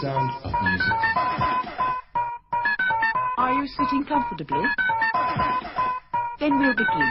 [0.00, 0.98] sound of music.
[3.38, 4.64] Are you sitting comfortably?
[6.38, 7.08] Then we'll begin.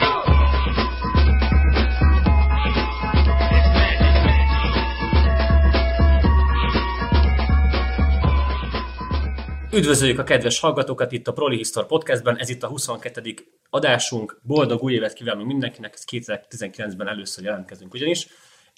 [9.73, 13.33] Üdvözöljük a kedves hallgatókat itt a Proli Histor Podcastben, ez itt a 22.
[13.69, 14.39] adásunk.
[14.43, 18.27] Boldog új évet kívánunk mindenkinek, ez 2019-ben először jelentkezünk ugyanis.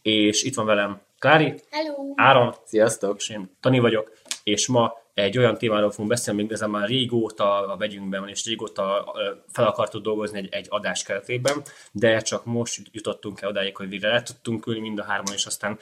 [0.02, 2.14] És itt van velem Klári, Hello!
[2.16, 3.16] Áron, Sziasztok!
[3.18, 4.12] és én Tani vagyok,
[4.44, 8.46] és ma egy olyan témáról fogunk beszélni, még ezen már régóta a vegyünkben van, és
[8.46, 9.14] régóta
[9.52, 14.10] fel akartuk dolgozni egy, egy adás keretében, de csak most jutottunk el odáig, hogy végre
[14.10, 15.80] le tudtunk ülni mind a hárman, és aztán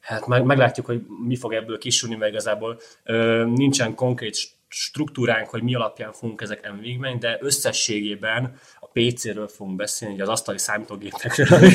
[0.00, 4.36] hát meg, meglátjuk, hogy mi fog ebből kisülni, mert igazából ö, nincsen konkrét
[4.68, 8.58] struktúránk, hogy mi alapján fogunk ezeken végigmenni, de összességében
[8.92, 11.48] PC-ről fogunk beszélni, ugye az asztali számítógépekről.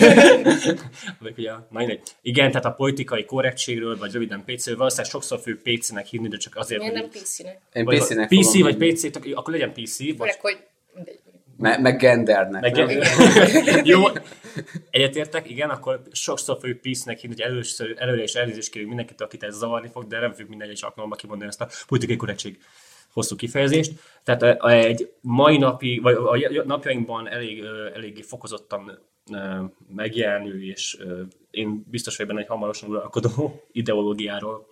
[1.19, 2.01] Amik ugye, na mindegy.
[2.21, 6.55] Igen, tehát a politikai korrektségről, vagy röviden PC-ről, valószínűleg sokszor fő PC-nek hívni, de csak
[6.55, 7.59] azért, hogy nem PC-nek?
[7.73, 8.77] Én vagy PC-nek PC vagy.
[8.77, 10.57] PC, akkor legyen PC, vagy Főleg, hogy
[10.93, 11.19] mindegy.
[11.57, 12.61] Me- meg gendernek.
[12.61, 13.85] meg, nem?
[13.93, 14.03] jó,
[14.89, 19.43] egyetértek, igen, akkor sokszor fogjuk PC-nek hívni, hogy először, előre is elnézést kérünk mindenkit, akit
[19.43, 22.59] ez zavarni fog, de nem fogjuk minden egyes alkalommal kimondani ezt a politikai korrektség
[23.17, 23.91] hosszú kifejezést.
[24.23, 28.99] Tehát egy mai napi, vagy a napjainkban elég, eléggé fokozottan
[29.95, 30.97] megjelenő, és
[31.51, 34.67] én biztos vagyok benne, hogy hamarosan uralkodó ideológiáról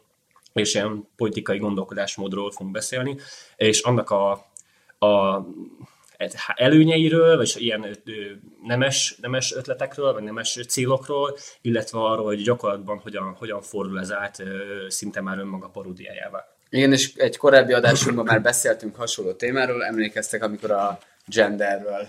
[0.53, 3.17] és ilyen politikai gondolkodásmódról fogunk beszélni,
[3.55, 4.31] és annak a,
[4.99, 5.41] a
[6.55, 7.97] előnyeiről, vagy ilyen
[8.63, 14.43] nemes, nemes ötletekről, vagy nemes célokról, illetve arról, hogy gyakorlatban hogyan, hogyan fordul ez át
[14.87, 16.54] szinte már önmaga paródiájává.
[16.75, 22.07] Igen, és egy korábbi adásunkban már beszéltünk hasonló témáról, emlékeztek, amikor a genderről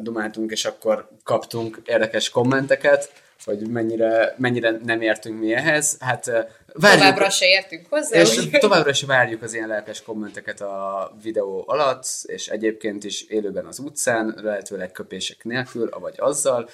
[0.00, 3.12] dumáltunk, és akkor kaptunk érdekes kommenteket,
[3.44, 5.96] hogy mennyire, mennyire nem értünk mi ehhez.
[6.00, 6.24] Hát
[6.72, 8.20] várjuk, Továbbra se értünk hozzá.
[8.20, 13.22] és úgy- továbbra is várjuk az ilyen lelkes kommenteket a videó alatt, és egyébként is
[13.22, 16.68] élőben az utcán, lehetőleg köpések nélkül, avagy azzal.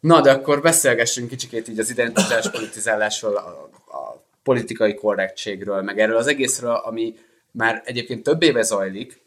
[0.00, 6.16] Na, de akkor beszélgessünk kicsikét így az identitás politizálásról, a, a politikai korrektségről, meg erről
[6.16, 7.14] az egészről, ami
[7.50, 9.20] már egyébként több éve zajlik,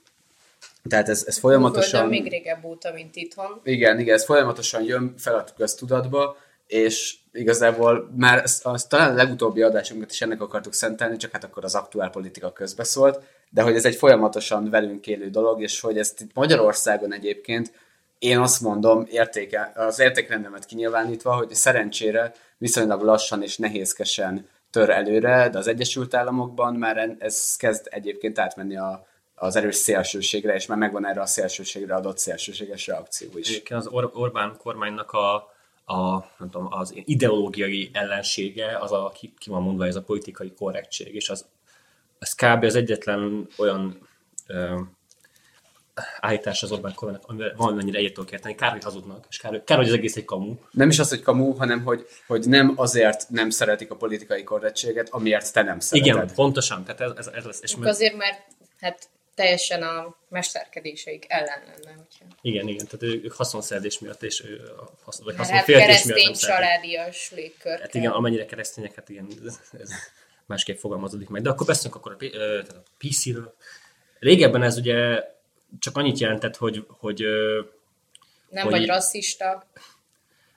[0.89, 2.07] tehát ez, ez folyamatosan...
[2.07, 3.61] még régebb óta, mint itthon.
[3.63, 6.37] Igen, igen, ez folyamatosan jön fel a köztudatba,
[6.67, 11.43] és igazából már az, az, talán a legutóbbi adásunkat is ennek akartuk szentelni, csak hát
[11.43, 15.97] akkor az aktuál politika közbeszólt, de hogy ez egy folyamatosan velünk élő dolog, és hogy
[15.97, 17.71] ezt itt Magyarországon egyébként
[18.19, 25.49] én azt mondom, értéke, az értékrendemet kinyilvánítva, hogy szerencsére viszonylag lassan és nehézkesen tör előre,
[25.49, 29.05] de az Egyesült Államokban már ez kezd egyébként átmenni a,
[29.35, 33.49] az erős szélsőségre, és már megvan erre a szélsőségre adott szélsőséges reakció is.
[33.49, 35.35] Egyébként az Or- Orbán kormánynak a,
[35.85, 40.53] a, nem tudom, az ideológiai ellensége, az a, ki, ki van mondva, ez a politikai
[40.53, 41.45] korrektség, és az,
[42.19, 42.63] az kb.
[42.63, 44.07] az egyetlen olyan
[44.47, 44.79] ö,
[46.19, 48.55] állítás az Orbán kormánynak, amivel valamennyire egyet tudok érteni.
[48.55, 50.55] Kár, hogy hazudnak, és kár, kár, hogy az egész egy kamu.
[50.71, 55.09] Nem is az, hogy kamu, hanem hogy, hogy nem azért nem szeretik a politikai korrektséget,
[55.09, 56.15] amiért te nem szereted.
[56.15, 57.61] Igen, pontosan, tehát ez, ez, ez lesz.
[57.61, 58.41] És Ők azért, mert
[58.79, 61.97] hát teljesen a mesterkedéseik ellen lenne.
[61.97, 62.35] Hogyha.
[62.41, 66.33] igen, igen, tehát ők haszonszerzés miatt, és ő a haszon, vagy hát haszonféltés miatt nem
[66.33, 67.79] családias légkör.
[67.79, 69.27] Hát igen, amennyire keresztények, hát igen,
[69.79, 69.89] ez,
[70.45, 71.41] másképp fogalmazódik meg.
[71.41, 72.25] De akkor beszélünk akkor a,
[72.75, 73.55] a PC-ről.
[74.19, 75.23] Régebben ez ugye
[75.79, 77.19] csak annyit jelentett, hogy, hogy
[78.49, 79.45] Nem hogy- vagy rasszista.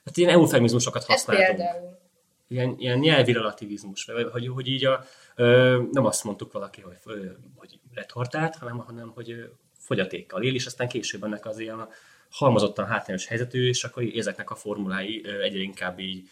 [0.05, 1.47] hát ilyen eufemizmusokat Ez használtunk.
[1.47, 1.99] például.
[2.47, 5.05] Ilyen, ilyen nyelvi relativizmus, vagy hogy, hogy így a,
[5.35, 9.49] ö, nem azt mondtuk valaki, hogy, ö, hogy retardált, hanem, hanem hogy
[9.79, 11.87] fogyatékkal él, és aztán később ennek az ilyen
[12.29, 16.27] halmozottan hátrányos helyzetű, és akkor ezeknek a formulái egyre inkább így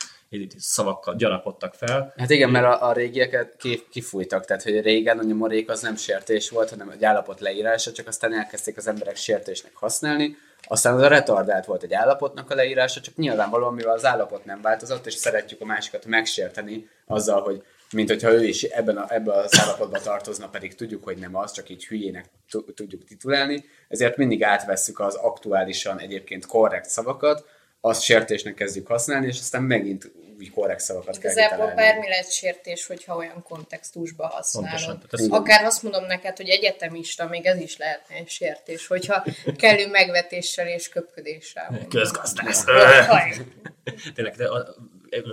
[0.57, 2.13] szavakkal gyarapodtak fel.
[2.17, 5.95] Hát igen, mert a, a régieket ki, kifújtak, tehát hogy régen a nyomorék az nem
[5.95, 11.01] sértés volt, hanem egy állapot leírása, csak aztán elkezdték az emberek sértésnek használni, aztán az
[11.01, 15.13] a retardált volt egy állapotnak a leírása, csak nyilvánvalóan, mivel az állapot nem változott, és
[15.13, 17.63] szeretjük a másikat megsérteni azzal, hogy
[17.93, 21.51] mint hogyha ő is ebben, a, ebben az állapotban tartozna, pedig tudjuk, hogy nem az,
[21.51, 27.45] csak így hülyének tu- tudjuk titulálni, ezért mindig átvesszük az aktuálisan egyébként korrekt szavakat,
[27.85, 32.85] azt sértésnek kezdjük használni, és aztán megint új korrekt szavakat kell Igazából bármi lehet sértés,
[32.85, 34.97] hogyha olyan kontextusba használod.
[34.99, 39.23] Pontosan, Akár azt mondom neked, hogy egyetemista, még ez is lehetne egy sértés, hogyha
[39.57, 41.79] kellő megvetéssel és köpködéssel.
[41.89, 42.63] Közgazdász.
[44.15, 44.75] Tényleg, de a-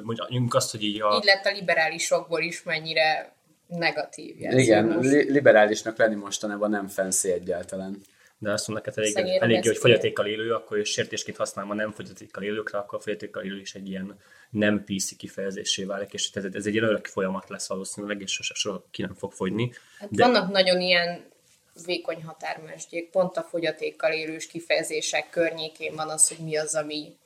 [0.02, 1.16] mondjuk azt, hogy így a...
[1.16, 3.32] Így lett a liberálisokból is mennyire
[3.66, 8.00] negatív jelző Igen, li- liberálisnak lenni mostanában nem fancy egyáltalán.
[8.42, 11.92] De azt mondnak, hogy elég, elég hogy fogyatékkal élő, akkor és sértésként használom a nem
[11.92, 14.18] fogyatékkal élőkre, akkor a fogyatékkal élő is egy ilyen
[14.50, 18.54] nem PC kifejezésé válik, és ez, ez egy ilyen örök folyamat lesz valószínűleg, és sose,
[18.54, 19.72] sose ki nem fog fogyni.
[19.98, 21.24] Hát De- vannak nagyon ilyen
[21.84, 27.16] vékony határmesdjék, pont a fogyatékkal élős kifejezések környékén van az, hogy mi az, ami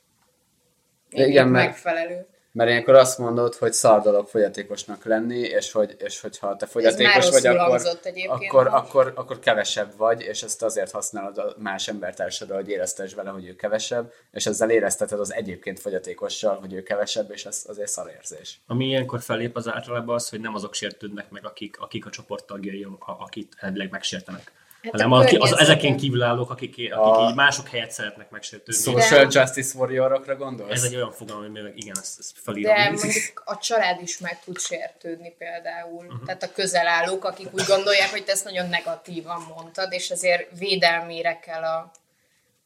[1.09, 2.25] Igen, meg- megfelelő.
[2.55, 7.29] Mert ilyenkor azt mondod, hogy szar dolog fogyatékosnak lenni, és hogy, és hogyha te fogyatékos
[7.29, 7.81] vagy, akkor,
[8.27, 13.29] akkor, akkor, akkor kevesebb vagy, és ezt azért használod a más embertársadra, hogy éreztesd vele,
[13.29, 17.89] hogy ő kevesebb, és ezzel érezteted az egyébként fogyatékossal, hogy ő kevesebb, és ez azért
[17.89, 18.61] szar érzés.
[18.67, 22.45] Ami ilyenkor fellép az általában az, hogy nem azok sértődnek meg, akik, akik a csoport
[22.45, 24.51] tagjai, akit elvileg megsértenek.
[24.85, 28.81] Hát hanem a aki, az, ezeken kívülállók, akik, akik A- így mások helyet szeretnek megsértődni.
[28.81, 30.71] Social justice warriorokra gondolsz?
[30.71, 32.75] Ez egy olyan fogalom, hogy még igen, ezt, ezt felírom.
[32.75, 36.05] De mondjuk a család is meg tud sértődni például.
[36.05, 36.25] Uh-huh.
[36.25, 41.39] Tehát a közelállók, akik úgy gondolják, hogy te ezt nagyon negatívan mondtad, és ezért védelmére
[41.39, 41.91] kell a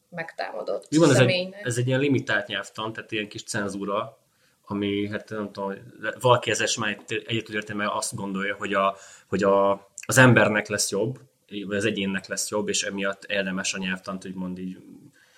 [0.09, 1.65] megtámadott Mi van, ez egy, személynek.
[1.65, 4.17] ez egy ilyen limitált nyelvtan, tehát ilyen kis cenzúra,
[4.65, 5.73] ami, hát nem tudom,
[6.19, 9.71] valaki ezzel sem egyet egyet tud érteni, mert azt gondolja, hogy, a, hogy a,
[10.05, 11.19] az embernek lesz jobb,
[11.69, 14.77] az egyénnek lesz jobb, és emiatt érdemes a nyelvtant úgymond így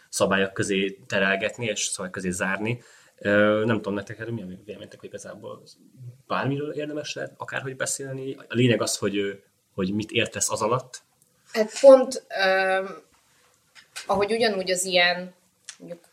[0.10, 2.82] szabályok közé terelgetni, és szabályok közé zárni.
[3.66, 5.64] Nem tudom, nektek erről mi a véleményetek, hogy igazából
[6.28, 8.36] bármiről érdemes lehet akárhogy beszélni.
[8.36, 9.44] A lényeg az, hogy,
[9.74, 11.02] hogy mit értesz az alatt.
[11.54, 12.88] Hát pont, um,
[14.06, 15.34] ahogy ugyanúgy az ilyen,
[15.78, 16.04] mondjuk,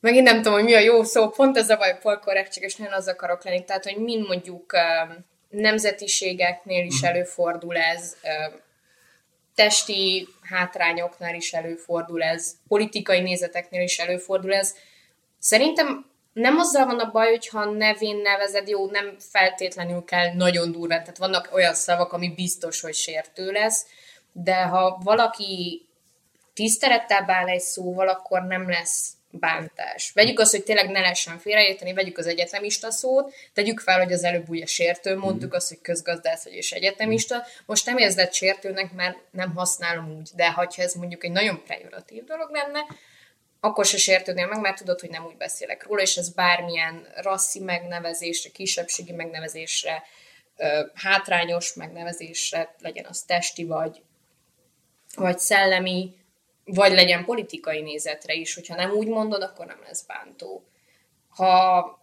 [0.00, 2.92] megint nem tudom, hogy mi a jó szó, pont ez a baj, polkorrektség, és nagyon
[2.92, 3.64] az akarok lenni.
[3.64, 5.24] Tehát, hogy mind mondjuk um,
[5.54, 8.16] nemzetiségeknél is előfordul ez,
[9.54, 14.74] testi hátrányoknál is előfordul ez, politikai nézeteknél is előfordul ez.
[15.38, 21.00] Szerintem nem azzal van a baj, hogyha nevén nevezed, jó, nem feltétlenül kell nagyon durván,
[21.00, 23.86] tehát vannak olyan szavak, ami biztos, hogy sértő lesz,
[24.32, 25.86] de ha valaki
[26.54, 30.12] tisztelettel bán egy szóval, akkor nem lesz bántás.
[30.12, 34.24] Vegyük azt, hogy tényleg ne lehessen félreérteni, vegyük az egyetemista szót, tegyük fel, hogy az
[34.24, 39.16] előbb ugye sértő, mondtuk azt, hogy közgazdász vagy és egyetemista, most nem érzed sértőnek, mert
[39.30, 42.80] nem használom úgy, de ha ez mondjuk egy nagyon pejoratív dolog lenne,
[43.60, 47.60] akkor se sértődnél meg, mert tudod, hogy nem úgy beszélek róla, és ez bármilyen rasszi
[47.60, 50.02] megnevezésre, kisebbségi megnevezésre,
[50.94, 54.02] hátrányos megnevezésre, legyen az testi vagy,
[55.14, 56.14] vagy szellemi,
[56.64, 60.64] vagy legyen politikai nézetre is, hogyha nem úgy mondod, akkor nem lesz bántó.
[61.28, 62.02] Ha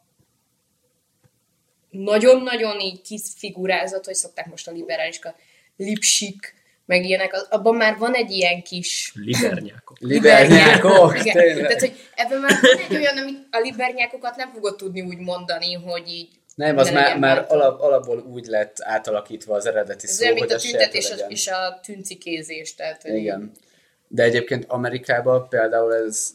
[1.90, 5.36] nagyon-nagyon így kiszfigurázott, hogy szokták most a liberáliska
[5.78, 6.54] lipsik,
[6.86, 10.00] meg ilyenek, az- abban már van egy ilyen kis Libernyákok.
[10.14, 11.58] Libernyákok, Igen.
[11.58, 15.74] Tehát, hogy ebben már van egy olyan, amit a libernyákokat nem fogod tudni úgy mondani,
[15.74, 20.24] hogy így Nem, az már, már alap, alapból úgy lett átalakítva az eredeti Ez szó,
[20.24, 22.76] olyan, mint hogy a tüntetés és, a tüncikézés.
[22.76, 23.52] Tehát, Igen.
[24.14, 26.34] De egyébként Amerikában például ez,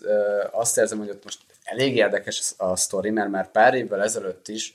[0.51, 4.75] azt érzem, hogy ott most elég érdekes a sztori, mert már pár évvel ezelőtt is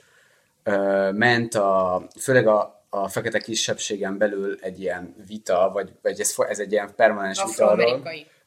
[1.11, 6.59] ment a, főleg a, a fekete kisebbségen belül egy ilyen vita, vagy, vagy ez, ez
[6.59, 7.75] egy ilyen permanens vita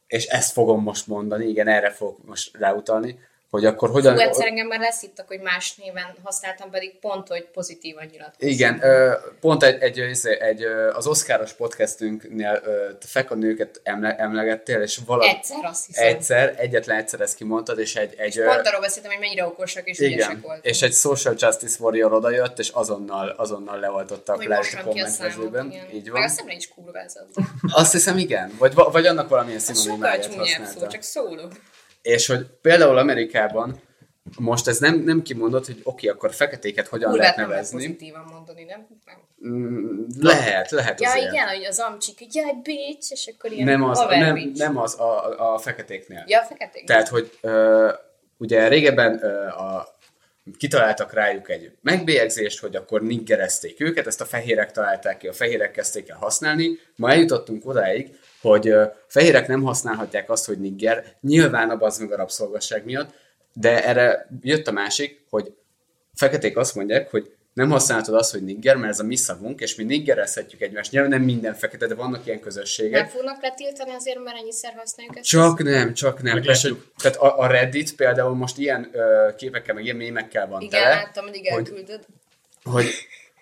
[0.06, 3.19] és ezt fogom most mondani, igen, erre fog most ráutalni,
[3.55, 4.15] hogy akkor hogyan...
[4.15, 8.49] Hú, egyszer engem már leszittak, hogy más néven használtam, pedig pont, hogy pozitívan nyilatkoztam.
[8.49, 8.83] Igen,
[9.41, 10.62] pont egy, egy, egy, egy,
[10.93, 12.62] az Oscaros podcastünknél
[13.06, 15.29] feka nőket emle, emlegettél, és valami...
[15.29, 16.06] Egyszer azt hiszem.
[16.06, 18.15] Egyszer, egyetlen egyszer ezt kimondtad, és egy...
[18.17, 20.65] egy ö, Pont arról beszéltem, hogy mennyire okosak és ügyesek igen, voltak.
[20.65, 25.73] és egy social justice warrior odajött, és azonnal, azonnal leoltotta a hogy plányt a igen.
[25.93, 26.23] Így Meg van.
[26.23, 27.34] a szemre is kurvázott.
[27.73, 28.53] Azt hiszem, igen.
[28.58, 30.91] Vagy, va- vagy annak valamilyen sokkal szinonimáját csúnyább szó, használta.
[30.91, 31.53] csak szólok.
[32.05, 33.81] És hogy például Amerikában
[34.39, 37.77] most ez nem, nem kimondott, hogy oké, akkor feketéket hogyan Kurvát lehet nem nevezni.
[37.87, 38.87] pozitívan mondani, nem?
[39.05, 39.51] nem.
[39.53, 41.32] Mm, Lehet, lehet Ja, azért.
[41.32, 44.58] igen, hogy az amcsik, hogy jaj, bitch, és akkor ilyen Nem az, nem, bitch.
[44.58, 46.25] nem az a, a feketéknél.
[46.27, 46.84] Ja, feketék.
[46.87, 47.93] Tehát, hogy ö,
[48.37, 49.96] ugye régebben ö, a,
[50.58, 55.70] kitaláltak rájuk egy megbélyegzést, hogy akkor niggerezték őket, ezt a fehérek találták ki, a fehérek
[55.70, 56.79] kezdték el használni.
[56.96, 58.74] Ma eljutottunk odáig, hogy
[59.06, 63.10] fehérek nem használhatják azt, hogy nigger, nyilván a bazd meg a rabszolgasság miatt,
[63.53, 65.53] de erre jött a másik, hogy
[66.15, 69.74] feketék azt mondják, hogy nem használhatod azt, hogy nigger, mert ez a mi szavunk, és
[69.74, 70.91] mi niggerezhetjük egymást.
[70.91, 73.01] Nyilván nem minden fekete, de vannak ilyen közösségek.
[73.01, 75.29] Nem fognak letiltani azért, mert ennyiszer használjuk ezt?
[75.29, 76.43] Csak nem, csak nem.
[76.43, 80.60] És, hogy- tehát a, a Reddit például most ilyen ö, képekkel, meg ilyen mémekkel van
[80.60, 82.05] Igen, tele, láttam, mindig hogy, elküldöd.
[82.65, 82.86] hogy,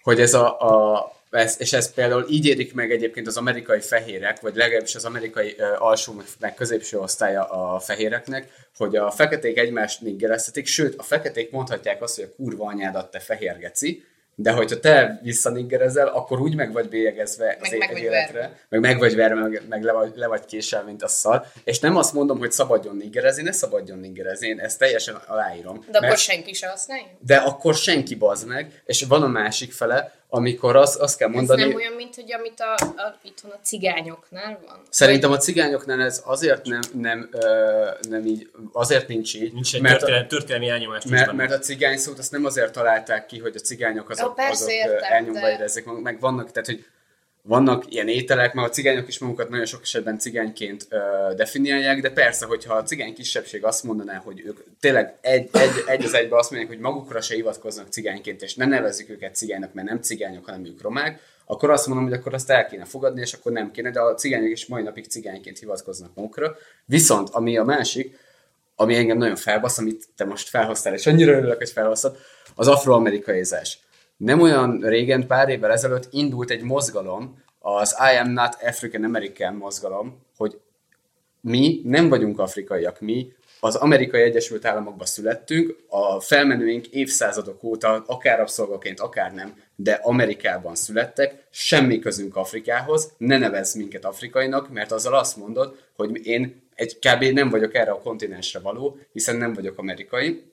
[0.02, 4.40] hogy ez a, a ez, és ez például így érik meg egyébként az amerikai fehérek,
[4.40, 10.00] vagy legalábbis az amerikai ö, alsó, meg- középső osztálya a fehéreknek, hogy a feketék egymást
[10.00, 14.80] niggereztetik, sőt, a feketék mondhatják azt, hogy a kurva anyádat te fehér geci, de hogyha
[14.80, 19.40] te visszaniggerezel, akkor úgy meg vagy bélyegezve az Meg- meg életre, meg meg vagy verve,
[19.40, 21.46] meg, meg le, vagy, le vagy késsel, mint a szar.
[21.64, 25.78] És nem azt mondom, hogy szabadjon niggerezni, ne szabadjon niggerezni, én ezt teljesen aláírom.
[25.90, 27.04] De akkor mert- senki se használja?
[27.20, 31.34] de akkor senki bazd meg, és van a másik fele, amikor azt, azt kell Ez
[31.34, 31.62] mondani...
[31.62, 34.82] nem olyan, mint hogy amit a, a, itthon a cigányoknál van?
[34.90, 39.80] Szerintem a cigányoknál ez azért nem, nem, ö, nem így, azért nincs így, Nincs egy
[39.80, 41.04] mert, a, történelmi, történelmi elnyomás.
[41.04, 44.32] mert, mert a cigány szót azt nem azért találták ki, hogy a cigányok azok, Jó,
[44.32, 46.86] persze, azok értem, elnyomva de- érezzék meg vannak, tehát hogy
[47.42, 50.98] vannak ilyen ételek, mert a cigányok is magukat nagyon sok esetben cigányként ö,
[51.36, 56.04] definiálják, de persze, hogyha a cigány kisebbség azt mondaná, hogy ők tényleg egy, egy, egy
[56.04, 59.88] az egybe azt mondják, hogy magukra se hivatkoznak cigányként, és ne nevezzük őket cigánynak, mert
[59.88, 63.32] nem cigányok, hanem ők romák, akkor azt mondom, hogy akkor azt el kéne fogadni, és
[63.32, 66.56] akkor nem kéne, de a cigányok is mai napig cigányként hivatkoznak magukra.
[66.84, 68.18] Viszont, ami a másik,
[68.76, 72.16] ami engem nagyon felbasz, amit te most felhoztál, és annyira örülök, hogy felhoztad,
[72.54, 73.78] az afroamerikaizás.
[74.22, 79.54] Nem olyan régen, pár évvel ezelőtt indult egy mozgalom, az I am not African American
[79.54, 80.60] mozgalom, hogy
[81.40, 88.38] mi nem vagyunk afrikaiak, mi az Amerikai Egyesült Államokban születtünk, a felmenőink évszázadok óta, akár
[88.38, 95.14] rabszolgaként, akár nem, de Amerikában születtek, semmi közünk Afrikához, ne nevezz minket afrikainak, mert azzal
[95.14, 97.24] azt mondod, hogy én egy kb.
[97.24, 100.51] nem vagyok erre a kontinensre való, hiszen nem vagyok amerikai,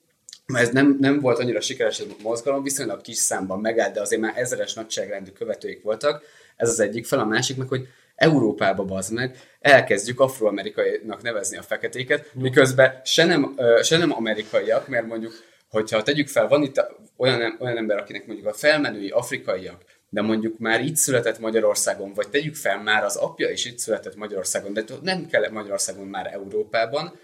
[0.53, 4.01] mert ez nem, nem volt annyira sikeres ez a mozgalom, viszonylag kis számban megállt, de
[4.01, 6.23] azért már ezeres nagyságrendű követőik voltak.
[6.55, 11.61] Ez az egyik fel, a másik meg, hogy Európába bazd meg, elkezdjük afroamerikainak nevezni a
[11.61, 15.33] feketéket, miközben se nem, se nem amerikaiak, mert mondjuk,
[15.69, 16.85] hogyha tegyük fel, van itt
[17.17, 22.29] olyan, olyan ember, akinek mondjuk a felmenői afrikaiak, de mondjuk már itt született Magyarországon, vagy
[22.29, 27.19] tegyük fel, már az apja is itt született Magyarországon, de nem kell Magyarországon már Európában,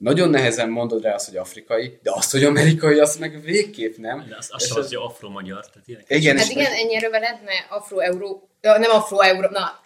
[0.00, 4.26] nagyon nehezen mondod rá azt, hogy afrikai, de azt, hogy amerikai, azt meg végképp nem.
[4.28, 5.64] De azt, azt És az- az, hogy afro-magyar.
[5.66, 6.10] Tehát ilyenek.
[6.10, 9.80] Igen, Hát igen, ennyire lehetne afro-euró, ja, nem afro-euró, na,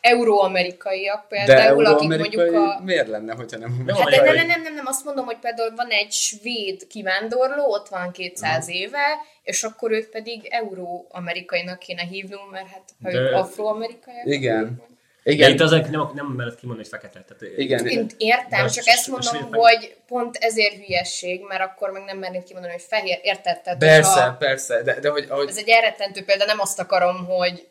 [0.00, 2.80] euró-amerikaiak például, akik mondjuk a...
[2.84, 4.26] miért lenne, hogyha nem Nem Hát de amerikai.
[4.26, 8.10] nem, nem, nem, nem, nem, azt mondom, hogy például van egy svéd kivándorló, ott van
[8.12, 9.06] 200 éve,
[9.42, 14.26] és akkor őt pedig euró-amerikainak kéne hívnunk, mert hát ha De- ők afro-amerikaiak.
[14.26, 14.82] Igen.
[15.22, 17.24] De Igen, itt azért nem, nem mellett kimondani, hogy fekete.
[17.28, 17.86] Tehát, Igen.
[17.86, 22.44] Én értem, De csak ezt mondom, hogy pont ezért hülyesség, mert akkor meg nem mernéd
[22.44, 23.60] kimondani, hogy fehér, érted?
[23.60, 27.66] Tehát, persze, persze, de, de hogy, ahogy, Ez egy elrettentő példa, nem azt akarom, hogy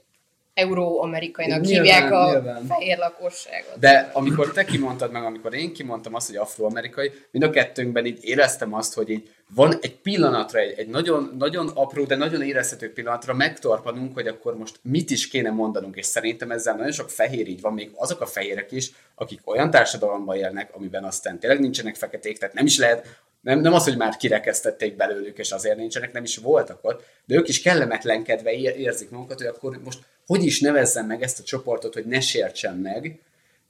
[0.53, 2.65] euró-amerikainak Nyilván, hívják a nyilván.
[2.65, 3.79] fehér lakosságot.
[3.79, 8.19] De amikor te kimondtad meg, amikor én kimondtam azt, hogy afroamerikai, mind a kettőnkben így
[8.21, 12.93] éreztem azt, hogy így van egy pillanatra, egy, egy nagyon, nagyon apró, de nagyon érezhető
[12.93, 17.47] pillanatra megtorpanunk, hogy akkor most mit is kéne mondanunk, és szerintem ezzel nagyon sok fehér
[17.47, 21.95] így van, még azok a fehérek is, akik olyan társadalomban élnek, amiben aztán tényleg nincsenek
[21.95, 23.07] feketék, tehát nem is lehet,
[23.41, 27.35] nem, nem az, hogy már kirekesztették belőlük, és azért nincsenek, nem is voltak ott, de
[27.35, 29.99] ők is kellemetlenkedve ér, érzik magukat, hogy akkor most
[30.31, 33.19] hogy is nevezzem meg ezt a csoportot, hogy ne sértsen meg,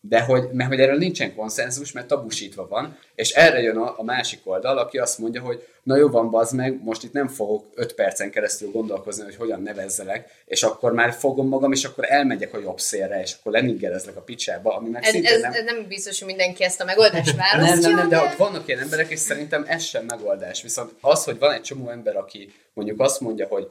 [0.02, 4.04] de hogy, mert hogy erről nincsen konszenzus, mert tabusítva van, és erre jön a, a
[4.04, 7.66] másik oldal, aki azt mondja, hogy na jó van, bazd meg, most itt nem fogok
[7.76, 12.54] 5 percen keresztül gondolkozni, hogy hogyan nevezzelek, és akkor már fogom magam, és akkor elmegyek
[12.54, 15.54] a jobb szélre, és akkor leniggerezlek a picsába, ami meg Ez, szintén ez, nem...
[15.54, 17.80] ez nem biztos, hogy mindenki ezt a megoldást választja.
[17.80, 20.62] Nem, nem, nem, de de- ott vannak ilyen emberek, és szerintem ez sem megoldás.
[20.62, 23.68] Viszont az, hogy van egy csomó ember, aki mondjuk azt mondja, hogy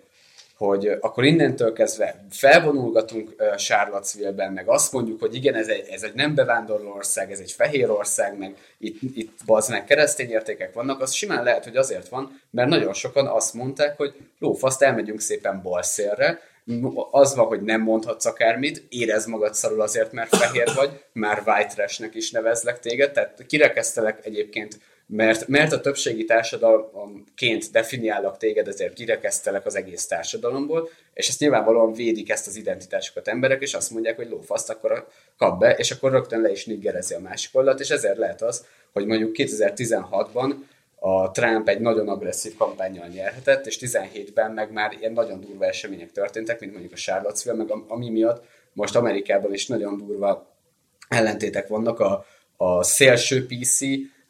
[0.66, 6.14] hogy akkor innentől kezdve felvonulgatunk Charlottesville-ben, meg azt mondjuk, hogy igen, ez egy, ez egy
[6.14, 11.00] nem bevándorló ország, ez egy fehér ország, meg itt, itt bazd meg keresztény értékek vannak,
[11.00, 15.62] az simán lehet, hogy azért van, mert nagyon sokan azt mondták, hogy lófaszt, elmegyünk szépen
[15.62, 16.40] balszélre,
[17.10, 21.74] az van, hogy nem mondhatsz akármit, érez magad szarul azért, mert fehér vagy, már white
[21.74, 24.78] trash-nek is nevezlek téged, tehát kirekesztelek egyébként,
[25.12, 31.92] mert, mert a többségi társadalomként definiállak téged, ezért kirekesztelek az egész társadalomból, és ezt nyilvánvalóan
[31.92, 36.10] védik ezt az identitásokat emberek, és azt mondják, hogy lófaszt, akkor kap be, és akkor
[36.10, 40.54] rögtön le is niggerezi a másik oldalt, és ezért lehet az, hogy mondjuk 2016-ban
[41.02, 46.12] a Trump egy nagyon agresszív kampányjal nyerhetett, és 17-ben meg már ilyen nagyon durva események
[46.12, 50.56] történtek, mint mondjuk a Charlottesville, meg am- ami miatt most Amerikában is nagyon durva
[51.08, 52.24] ellentétek vannak a,
[52.56, 53.80] a szélső PC,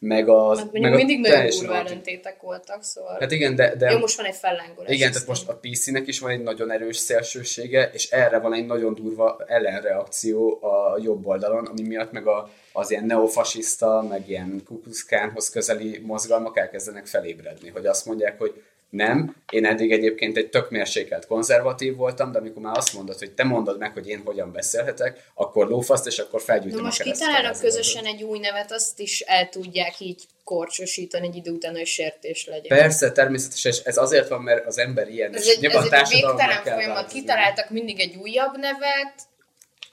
[0.03, 0.57] meg a...
[0.57, 3.17] Hát meg mondjuk a mindig nagyon durva ellentétek voltak, szóval...
[3.19, 4.91] Hát igen, de, de Jó, most van egy fellángolás.
[4.91, 8.65] igen, tehát most a PC-nek is van egy nagyon erős szélsősége, és erre van egy
[8.65, 14.61] nagyon durva ellenreakció a jobb oldalon, ami miatt meg a, az ilyen neofasiszta, meg ilyen
[14.65, 19.35] kukuszkánhoz közeli mozgalmak elkezdenek felébredni, hogy azt mondják, hogy nem.
[19.49, 23.43] Én eddig egyébként egy tök mérsékelt konzervatív voltam, de amikor már azt mondod, hogy te
[23.43, 27.59] mondod meg, hogy én hogyan beszélhetek, akkor lófaszt, és akkor felgyújtom Na a most kitalálnak
[27.59, 32.45] közösen egy új nevet, azt is el tudják így korcsosítani egy idő után, hogy sértés
[32.45, 32.77] legyen.
[32.77, 36.11] Persze, természetesen, és ez azért van, mert az ember ilyen, Ez és egy, nyilván ez
[36.11, 37.11] egy végtelen folyamat.
[37.11, 39.13] Kitaláltak mindig egy újabb nevet,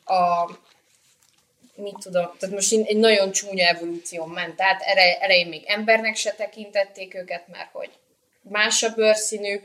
[0.05, 0.51] a
[1.75, 4.83] mit tudom, tehát most egy nagyon csúnya evolúció ment, tehát
[5.21, 7.91] elején még embernek se tekintették őket, mert hogy
[8.49, 9.63] más a bőrszínük,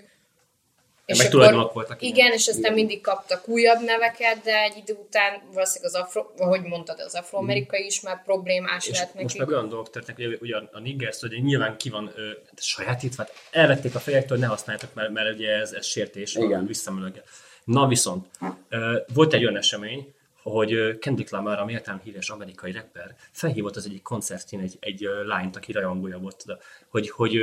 [1.06, 2.16] meg tulajdonok voltak, igen.
[2.16, 6.62] Igen, és aztán mindig kaptak újabb neveket, de egy idő után valószínűleg az afro, ahogy
[6.62, 9.40] mondtad, az afroamerikai is már problémás És lett most neki.
[9.40, 13.34] meg olyan dolgok történnek, hogy ugye a Niger hogy nyilván ki van ö, sajátítva, hát
[13.52, 17.24] elvették a fejektől, ne használjátok, mert, mert ugye ez, ez sértés, visszamenőleg.
[17.63, 18.28] Na viszont,
[18.70, 23.86] ö, volt egy olyan esemény, hogy Kendrick Lamar, a méltán híres amerikai rapper, felhívott az
[23.86, 26.58] egyik koncertjén egy, egy lányt, aki rajongója volt, oda,
[26.90, 27.34] hogy, hogy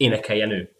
[0.00, 0.70] énekeljen ő.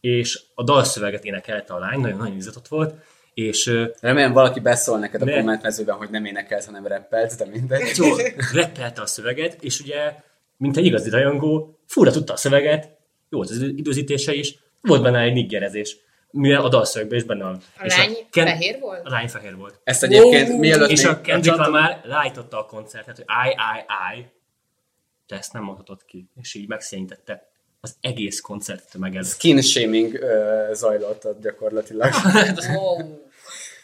[0.00, 2.94] És a dalszöveget énekelte a lány, nagyon-nagyon izgatott volt,
[3.34, 5.34] és Remélem valaki beszól neked a Ne.
[5.34, 7.96] kommentmezőben, hogy nem énekelt, hanem rappelt, de mindegy.
[7.96, 8.06] jó,
[8.52, 10.14] reppelte a szöveget, és ugye,
[10.56, 12.96] mint egy igazi rajongó, fura tudta a szöveget,
[13.30, 15.96] jó az időzítése is, volt benne egy niggerezés,
[16.30, 17.60] mivel a dalszövegben is benne van.
[17.78, 19.06] A És lány fehér volt?
[19.06, 19.80] A lány fehér volt.
[19.84, 20.58] Ezt egyébként Wow.
[20.58, 24.26] mielőtt és a Kendrick Lamar rájtotta a koncertet, hogy I, I, I,
[25.26, 27.50] de ezt nem mondhatod ki, és így megszényítette
[27.86, 29.28] az egész koncertet meg előtt.
[29.28, 32.12] skin shaming uh, zajlott ott gyakorlatilag.
[32.76, 33.24] Wow.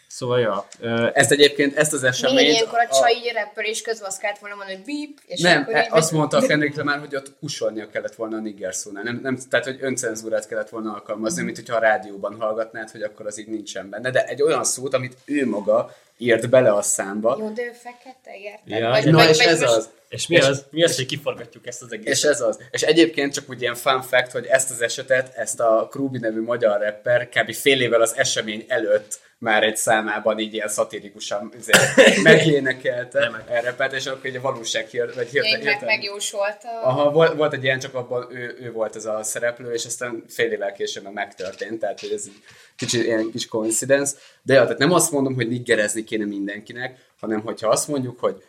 [0.07, 0.67] Szóval, ja,
[1.13, 2.39] Ezt egyébként, ezt az Még eseményt...
[2.39, 5.61] ilyenkor a csaj így rappel és közben azt kellett volna mondani, hogy bíp, és Nem,
[5.61, 8.75] akkor e- így azt mondta a Kendrick Lamar, hogy ott kusolnia kellett volna a nigger
[8.75, 9.03] szónál.
[9.03, 13.25] Nem, nem, tehát, hogy öncenzúrát kellett volna alkalmazni, mint hogyha a rádióban hallgatnád, hogy akkor
[13.25, 14.11] az így nincsen benne.
[14.11, 18.37] De egy olyan szót, amit ő maga írt bele a számba, Jó, de ő fekete,
[18.43, 18.79] érted?
[18.81, 19.89] Ja, vagy, na vagy, és vagy ez most- az.
[20.09, 22.13] és mi az, mi az, hogy kiforgatjuk ezt az egészet?
[22.13, 22.59] És ez az.
[22.71, 26.41] És egyébként csak úgy ilyen fun fact, hogy ezt az esetet, ezt a Krubi nevű
[26.41, 27.53] magyar rapper kb.
[27.53, 31.71] fél évvel az esemény előtt már egy számában így ilyen szatirikusan izé,
[32.21, 36.81] megénekelte, elrepelt, és akkor egy valóság hír, vagy hirtelen, meg megjósolta.
[36.83, 40.23] Aha, volt, volt egy ilyen, csak abban ő, ő volt ez a szereplő, és aztán
[40.27, 42.43] fél évvel később meg megtörtént, tehát hogy ez egy
[42.75, 44.15] kicsi, ilyen kis coincidence.
[44.41, 48.43] De ja, tehát nem azt mondom, hogy niggerezni kéne mindenkinek, hanem hogyha azt mondjuk, hogy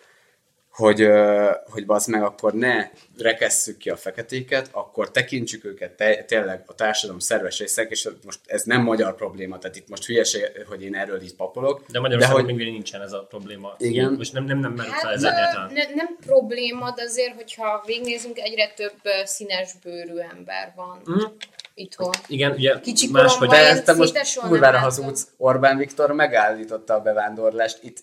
[0.74, 1.08] hogy,
[1.70, 6.74] hogy bazd meg, akkor ne rekesszük ki a feketéket, akkor tekintsük őket te, tényleg a
[6.74, 10.94] társadalom szerves részek, és most ez nem magyar probléma, tehát itt most hülyeség, hogy én
[10.94, 11.82] erről így papolok.
[11.90, 13.74] De Magyarországon hogy, még nincsen ez a probléma.
[13.78, 14.12] Igen.
[14.12, 15.72] Most nem, nem, nem merült fel Hát ez ö, egyáltalán.
[15.72, 21.24] ne, nem probléma, de azért, hogyha végnézünk, egyre több színes bőrű ember van Mhm.
[21.74, 22.10] Itthon.
[22.26, 23.48] Igen, ugye Kicsi máshogy...
[23.48, 25.28] koromban De ezt te most kurvára hazudsz.
[25.36, 27.78] Orbán Viktor megállította a bevándorlást.
[27.82, 28.02] Itt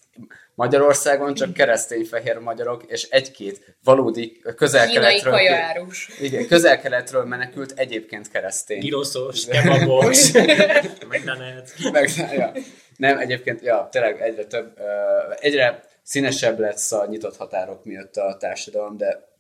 [0.56, 5.40] Magyarországon csak keresztény fehér magyarok, és egy-két valódi közel-keletről,
[6.20, 8.80] igen, közel-keletről menekült egyébként keresztény.
[8.80, 10.32] Giroszos, kebabos,
[11.12, 11.92] McDonald's.
[11.92, 12.52] Meg, ja.
[12.98, 14.86] Nem, egyébként, ja, tényleg egyre több, uh,
[15.40, 19.31] egyre színesebb lesz a nyitott határok miatt a társadalom, de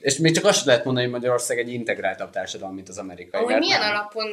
[0.00, 3.40] és még csak azt lehet mondani, hogy Magyarország egy integráltabb társadalom, mint az amerikai.
[3.40, 3.90] Hogy mert milyen nem.
[3.90, 4.26] alapon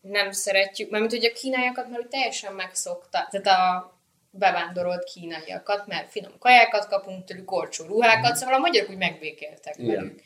[0.00, 3.92] nem szeretjük, mert mint hogy a kínaiakat már úgy teljesen megszokta, tehát a
[4.30, 9.94] bevándorolt kínaiakat, mert finom kajákat kapunk tőlük, olcsó ruhákat, szóval a magyarok úgy megbékéltek Igen.
[9.94, 10.20] velük.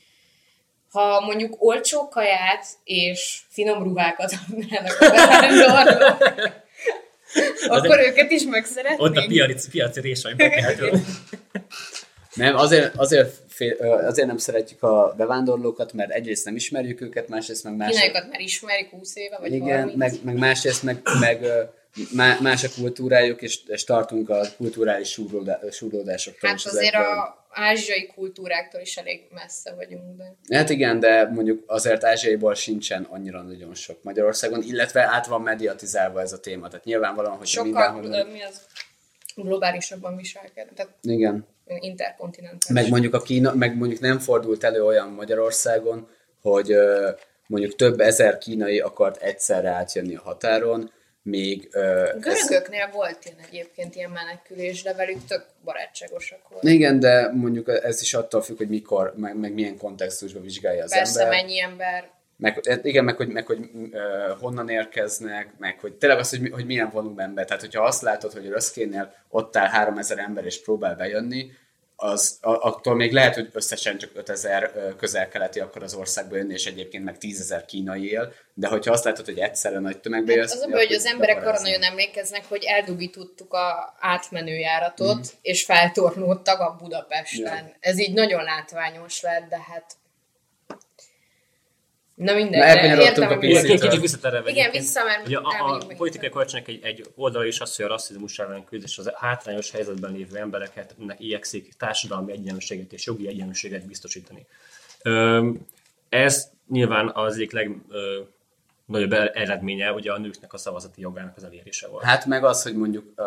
[0.91, 6.63] Ha mondjuk olcsó kaját és finom ruhákat adnának a bevándorlók,
[7.77, 9.01] akkor őket is megszeretnénk.
[9.01, 10.91] Ott a piaci, piaci kell.
[12.35, 17.65] Nem, azért, azért, fél, azért nem szeretjük a bevándorlókat, mert egyrészt nem ismerjük őket, másrészt
[17.65, 17.91] meg más...
[17.91, 19.97] Kínaiakat már ismerik 20 éve, vagy Igen, 30.
[19.97, 21.47] meg, meg másrészt meg, meg
[22.11, 26.51] má- más a kultúrájuk, és, és tartunk a kulturális súrlódá- súrlódásoktól.
[26.51, 27.19] Hát azért ezekből.
[27.19, 30.57] a ázsiai kultúráktól is elég messze vagyunk, de...
[30.57, 36.21] Hát igen, de mondjuk azért ázsiaiból sincsen annyira nagyon sok Magyarországon, illetve át van mediatizálva
[36.21, 36.69] ez a téma.
[36.69, 38.33] Tehát nyilvánvalóan, hogy Sokkal, mindenhol...
[38.33, 38.61] mi az,
[39.35, 41.47] globálisabban viselkednek, tehát Igen.
[41.79, 42.83] interkontinentális.
[42.83, 46.09] Meg mondjuk, a Kína, meg mondjuk nem fordult elő olyan Magyarországon,
[46.41, 46.75] hogy
[47.47, 50.91] mondjuk több ezer kínai akart egyszerre átjönni a határon,
[51.23, 51.69] még...
[51.73, 56.65] Ö, ez, Görögöknél volt ilyen egyébként ilyen menekülés, de velük tök barátságosak volt.
[56.65, 60.91] igen, de mondjuk ez is attól függ, hogy mikor, meg, meg milyen kontextusban vizsgálja az
[60.91, 61.43] Persze ember.
[61.43, 62.11] mennyi ember.
[62.37, 66.51] Meg, hát igen, meg hogy, meg, hogy uh, honnan érkeznek, meg hogy tényleg az, hogy,
[66.53, 67.47] hogy milyen volumenben.
[67.47, 71.51] Tehát, hogyha azt látod, hogy Röszkénél ott áll 3000 ember és próbál bejönni,
[71.97, 76.53] az, a, attól még lehet, hogy összesen csak 5000 ö, közel-keleti akar az országba jönni,
[76.53, 80.41] és egyébként meg 10.000 kínai él, de hogyha azt látod, hogy egyszerre nagy tömegbe Hát
[80.41, 80.53] jössz...
[80.53, 85.39] az a baj, hogy az emberek arra nagyon emlékeznek, hogy eldugítottuk a átmenőjáratot, mm.
[85.43, 87.67] és feltornódtak a Budapesten.
[87.67, 87.77] Ja.
[87.81, 89.97] Ez így nagyon látványos lett, de hát
[92.15, 93.79] Na mindegy, Na, elkanyarodtunk értem, a van.
[93.79, 94.51] kicsit visszaterelve.
[94.51, 97.89] Igen, vissza, mert Ugye a, a politikai korrektsnek egy, egy oldala is az, hogy a
[97.89, 103.29] rasszizmus ellen küzd, és az hátrányos helyzetben lévő embereket nek igyekszik társadalmi egyenlőséget és jogi
[103.29, 104.47] egyenlőséget biztosítani.
[106.09, 112.05] Ez nyilván az egyik legnagyobb eredménye ugye a nőknek a szavazati jogának az elérése volt.
[112.05, 113.25] Hát meg az, hogy mondjuk ö,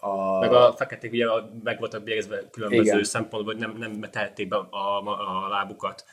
[0.00, 0.38] a...
[0.38, 1.26] Meg a feketék ugye
[1.62, 3.04] meg voltak bélyegezve különböző Igen.
[3.04, 6.04] Szempontból, hogy nem, nem tehették be a, a, a lábukat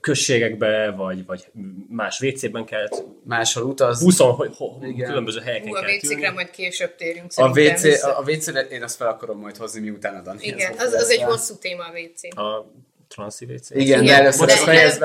[0.00, 1.46] községekbe, vagy, vagy
[1.88, 4.00] más WC-ben kellett, máshol utaz.
[4.00, 5.08] 20 ho, ho, Igen.
[5.08, 6.14] különböző helyeken Hú, a kellett ülni.
[6.14, 8.16] WC-kre majd később térünk A WC, vissza.
[8.16, 10.38] a WC-re én azt fel akarom majd hozni, miután a Dani.
[10.46, 12.36] Igen, az, az egy hosszú téma a WC.
[12.38, 12.70] A
[13.08, 13.70] transzi WC.
[13.70, 14.98] Igen, de először ezt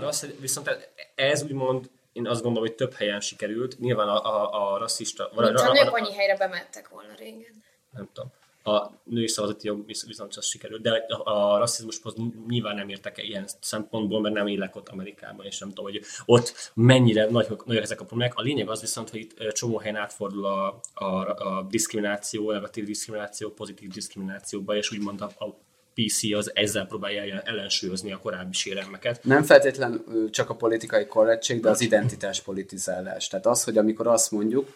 [0.00, 3.78] rassz, viszont ez úgymond, én azt gondolom, hogy több helyen sikerült.
[3.78, 5.30] Nyilván a, a, a rasszista...
[5.34, 7.62] vagy Mint a- a a- nők a- annyi helyre bementek volna régen.
[7.90, 8.32] nem tudom.
[8.68, 12.14] A női szavazati jog visz- viszont az sikerült, de a, a rasszizmushoz
[12.48, 16.72] nyilván nem értek ilyen szempontból, mert nem élek ott Amerikában, és nem tudom, hogy ott
[16.74, 18.34] mennyire nagyok, nagyok ezek a problémák.
[18.34, 23.50] A lényeg az viszont, hogy itt csomó helyen átfordul a, a, a diszkrimináció, negatív diszkrimináció,
[23.50, 29.24] pozitív diszkriminációba, és úgymond a, a PC az ezzel próbálja ellen- ellensúlyozni a korábbi sérelmeket.
[29.24, 33.28] Nem feltétlenül csak a politikai korrektség, de az identitás politizálás.
[33.28, 34.68] Tehát az, hogy amikor azt mondjuk,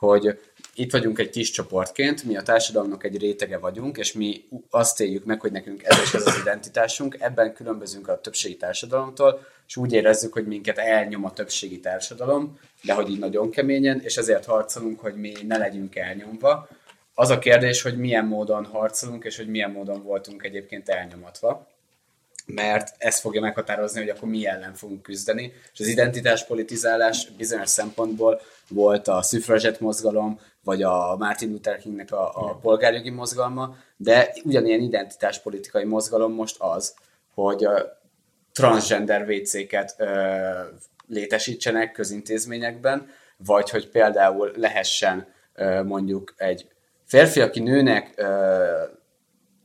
[0.00, 0.38] hogy
[0.74, 5.24] itt vagyunk egy kis csoportként, mi a társadalomnak egy rétege vagyunk, és mi azt éljük
[5.24, 9.92] meg, hogy nekünk ez és ez az identitásunk, ebben különbözünk a többségi társadalomtól, és úgy
[9.92, 15.00] érezzük, hogy minket elnyom a többségi társadalom, de hogy így nagyon keményen, és ezért harcolunk,
[15.00, 16.68] hogy mi ne legyünk elnyomva.
[17.14, 21.68] Az a kérdés, hogy milyen módon harcolunk, és hogy milyen módon voltunk egyébként elnyomatva
[22.54, 25.52] mert ez fogja meghatározni, hogy akkor mi ellen fogunk küzdeni.
[25.72, 32.48] És az identitáspolitizálás bizonyos szempontból volt a szüfrazsett mozgalom, vagy a Martin Luther Kingnek a,
[32.48, 36.94] a polgárjogi mozgalma, de ugyanilyen identitáspolitikai mozgalom most az,
[37.34, 38.00] hogy a
[38.52, 40.08] transgender WC-ket ö,
[41.06, 46.68] létesítsenek közintézményekben, vagy hogy például lehessen ö, mondjuk egy
[47.04, 48.84] férfi, aki nőnek ö,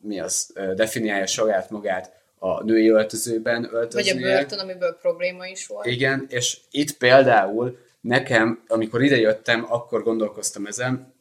[0.01, 2.13] mi az, ö, definiálja saját magát
[2.45, 4.23] a női öltözőben Vagy öltözni.
[4.23, 5.85] a börtön, amiből probléma is volt.
[5.85, 11.13] Igen, és itt például nekem, amikor ide jöttem, akkor gondolkoztam ezen,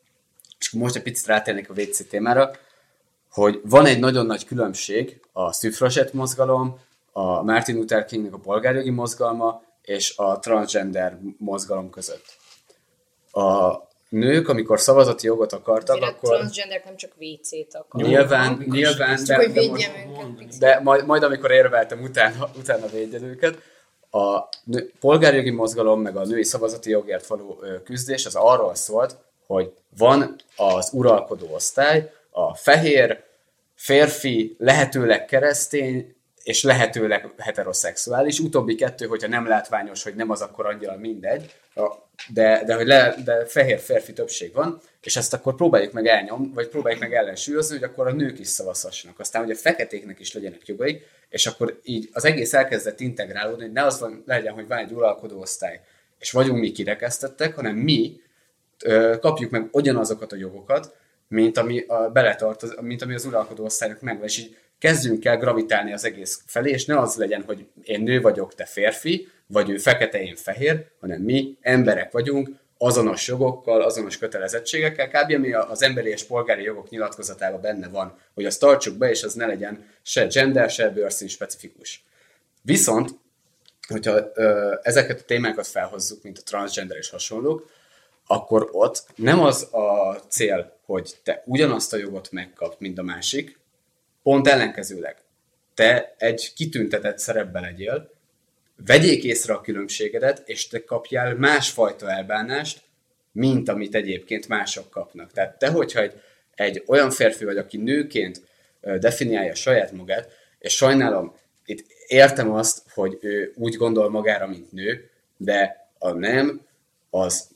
[0.58, 2.50] és most egy picit rátérnék a WC témára,
[3.30, 6.78] hogy van egy nagyon nagy különbség a szüfrasett mozgalom,
[7.12, 12.36] a Martin Luther Kingnek a polgárjogi mozgalma és a transgender mozgalom között.
[13.30, 13.74] A
[14.18, 18.02] nők, amikor szavazati jogot akartak, Azért a akkor transgender nem csak WC-t akar.
[18.02, 20.58] nyilván, nyilván, Csak de, hogy de védjem most- őket.
[20.58, 23.58] de majd, majd amikor érveltem, utána, utána védjen őket.
[24.10, 29.72] A nő, polgárjogi mozgalom, meg a női szavazati jogért való küzdés, az arról szólt, hogy
[29.98, 33.22] van az uralkodó osztály, a fehér,
[33.74, 38.38] férfi, lehetőleg keresztény, és lehetőleg heteroszexuális.
[38.38, 41.54] Utóbbi kettő, hogyha nem látványos, hogy nem az, akkor annyira mindegy.
[42.28, 46.52] De, de hogy le, de fehér férfi többség van, és ezt akkor próbáljuk meg elnyom,
[46.54, 49.18] vagy próbáljuk meg ellensúlyozni, hogy akkor a nők is szavazhassanak.
[49.18, 53.72] Aztán, hogy a feketéknek is legyenek jogaik, és akkor így az egész elkezdett integrálódni, hogy
[53.72, 55.80] ne az van, legyen, hogy van egy uralkodó osztály,
[56.18, 58.20] és vagyunk mi kirekesztettek, hanem mi
[59.20, 60.96] kapjuk meg ugyanazokat a jogokat,
[61.28, 65.92] mint ami a beletartoz, mint ami az uralkodó osztálynak megvan, és így kezdjünk el gravitálni
[65.92, 69.78] az egész felé, és ne az legyen, hogy én nő vagyok, te férfi, vagy ő
[69.78, 75.32] fekete, én fehér, hanem mi emberek vagyunk, azonos jogokkal, azonos kötelezettségekkel, kb.
[75.32, 79.34] ami az emberi és polgári jogok nyilatkozatában benne van, hogy azt tartsuk be, és az
[79.34, 82.04] ne legyen se gender, se bőrszín specifikus.
[82.62, 83.10] Viszont,
[83.88, 87.70] hogyha ö, ezeket a témákat felhozzuk, mint a transgender és hasonlók,
[88.26, 93.62] akkor ott nem az a cél, hogy te ugyanazt a jogot megkapd, mint a másik,
[94.24, 95.16] pont ellenkezőleg.
[95.74, 98.10] Te egy kitüntetett szerepben legyél,
[98.86, 102.82] vegyék észre a különbségedet, és te kapjál másfajta elbánást,
[103.32, 105.32] mint amit egyébként mások kapnak.
[105.32, 106.20] Tehát te, hogyha egy,
[106.54, 108.42] egy olyan férfi vagy, aki nőként
[108.80, 111.34] definiálja saját magát, és sajnálom,
[111.64, 116.60] itt értem azt, hogy ő úgy gondol magára, mint nő, de a nem
[117.10, 117.48] az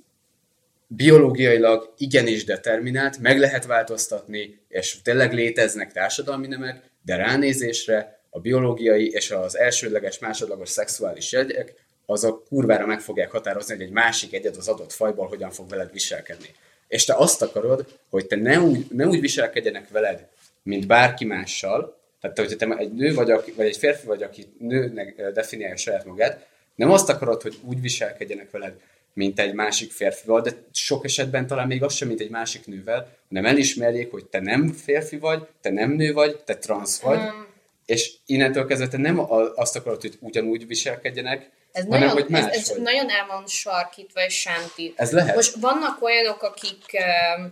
[0.89, 9.11] biológiailag igenis determinált, meg lehet változtatni, és tényleg léteznek társadalmi nemek, de ránézésre a biológiai
[9.11, 11.75] és az elsődleges, másodlagos szexuális jegyek,
[12.07, 15.93] azok kurvára meg fogják határozni, hogy egy másik egyed az adott fajból hogyan fog veled
[15.93, 16.49] viselkedni.
[16.89, 20.29] És te azt akarod, hogy te ne úgy, ne úgy viselkedjenek veled,
[20.63, 24.23] mint bárki mással, tehát te, hogyha te egy nő vagy, aki, vagy egy férfi vagy,
[24.23, 28.75] aki nőnek definiálja saját magát, nem azt akarod, hogy úgy viselkedjenek veled,
[29.19, 33.17] mint egy másik férfival, de sok esetben talán még az sem, mint egy másik nővel,
[33.29, 37.47] hanem elismerjék, hogy te nem férfi vagy, te nem nő vagy, te transz vagy, Um,
[37.87, 39.19] és innentől kezdve te nem
[39.55, 42.55] azt akarod, hogy ugyanúgy viselkedjenek, Ez hanem nagyon, hogy ez, máshogy.
[42.55, 44.93] ez nagyon el van sarkítva és sánti.
[44.97, 45.35] Ez lehet.
[45.35, 47.51] Most vannak olyanok, akik uh,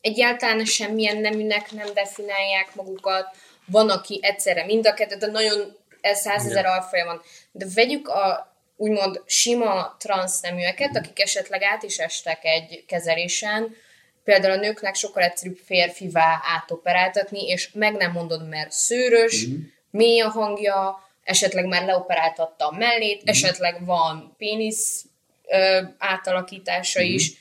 [0.00, 6.20] egyáltalán semmilyen neműnek nem definiálják magukat, van, aki egyszerre mind a kettő, de nagyon ez
[6.20, 7.22] százezer alfaja van.
[7.52, 13.76] De vegyük a úgymond sima transzneműeket, akik esetleg át is estek egy kezelésen,
[14.24, 19.46] például a nőknek sokkal egyszerűbb férfivá átoperáltatni, és meg nem mondod, mert szőrös,
[19.90, 25.04] mély a hangja, esetleg már leoperáltatta a mellét, esetleg van pénisz
[25.46, 27.32] ö, átalakítása is,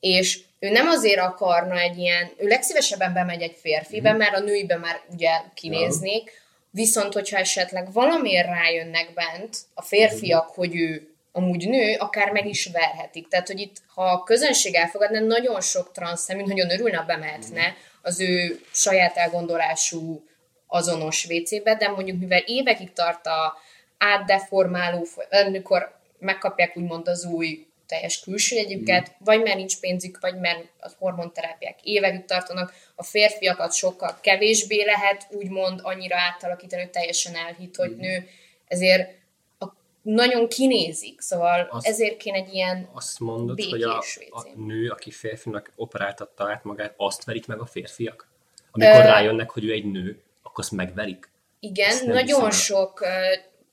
[0.00, 4.76] és ő nem azért akarna egy ilyen, ő legszívesebben bemegy egy férfibe, mert a nőibe
[4.76, 6.32] már ugye kinéznék,
[6.76, 12.66] viszont hogyha esetleg valamiért rájönnek bent a férfiak, hogy ő amúgy nő, akár meg is
[12.72, 13.28] verhetik.
[13.28, 18.60] Tehát, hogy itt, ha a közönség elfogadna, nagyon sok transznemű nagyon örülne, bemehetne az ő
[18.72, 20.24] saját elgondolású
[20.66, 23.56] azonos WC-be, de mondjuk mivel évekig tart a
[23.98, 30.64] átdeformáló, amikor megkapják úgymond az új teljes külső jegyüket, vagy mert nincs pénzük, vagy mert
[30.80, 37.76] a hormonterápiák évekig tartanak, a férfiakat sokkal kevésbé lehet úgymond annyira átalakítani, hogy teljesen elhitt,
[37.76, 38.28] hogy nő,
[38.66, 39.14] ezért
[39.58, 39.66] a,
[40.02, 43.98] nagyon kinézik, szóval Az- ezért kéne egy ilyen Azt mondod, hogy a,
[44.30, 48.28] a nő, aki férfinak operáltatta át magát, azt verik meg a férfiak?
[48.70, 51.28] Amikor Ö- rájönnek, hogy ő egy nő, akkor azt megverik?
[51.60, 53.06] Igen, nem nagyon sok ö,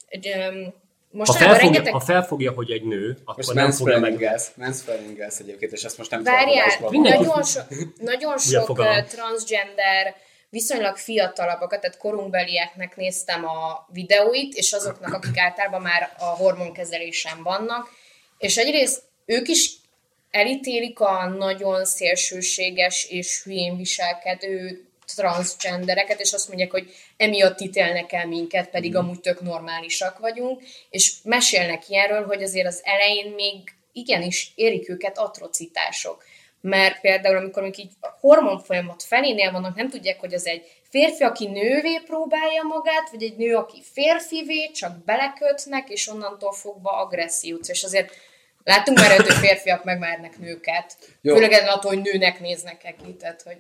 [0.08, 0.28] egy,
[1.14, 1.94] ö, Ha felfogja, rengeteg...
[1.94, 4.02] ha felfogja, hogy egy nő, akkor Most nem fogja meg...
[4.02, 7.60] mansplainingelsz, mansplainingelsz egyébként, és ezt most nem tudom Várjál, nagyon, so,
[7.98, 10.16] nagyon sok transgender,
[10.50, 17.90] viszonylag fiatalabbakat, tehát korunkbelieknek néztem a videóit, és azoknak, akik általában már a hormonkezelésen vannak,
[18.38, 19.72] és egyrészt ők is
[20.32, 28.28] elítélik a nagyon szélsőséges és hülyén viselkedő transgendereket, és azt mondják, hogy emiatt ítélnek el
[28.28, 33.60] minket, pedig amúgy tök normálisak vagyunk, és mesélnek ilyenről, hogy azért az elején még
[33.92, 36.24] igenis érik őket atrocitások.
[36.62, 41.24] Mert például, amikor mondjuk így a hormonfolyamat felénél vannak, nem tudják, hogy az egy férfi,
[41.24, 47.68] aki nővé próbálja magát, vagy egy nő, aki férfivé, csak belekötnek, és onnantól fogva agressziót.
[47.68, 48.14] És azért
[48.64, 50.98] láttunk már hogy férfiak megmernek nőket.
[51.22, 51.36] Jó.
[51.36, 53.58] Főleg attól, hogy nőnek néznek ki, tehát, hogy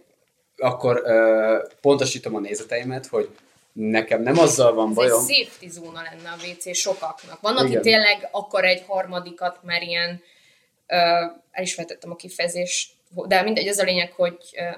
[0.63, 3.30] Akkor ö, pontosítom a nézeteimet, hogy
[3.71, 7.41] nekem nem azzal van ez bajom, egy safety zóna lenne a WC sokaknak.
[7.41, 7.82] Van, aki Igen.
[7.82, 10.21] tényleg akar egy harmadikat, mert ilyen,
[10.88, 10.95] ö,
[11.52, 12.91] el is vetettem a kifejezést,
[13.28, 14.38] de mindegy, az a lényeg, hogy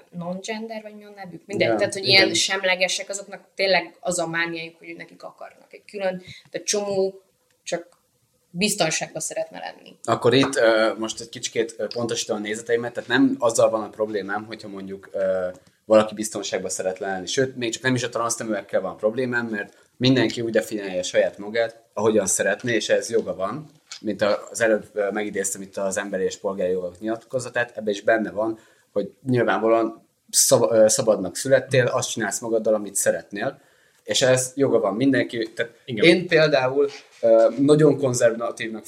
[0.09, 1.41] non-gender, vagy mi a nevük?
[1.45, 2.23] Mindegy, Ja, tehát, hogy igen.
[2.23, 6.21] ilyen semlegesek, azoknak tényleg az a mániájuk, hogy nekik akarnak egy külön,
[6.51, 7.21] de csomó
[7.63, 7.87] csak
[8.49, 9.95] biztonságban szeretne lenni.
[10.03, 13.89] Akkor itt uh, most egy kicsikét ö, pontosítom a nézeteimet, tehát nem azzal van a
[13.89, 15.21] problémám, hogyha mondjuk uh,
[15.85, 17.25] valaki biztonságban szeret lenni.
[17.25, 21.83] Sőt, még csak nem is a transzneműekkel van problémám, mert mindenki úgy definiálja saját magát,
[21.93, 23.69] ahogyan szeretné, és ez joga van,
[24.01, 28.59] mint az előbb megidéztem itt az emberi és polgári jogok nyilatkozatát, ebben is benne van,
[28.91, 33.59] hogy nyilvánvalóan szab- szabadnak születtél, azt csinálsz magaddal, amit szeretnél,
[34.05, 35.49] és ez joga van mindenki.
[35.55, 36.05] Tehát Igen.
[36.05, 36.89] én például
[37.57, 38.85] nagyon konzervatívnak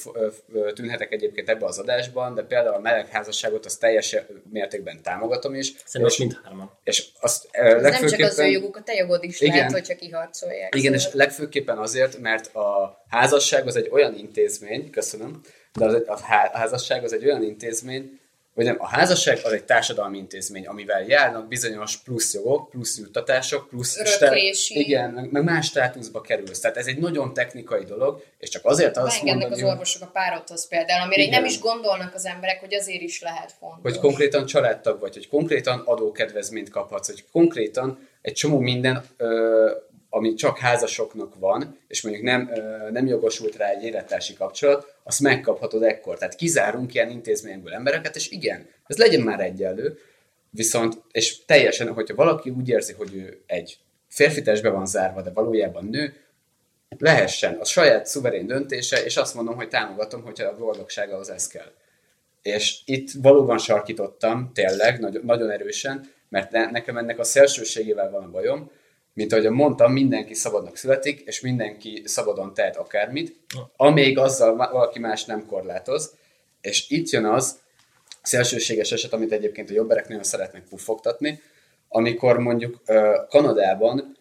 [0.74, 4.16] tűnhetek egyébként ebbe az adásban, de például a melegházasságot azt teljes
[4.50, 5.74] mértékben támogatom is.
[5.86, 6.72] Szerintem és, mindhárman.
[6.84, 8.30] és azt Ez nem csak legfőképpen...
[8.30, 9.56] az ő joguk, a te jogod is Igen.
[9.56, 10.76] lehet, hogyha kiharcolják.
[10.76, 15.42] Igen, és Szóval- legfőképpen azért, mert a házasság az egy olyan intézmény, köszönöm,
[15.80, 16.20] de az egy, a
[16.54, 18.20] házasság az egy olyan intézmény,
[18.58, 23.68] vagy nem, a házasság az egy társadalmi intézmény, amivel járnak bizonyos plusz jogok, plusz juttatások,
[23.70, 23.98] plusz...
[23.98, 24.80] Öröklési.
[24.80, 26.60] igen, meg, meg más státuszba kerülsz.
[26.60, 30.06] Tehát ez egy nagyon technikai dolog, és csak azért azt Beengednek mondani, az orvosok a
[30.06, 31.34] párodhoz például, amire Igen.
[31.34, 33.92] nem is gondolnak az emberek, hogy azért is lehet fontos.
[33.92, 39.72] hogy konkrétan családtag vagy, hogy konkrétan adókedvezményt kaphatsz, hogy konkrétan egy csomó minden, ö,
[40.10, 42.52] ami csak házasoknak van, és mondjuk nem,
[42.92, 46.18] nem jogosult rá egy élettársi kapcsolat, azt megkaphatod ekkor.
[46.18, 50.00] Tehát kizárunk ilyen intézményekből embereket, és igen, ez legyen már egyenlő,
[50.50, 55.32] viszont, és teljesen, hogyha valaki úgy érzi, hogy ő egy férfi testbe van zárva, de
[55.32, 56.14] valójában nő,
[56.98, 61.72] lehessen, a saját szuverén döntése, és azt mondom, hogy támogatom, hogyha a boldogságához ez kell.
[62.42, 68.30] És itt valóban sarkítottam, tényleg, nagyon, erősen, mert ne, nekem ennek a szélsőségével van a
[68.30, 68.72] bajom,
[69.18, 73.36] mint ahogy mondtam, mindenki szabadnak születik, és mindenki szabadon tehet akármit,
[73.76, 76.14] amíg azzal valaki más nem korlátoz.
[76.62, 77.60] És itt jön az
[78.22, 81.42] szélsőséges eset, amit egyébként a jobberek nagyon szeretnek puffogtatni,
[81.88, 82.82] amikor mondjuk
[83.30, 84.18] Kanadában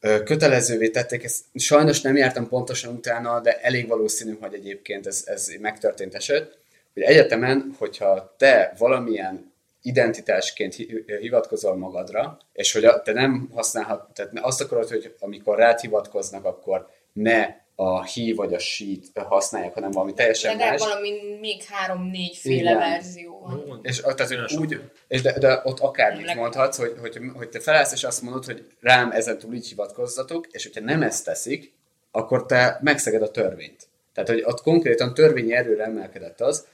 [0.00, 5.48] kötelezővé tették, ezt sajnos nem jártam pontosan utána, de elég valószínű, hogy egyébként ez, ez
[5.60, 6.58] megtörtént eset,
[6.94, 9.51] hogy egyetemen, hogyha te valamilyen
[9.82, 15.80] identitásként hi- hivatkozol magadra, és hogy te nem használhat, tehát azt akarod, hogy amikor rád
[15.80, 20.88] hivatkoznak, akkor ne a hi vagy a sheet használják, hanem valami teljesen Legalább más.
[20.88, 22.78] valami még három-négy féle Igen.
[22.78, 23.80] verzió van.
[23.82, 27.60] És ott, tehát, úgy, és de, de ott akármit Nem mondhatsz, hogy, hogy, hogy te
[27.60, 31.72] felállsz, és azt mondod, hogy rám ezen túl így hivatkozzatok, és hogyha nem ezt teszik,
[32.10, 33.88] akkor te megszeged a törvényt.
[34.14, 36.66] Tehát, hogy ott konkrétan törvényi erőre emelkedett az,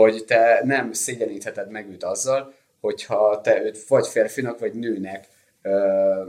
[0.00, 5.28] hogy te nem szégyenítheted meg őt azzal, hogyha te őt vagy férfinak, vagy nőnek
[5.62, 6.22] ö,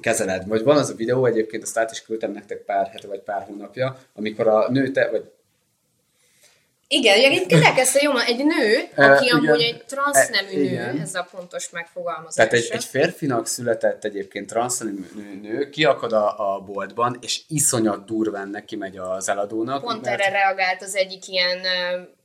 [0.00, 0.48] kezeled.
[0.48, 3.42] Vagy van az a videó, egyébként azt át is küldtem nektek pár hete, vagy pár
[3.42, 5.30] hónapja, amikor a nő, te, vagy
[6.88, 9.36] Igen, egyébként elkezdte jó, egy nő, aki igen.
[9.38, 12.34] amúgy egy transznemű Eh, nő, ez a pontos megfogalmazás.
[12.34, 18.04] Tehát egy, egy férfinak született egyébként transznemű nő, nő, kiakad a, a boltban, és iszonyat
[18.04, 19.82] durván neki megy az eladónak.
[19.82, 21.58] Pont mert- erre reagált az egyik ilyen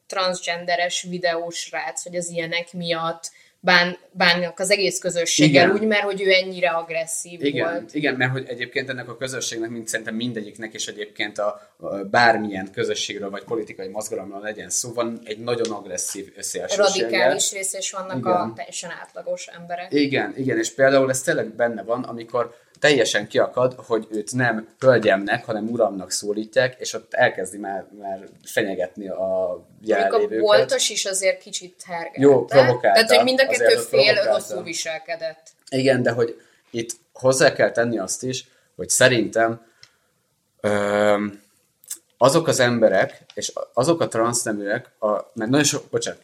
[0.09, 5.75] transgenderes videós rác, hogy az ilyenek miatt bán, bánnak az egész közösséggel Igen.
[5.75, 7.93] úgy, mert hogy ő ennyire agresszív Igen, volt.
[7.93, 12.71] igen, mert hogy egyébként ennek a közösségnek, mint szerintem mindegyiknek, és egyébként a, a bármilyen
[12.71, 16.83] közösségről vagy politikai mozgalomról legyen szó, van egy nagyon agresszív szélsősége.
[16.83, 18.31] Radikális része, és vannak Igen.
[18.31, 19.93] a teljesen átlagos emberek.
[19.93, 25.45] Igen, igen, és például ez tényleg benne van, amikor teljesen kiakad, hogy őt nem hölgyemnek,
[25.45, 30.39] hanem uramnak szólítják, és ott elkezdi már, már fenyegetni a Mondjuk a jelenlévőket.
[30.39, 32.21] boltos is azért kicsit hergelte.
[32.21, 32.93] Jó, provokálta.
[32.93, 35.47] Tehát, hogy mind a kettő fél rosszul viselkedett.
[35.69, 39.65] Igen, de hogy itt hozzá kell tenni azt is, hogy szerintem
[40.61, 41.41] öm,
[42.17, 46.21] azok az emberek, és azok a transzneműek, a, mert nagyon sok, bocsánat,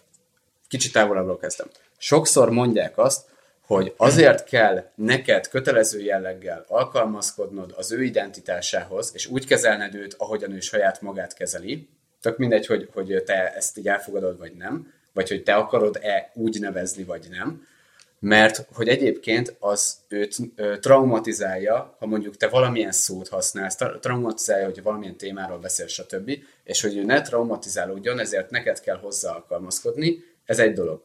[0.67, 1.67] kicsit távolabbról kezdtem.
[1.97, 3.25] Sokszor mondják azt,
[3.65, 10.51] hogy azért kell neked kötelező jelleggel alkalmazkodnod az ő identitásához, és úgy kezelned őt, ahogyan
[10.51, 11.88] ő saját magát kezeli,
[12.21, 16.60] tök mindegy, hogy, hogy te ezt így elfogadod, vagy nem, vagy hogy te akarod-e úgy
[16.60, 17.67] nevezni, vagy nem,
[18.19, 20.38] mert hogy egyébként az őt
[20.80, 26.32] traumatizálja, ha mondjuk te valamilyen szót használsz, tra- traumatizálja, hogy valamilyen témáról beszél, stb.,
[26.63, 31.04] és hogy ő ne traumatizálódjon, ezért neked kell hozzá alkalmazkodni, ez egy dolog.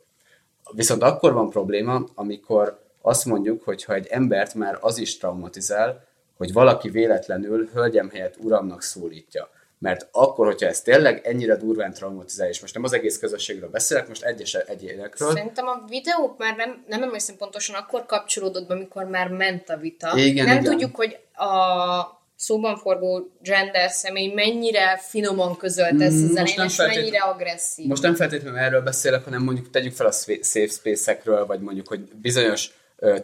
[0.73, 6.09] Viszont akkor van probléma, amikor azt mondjuk, hogy ha egy embert már az is traumatizál,
[6.37, 9.51] hogy valaki véletlenül hölgyem helyett uramnak szólítja.
[9.79, 14.09] Mert akkor, hogyha ez tényleg ennyire durván traumatizál, és most nem az egész közösségről beszélek,
[14.09, 19.05] most egyes egyénekről, Szerintem a videók már nem, nem emlékszem pontosan, akkor kapcsolódott be, amikor
[19.05, 20.16] már ment a vita.
[20.16, 20.73] Igen, nem igen.
[20.73, 26.74] tudjuk, hogy a szóban forgó gender személy mennyire finoman közölt ezt Mm, elején, nem és
[26.74, 27.87] feltét- mennyire agresszív.
[27.87, 30.11] Most nem feltétlenül erről beszélek, hanem mondjuk tegyük fel a
[30.42, 32.70] safe space-ekről, vagy mondjuk, hogy bizonyos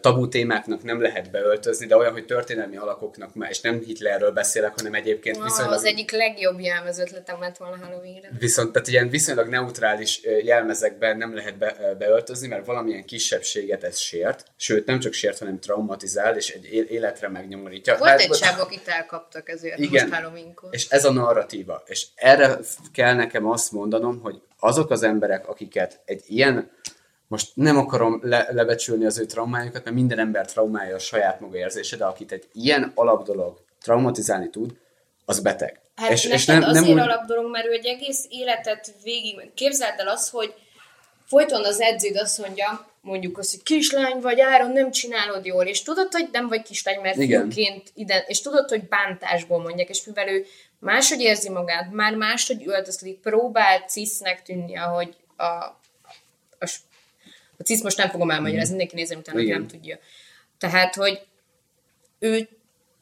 [0.01, 4.73] tabu témáknak nem lehet beöltözni, de olyan, hogy történelmi alakoknak már, és nem Hitlerről beszélek,
[4.75, 5.73] hanem egyébként Ah, viszonylag...
[5.73, 8.29] Az egyik legjobb jelmezötletem lett volna Halloweenre.
[8.39, 14.45] Viszont tehát ilyen viszonylag neutrális jelmezekben nem lehet be, beöltözni, mert valamilyen kisebbséget ez sért,
[14.55, 17.97] sőt nem csak sért, hanem traumatizál, és egy életre megnyomorítja.
[17.97, 20.07] Volt Hát, egy sáv, akit elkaptak ezért Igen.
[20.07, 20.69] most Halloweenkor.
[20.71, 21.83] És ez a narratíva.
[21.85, 22.57] És erre
[22.93, 26.71] kell nekem azt mondanom, hogy azok az emberek, akiket egy ilyen,
[27.27, 31.57] most nem akarom le, lebecsülni az ő traumájukat, mert minden ember traumája a saját maga
[31.57, 34.77] érzése, de akit egy ilyen alapdolog traumatizálni tud,
[35.25, 35.79] az beteg.
[35.95, 36.99] Hát és, neked nem, azért úgy- úgy...
[36.99, 39.51] alap dolog, mert ő egy egész életet végig...
[39.53, 40.53] Képzeld el azt, hogy
[41.25, 45.81] folyton az edződ azt mondja, mondjuk azt, hogy kislány vagy, Áron, nem csinálod jól, és
[45.83, 47.41] tudod, hogy nem vagy kislány, mert Igen.
[47.41, 50.45] fiúként ide, és tudod, hogy bántásból mondják, és mivel ő
[50.79, 55.43] máshogy érzi magát, már máshogy öltözködik, próbál cisznek tűnni, ahogy a,
[56.59, 56.79] a, s-
[57.57, 59.99] a cisz most nem fogom elmagyarázni, mindenki nézem utána, nem tudja.
[60.57, 61.21] Tehát, hogy
[62.19, 62.49] ő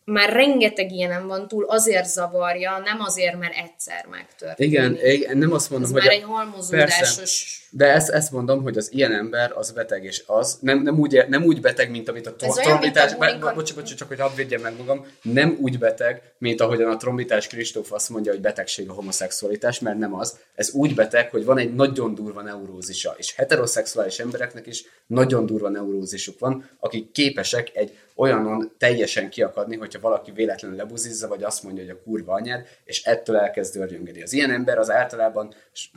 [0.06, 4.74] már rengeteg ilyenem van túl, azért zavarja, nem azért, mert egyszer megtörténik.
[4.74, 6.04] Igen, igen, nem azt mondom, Ez hogy...
[6.04, 7.16] már a- egy halmozódásos...
[7.16, 7.64] Persze.
[7.70, 11.26] De ezt, ezt mondom, hogy az ilyen ember az beteg, és az nem, nem, úgy,
[11.28, 13.16] nem úgy beteg, mint amit a Ez trombitás...
[13.54, 15.06] Bocs, bocs, csak hogy hadd védjem meg magam.
[15.22, 19.98] Nem úgy beteg, mint ahogyan a trombitás Kristóf azt mondja, hogy betegség a homoszexualitás, mert
[19.98, 20.38] nem az.
[20.56, 25.70] Ez úgy beteg, hogy van egy nagyon durva neurózisa, és heteroszexuális embereknek is nagyon durva
[25.70, 31.84] neurózisuk van, akik képesek egy olyanon teljesen kiakadni, hogyha valaki véletlenül lebuzizza, vagy azt mondja,
[31.84, 34.22] hogy a kurva anyád, és ettől elkezd dörgyöngeni.
[34.22, 35.54] Az ilyen ember az általában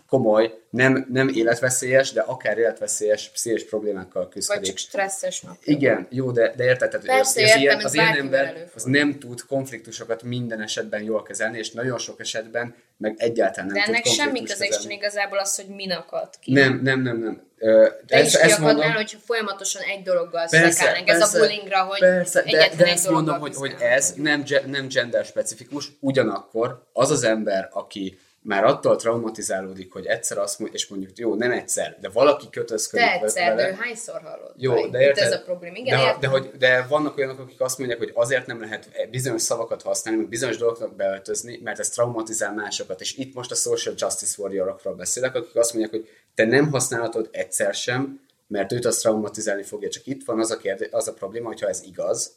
[0.09, 4.63] komoly, nem, nem életveszélyes, de akár életveszélyes pszichés problémákkal Vagy küzdik.
[4.63, 5.57] csak stresszes nap.
[5.65, 8.73] Igen, jó, de, de érted, tehát Persze, az, értem, ilyen, az ilyen ember előfordul.
[8.75, 13.77] az nem tud konfliktusokat minden esetben jól kezelni, és nagyon sok esetben meg egyáltalán nem
[13.77, 14.67] De ennek semmi köze.
[14.67, 16.53] Isten igazából az, hogy min akad ki.
[16.53, 17.43] Nem, nem, nem, nem.
[17.59, 21.09] Ö, Te is kiakadnál, mondom- hogyha folyamatosan egy dologgal szekálnánk.
[21.09, 24.89] Ez a persze, bullyingra, hogy persze, de, de ezt mondom, hogy, hogy ez nem, nem
[24.89, 30.87] gender specifikus, ugyanakkor az az ember, aki már attól traumatizálódik, hogy egyszer azt mondja, és
[30.87, 33.71] mondjuk, jó, nem egyszer, de valaki kötözködik De egyszer, vele.
[33.71, 34.55] de hányszor hallott?
[34.57, 35.25] Jó, Vagy de érted?
[35.25, 35.77] ez a probléma.
[35.77, 36.21] Igen, de, értem.
[36.21, 40.21] de, hogy, de vannak olyanok, akik azt mondják, hogy azért nem lehet bizonyos szavakat használni,
[40.21, 43.01] meg bizonyos dolgoknak beöltözni, mert ez traumatizál másokat.
[43.01, 47.29] És itt most a social justice warriorokról beszélek, akik azt mondják, hogy te nem használhatod
[47.33, 49.89] egyszer sem, mert őt az traumatizálni fogja.
[49.89, 52.33] Csak itt van az a, kérdé, az a probléma, hogyha ez igaz,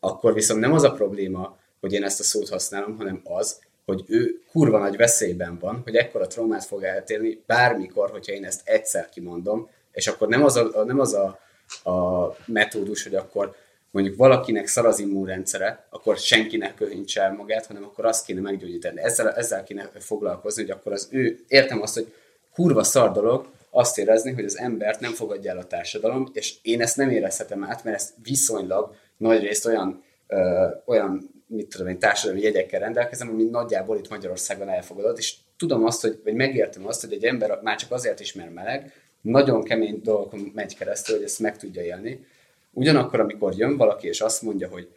[0.00, 4.04] akkor viszont nem az a probléma, hogy én ezt a szót használom, hanem az, hogy
[4.06, 9.08] ő kurva nagy veszélyben van, hogy ekkora traumát fog eltérni bármikor, hogyha én ezt egyszer
[9.08, 11.38] kimondom, és akkor nem az a, nem az a,
[11.90, 13.54] a metódus, hogy akkor
[13.90, 19.00] mondjuk valakinek szar az immunrendszere, akkor senkinek köhintse el magát, hanem akkor azt kéne meggyógyítani.
[19.00, 22.12] Ezzel, ezzel kéne foglalkozni, hogy akkor az ő, értem azt, hogy
[22.54, 26.80] kurva szar dolog azt érezni, hogy az embert nem fogadja el a társadalom, és én
[26.80, 31.98] ezt nem érezhetem át, mert ez viszonylag nagy részt olyan, ö, olyan mit tudom én,
[31.98, 37.00] társadalmi jegyekkel rendelkezem, ami nagyjából itt Magyarországon elfogadott, és tudom azt, hogy, vagy megértem azt,
[37.00, 41.24] hogy egy ember már csak azért is, mert meleg, nagyon kemény dolgokon megy keresztül, hogy
[41.24, 42.26] ezt meg tudja élni.
[42.72, 44.88] Ugyanakkor, amikor jön valaki, és azt mondja, hogy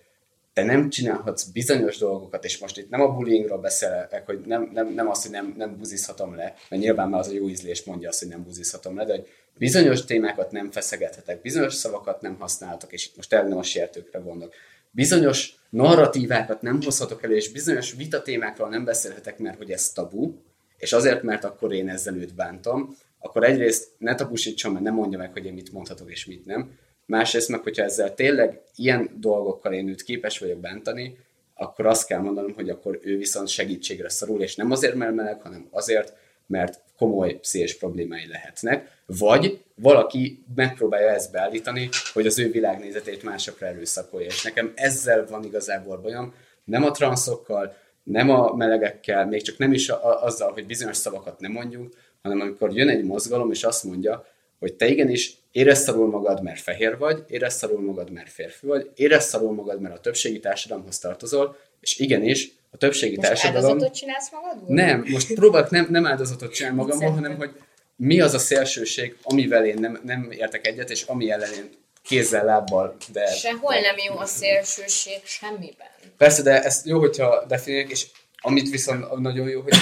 [0.54, 4.94] te nem csinálhatsz bizonyos dolgokat, és most itt nem a bullyingról beszélek, hogy nem, nem,
[4.94, 8.10] nem azt, hogy nem, nem buzizhatom le, mert nyilván már az a jó ízlés mondja
[8.10, 9.28] azt, hogy nem buzizhatom le, de hogy
[9.58, 14.54] bizonyos témákat nem feszegethetek, bizonyos szavakat nem használhatok, és most el nem a sértőkre gondolok.
[14.96, 20.34] Bizonyos narratívákat nem hozhatok elő, és bizonyos vitatémákról nem beszélhetek, mert hogy ez tabu,
[20.78, 25.18] és azért, mert akkor én ezzel őt bántom, akkor egyrészt ne tabusítson, mert nem mondja
[25.18, 26.72] meg, hogy én mit mondhatok és mit nem.
[27.06, 31.18] Másrészt meg, hogyha ezzel tényleg ilyen dolgokkal én őt képes vagyok bántani,
[31.54, 35.42] akkor azt kell mondanom, hogy akkor ő viszont segítségre szorul, és nem azért, mert meleg,
[35.42, 36.14] hanem azért,
[36.48, 43.68] mert komoly pszichés problémái lehetnek, vagy valaki megpróbálja ezt beállítani, hogy az ő világnézetét másokra
[43.68, 44.28] erőszakolja.
[44.28, 46.34] És nekem ezzel van igazából bajom,
[46.64, 51.40] nem a transzokkal, nem a melegekkel, még csak nem is a, azzal, hogy bizonyos szavakat
[51.40, 54.26] nem mondjunk, hanem amikor jön egy mozgalom, és azt mondja,
[54.60, 58.92] hogy te igenis érezd szarul magad, mert fehér vagy, érezd szarul magad, mert férfi vagy,
[58.96, 63.66] érezd szarul magad, mert a többségi társadalomhoz tartozol, és igenis, a többségi Most társadalom...
[63.66, 64.76] áldozatot csinálsz magadból?
[64.76, 67.52] Nem, most próbálok nem, nem áldozatot csinálni magamból, hanem hogy
[67.96, 71.70] mi az a szélsőség, amivel én nem, nem értek egyet, és ami ellen én
[72.04, 73.26] kézzel, lábbal, de...
[73.28, 75.88] Sehol nem jó a szélsőség semmiben.
[76.18, 78.06] Persze, de ezt jó, hogyha definiáljuk, és
[78.42, 79.74] amit viszont nagyon jó, hogy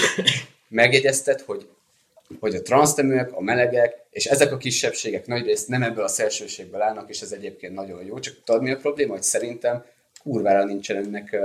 [0.68, 1.68] megjegyezted, hogy,
[2.40, 7.10] hogy a transzneműek, a melegek, és ezek a kisebbségek nagyrészt nem ebből a szélsőségből állnak,
[7.10, 8.20] és ez egyébként nagyon jó.
[8.20, 9.86] Csak tudod mi a probléma, hogy szerintem
[10.24, 11.38] kurvára nincsen ennek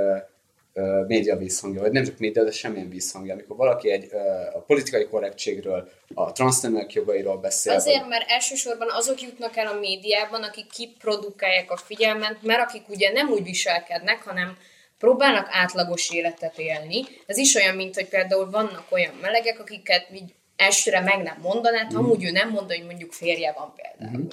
[1.07, 3.33] média vízhangja, vagy nem csak média, de semmilyen vízhangja.
[3.35, 4.09] Amikor valaki egy,
[4.55, 9.79] a politikai korrektségről, a transzneműek jogairól beszél, Azért, vagy- mert elsősorban azok jutnak el a
[9.79, 14.57] médiában, akik kiprodukálják a figyelmet, mert akik ugye nem úgy viselkednek, hanem
[14.99, 17.05] próbálnak átlagos életet élni.
[17.27, 21.93] Ez is olyan, mint hogy például vannak olyan melegek, akiket így elsőre meg nem mondanád,
[21.93, 24.27] ha amúgy ő nem mondja, hogy mondjuk férje van például,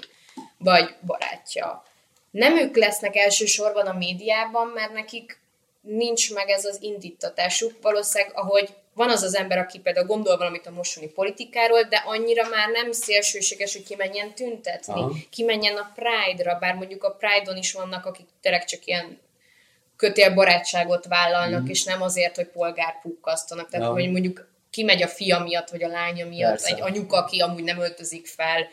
[0.58, 1.84] vagy barátja.
[2.32, 5.40] Nem ők lesznek elsősorban a médiában, mert nekik
[5.86, 7.72] nincs meg ez az indítatásuk.
[7.82, 12.50] Valószínűleg, ahogy van az az ember, aki például gondol valamit a mostani politikáról, de annyira
[12.50, 15.12] már nem szélsőséges, hogy kimenjen tüntetni, Aha.
[15.30, 19.20] kimenjen a Pride-ra, bár mondjuk a Pride-on is vannak, akik tényleg csak ilyen
[19.98, 21.70] kötélbarátságot vállalnak, Mhm.
[21.70, 23.70] és nem azért, hogy polgár pukkasztanak.
[23.70, 26.76] Tehát, hogy mondjuk kimegy a fia miatt, vagy a lánya miatt, Persze.
[26.76, 28.68] egy anyuka, aki amúgy nem öltözik fel,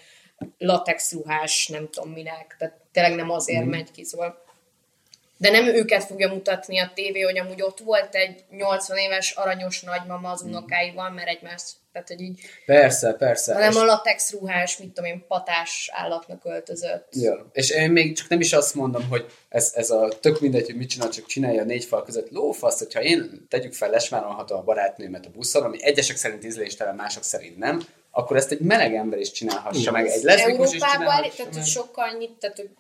[0.59, 3.71] latex ruhás, nem tudom minek, tehát tényleg nem azért Mhm.
[3.71, 4.45] megy ki, szóval
[5.43, 9.81] de nem őket fogja mutatni a tévé, hogy amúgy ott volt egy 80 éves aranyos
[9.83, 11.63] nagymama az unokáival, mert egymás,
[11.93, 13.53] tehát hogy így, Persze, persze.
[13.53, 17.09] hanem És- a latex ruhás, mit tudom én, patás állatnak öltözött.
[17.13, 17.47] Ja.
[17.53, 20.77] És én még csak nem is azt mondom, hogy ez, ez a tök mindegy, hogy
[20.77, 24.63] mit csinál, csak csinálja a négy fal között lófasz, hogyha én tegyük fel lesmárolhatom a
[24.63, 29.19] barátnőmet a buszon, ami egyesek szerint ízléstelen, mások szerint nem, akkor ezt egy meleg ember
[29.19, 31.65] is csinálhassa meg, egy leszbikus is Európában, csinálhassa tehát meg.
[31.65, 32.71] sokkal nyit, tehát hogy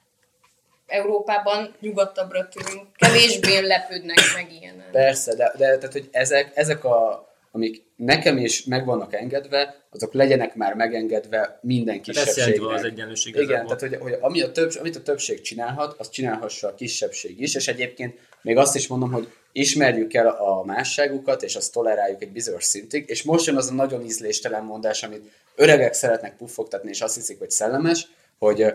[0.93, 4.85] Európában nyugodtabbra tűnünk, kevésbé lepődnek meg ilyen.
[4.93, 10.13] Persze, de, de tehát, hogy ezek, ezek a, amik nekem is meg vannak engedve, azok
[10.13, 12.71] legyenek már megengedve minden Hát kisebbségnek.
[12.71, 13.77] az egyenlőség Igen, igazából.
[13.77, 17.55] tehát hogy, hogy ami a több, amit a többség csinálhat, azt csinálhassa a kisebbség is,
[17.55, 22.33] és egyébként még azt is mondom, hogy ismerjük el a másságukat, és azt toleráljuk egy
[22.33, 27.01] bizonyos szintig, és most jön az a nagyon ízléstelen mondás, amit öregek szeretnek puffogtatni, és
[27.01, 28.07] azt hiszik, hogy szellemes,
[28.39, 28.67] hogy,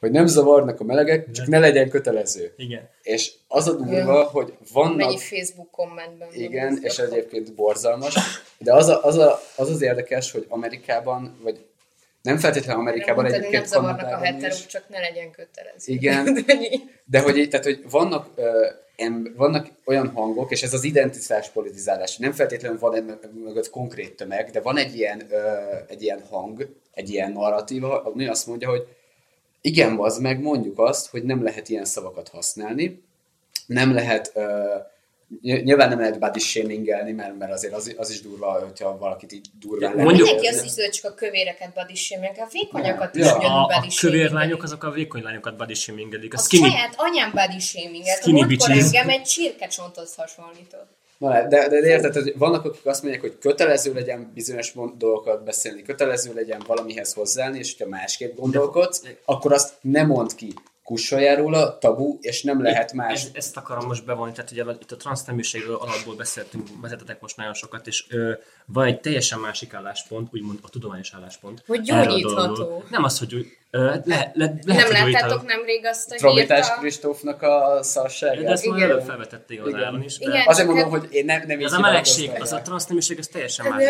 [0.00, 2.52] hogy nem zavarnak a melegek, csak ne legyen kötelező.
[2.56, 2.88] Igen.
[3.02, 4.24] És az a durva, Ja.
[4.24, 4.96] hogy vannak...
[4.96, 6.78] Mennyi Facebook kommentben van Igen, ez.
[6.84, 8.14] és egyébként borzalmas.
[8.58, 11.64] De az, a, az, a, az az érdekes, hogy Amerikában, vagy
[12.22, 14.66] nem feltétlenül Amerikában Nem, egyébként nem zavarnak a is.
[14.66, 15.92] csak ne legyen kötelező.
[15.92, 16.38] Igen.
[17.04, 18.66] De hogy, tehát, hogy vannak ö,
[18.96, 24.16] em, vannak olyan hangok, és ez az identitás politizálás, nem feltétlenül van ennek mögött konkrét
[24.16, 28.68] tömeg, de van egy ilyen, ö, egy ilyen hang, egy ilyen narratíva, ami azt mondja,
[28.68, 28.95] hogy
[29.66, 33.02] igen, az meg mondjuk azt, hogy nem lehet ilyen szavakat használni,
[33.66, 34.32] nem lehet,
[35.42, 39.32] ny- nyilván nem lehet body shamingelni, mert, mert azért az, az is durva, hogyha valakit
[39.32, 43.16] így durván lehet Mondjuk- Mindenki azt hiszi, hogy csak a kövéreket body shaming, a vékonyakat
[43.16, 43.20] Ja.
[43.24, 44.32] is Ja, ugyanúgy A, a kövér shamingelik.
[44.32, 46.34] lányok azok a vékony lányokat body shamingelik.
[46.34, 48.16] A A skinny, saját anyám body shaminget.
[48.20, 50.88] Skinny Múltkor engem egy csirkecsonthoz hasonlított.
[51.18, 55.44] Na, de, de, de érted, hogy vannak, akik azt mondják, hogy kötelező legyen bizonyos dolgokat
[55.44, 60.54] beszélni, kötelező legyen valamihez hozzáállni, és hogyha másképp gondolkodsz, akkor azt nem mond ki.
[60.82, 63.24] Kussoljál róla, tabu, és nem lehet más.
[63.24, 67.54] Ez, ezt akarom most bevonni, tehát ugye itt a transzneműségről alapból beszéltünk, vezetetek most nagyon
[67.54, 68.32] sokat, és ö,
[68.66, 71.62] van egy teljesen másik álláspont, úgymond a tudományos álláspont.
[71.66, 72.84] Hogy gyógyítható.
[72.90, 73.46] Nem az, hogy
[73.76, 76.76] le, le, lehet, Nem láttátok nemrég azt a hírt a...
[76.78, 78.44] Kristófnak a szarságát.
[78.44, 78.90] De ezt már Igen.
[78.90, 79.82] előbb felvetették az Igen.
[79.82, 80.18] áron is.
[80.18, 80.46] De Igen.
[80.46, 83.26] Azért mondom, hát- hogy én nem, nem így az a melegség, az a transzneműség, az
[83.26, 83.84] teljesen Hát, más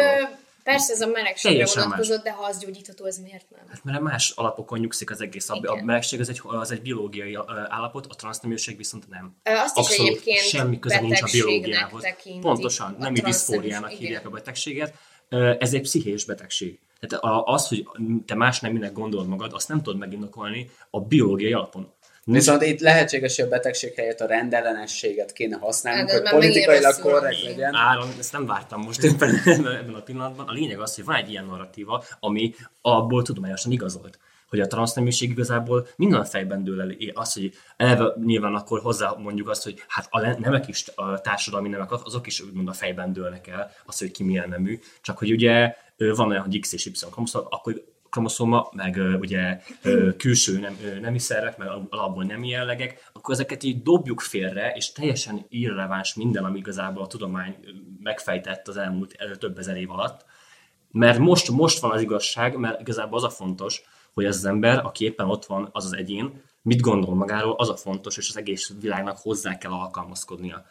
[0.67, 3.61] Persze ez a melegségre vonatkozott, de ha az gyógyítható, ez miért nem?
[3.69, 5.49] Hát mert más alapokon nyugszik az egész.
[5.49, 5.85] A, a Igen.
[5.85, 9.37] melegség az egy, az egy biológiai állapot, a transzneműség viszont nem.
[9.43, 12.05] Azt is Abszolút egyébként semmi köze nincs a biológiához.
[12.41, 14.03] Pontosan, nemi transzneműs- diszfóriának igen.
[14.03, 14.95] hívják a betegséget.
[15.59, 16.81] Ez egy pszichés betegség.
[17.07, 17.89] Tehát az, hogy
[18.27, 21.95] te más neminek gondolod magad, azt nem tudod megindokolni a biológiai alapon.
[22.25, 27.43] Viszont itt lehetséges, hogy a betegség helyett a rendellenességet kéne használnunk, Hát, hogy politikailag korrekt
[27.43, 27.75] legyen.
[27.75, 29.35] Áron, ezt nem vártam most éppen
[29.81, 30.49] ebben a pillanatban.
[30.49, 35.31] A lényeg az, hogy van egy ilyen narratíva, ami abból tudományosan igazolt hogy a transzneműség
[35.31, 36.97] igazából minden fejben dől el.
[37.15, 41.69] Az, hogy eleve nyilván akkor hozzá mondjuk azt, hogy hát a nemek is, a társadalmi
[41.69, 44.79] nemek, azok is úgymond a fejben dőlnek el, az, hogy ki milyen nemű.
[45.03, 49.61] Csak hogy ugye van olyan, hogy X és Y kromoszoma, akkor kromoszoma, meg ugye
[50.17, 55.47] külső nem, nemi szervek, meg alapból nemi jellegek, akkor ezeket így dobjuk félre, és teljesen
[55.49, 57.57] irreleváns minden, ami igazából a tudomány
[58.03, 60.25] megfejtett az elmúlt több ezer év alatt.
[60.91, 63.83] Mert most, most van az igazság, mert igazából az a fontos,
[64.15, 67.69] hogy az, az ember, aki éppen ott van, az az egyén, mit gondol magáról, az
[67.69, 70.65] a fontos, és az egész világnak hozzá kell alkalmazkodnia.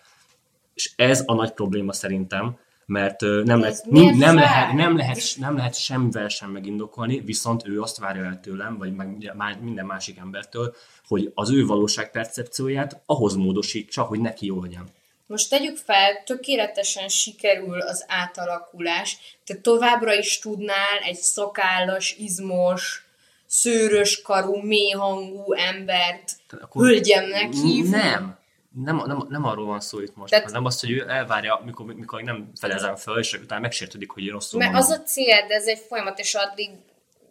[0.74, 4.34] És ez a nagy probléma szerintem, mert nem, lehet, nem, vár?
[4.36, 8.94] lehet, nem, lehet, nem lehet semmivel sem megindokolni, viszont ő azt várja el tőlem, vagy
[8.94, 10.76] meg minden másik embertől,
[11.08, 14.88] hogy az ő valóság percepcióját ahhoz módosítsa, hogy neki jó legyen.
[15.28, 23.06] Most tegyük fel, tökéletesen sikerül az átalakulás, te továbbra is tudnál egy szakállas, izmos,
[23.46, 26.32] szőrös karú, mélyhangú embert
[26.62, 27.90] akkor- hölgyemnek hívni.
[27.90, 28.38] Nem.
[28.84, 31.86] Nem, nem, nem arról van szó itt most, Tehát- hanem az, hogy ő elvárja, mikor,
[31.86, 34.92] mikor nem felezem fel, és utána megsértődik, hogy rosszul Mert mondom.
[34.92, 36.70] az a cél, de ez egy folyamat, és addig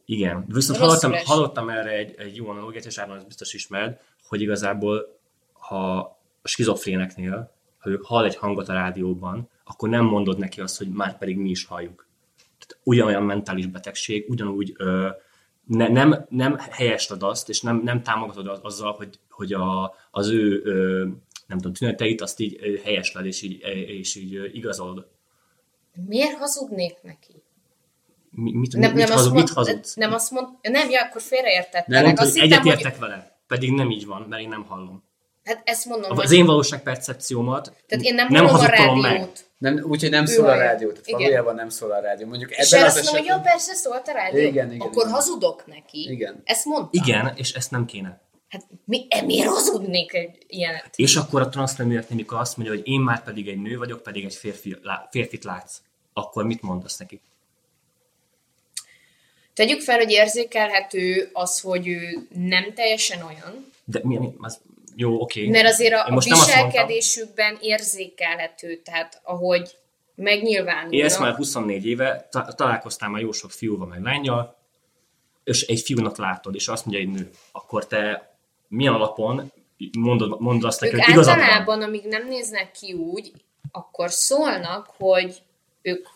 [0.04, 5.18] Igen, viszont hallottam, hallottam erre egy, egy jó analógiát, és ezt biztos ismered, hogy igazából,
[5.52, 6.18] ha a
[6.48, 11.18] skizofréneknél, ha ő hall egy hangot a rádióban, akkor nem mondod neki azt, hogy már
[11.18, 12.06] pedig mi is halljuk.
[12.58, 15.08] Tehát ugyanolyan mentális betegség, ugyanúgy ö,
[15.66, 20.28] ne, nem, nem helyesled azt, és nem, nem támogatod az- azzal, hogy, hogy a, az
[20.30, 21.06] ő ö,
[21.46, 25.06] nem tudom, tüneteit azt így helyesled, és így, és így igazolod.
[26.06, 27.42] miért hazudnék neki?
[28.30, 29.94] Mi, mit, Nem, mit, nem, hazud, azt mit mond, hazudsz?
[29.94, 31.86] nem azt mond, nem, ja, akkor félreértettelek.
[31.88, 35.04] Nem, mondta, azt hogy egyetértek vele, pedig nem így van, mert én nem hallom.
[35.44, 39.02] hát ezt mondom, Az hogy, én valóság percepciómat tehát én nem, nem hallom a rádiót.
[39.02, 39.28] meg.
[39.58, 41.20] Nem, úgyhogy nem szól a rádió, tehát Igen.
[41.20, 42.26] valójában nem szól a rádió.
[42.26, 44.40] Mondjuk És ebben erre az azt mondom, hogy jó, persze szólt a rádió.
[44.46, 45.14] Igen, igen, Akkor igen.
[45.14, 46.10] hazudok neki.
[46.10, 46.40] Igen.
[46.44, 46.88] Ezt mondta.
[46.92, 48.20] Igen, és ezt nem kéne.
[48.54, 50.90] Hát mi, e, miért hazudnék egy ilyenet?
[50.96, 54.24] És akkor a transzneműek mikor azt mondja, hogy én már pedig egy nő vagyok, pedig
[54.24, 55.80] egy férfi, lá, férfit látsz,
[56.12, 57.20] akkor mit mondasz neki?
[59.54, 64.60] Tegyük fel, hogy érzékelhető az, hogy ő nem teljesen olyan, De mi, mi az,
[64.96, 65.48] jó, oké.
[65.48, 69.76] mert azért a, Én a viselkedésükben érzékelhető, tehát ahogy
[70.14, 70.92] megnyilvánulnak.
[70.92, 74.56] Élsz már 24 éve, ta- találkoztál már jó sok fiúval, meg lányjal,
[75.44, 78.33] és egy fiúnak látod, és azt mondja egy nő, akkor te
[78.74, 79.52] milyen alapon
[79.98, 81.44] mondod, mondod azt neki, Ők hogy igazad van?
[81.44, 83.32] általában, amíg nem néznek ki úgy,
[83.72, 85.42] akkor szólnak, hogy
[85.82, 86.06] ők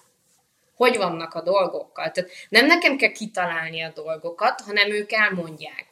[0.74, 2.10] hogy vannak a dolgokkal.
[2.10, 5.86] Tehát nem nekem kell kitalálni a dolgokat, hanem ők elmondják.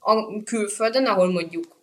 [0.00, 1.76] A külföldön, ahol mondjuk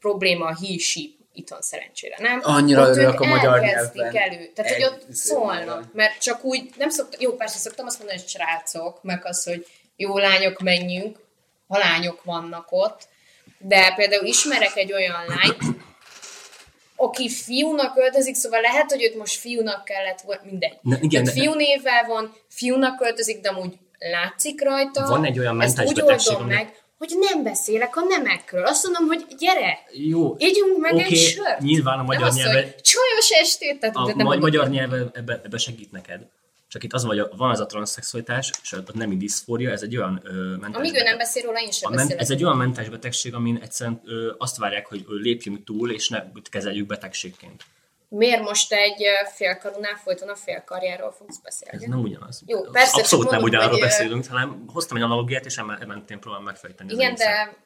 [0.00, 1.00] probléma a she,
[1.32, 2.40] itthon szerencsére nem.
[2.42, 4.16] Annyira ott örülök ők a magyar nyelvben.
[4.16, 4.52] elő.
[4.54, 5.92] Tehát, hogy Egy- ott szólnak.
[5.92, 9.66] Mert csak úgy, nem szoktam, jó, persze szoktam azt mondani, hogy srácok, meg az, hogy
[9.96, 11.18] jó lányok, menjünk,
[11.68, 13.08] ha lányok vannak ott,
[13.58, 15.76] de például ismerek egy olyan lányt,
[16.96, 20.78] aki fiúnak öltözik, szóval lehet, hogy őt most fiúnak kellett, volna, mindegy.
[20.82, 25.06] Ne, igen, de- fiú névvel van, fiúnak öltözik, de amúgy látszik rajta.
[25.06, 28.64] Van egy olyan mentális úgy betegség, oldom meg, hogy nem beszélek a nemekről.
[28.64, 31.60] Azt mondom, hogy gyere, Jó, ígyunk meg oké, egy sört.
[31.60, 36.20] nyilván a magyar nyelven, csajos estét, tehát a ma- magyar nyelven ebbe, ebbe segít neked.
[36.68, 39.96] Csak itt az van, hogy van az a transzexualitás, és a nemi diszfória, ez egy
[39.96, 42.56] olyan ö, mentális Amíg ő beteg- nem beszél róla, én sem men- ez egy olyan
[42.56, 47.64] mentális betegség, amin egyszerűen ö, azt várják, hogy ö, lépjünk túl, és ne kezeljük betegségként.
[48.08, 49.04] Miért most egy
[49.34, 51.86] félkarunál folyton a félkarjáról fogsz Ez beszélni?
[51.86, 52.42] nem ugyanaz.
[52.46, 56.18] Jó, persze, Abszolút nem mondom, ugyanarról hogy, beszélünk, hanem hoztam egy analogiát, és emen- ementén
[56.20, 56.92] próbálom megfejteni.
[56.92, 57.56] Igen, de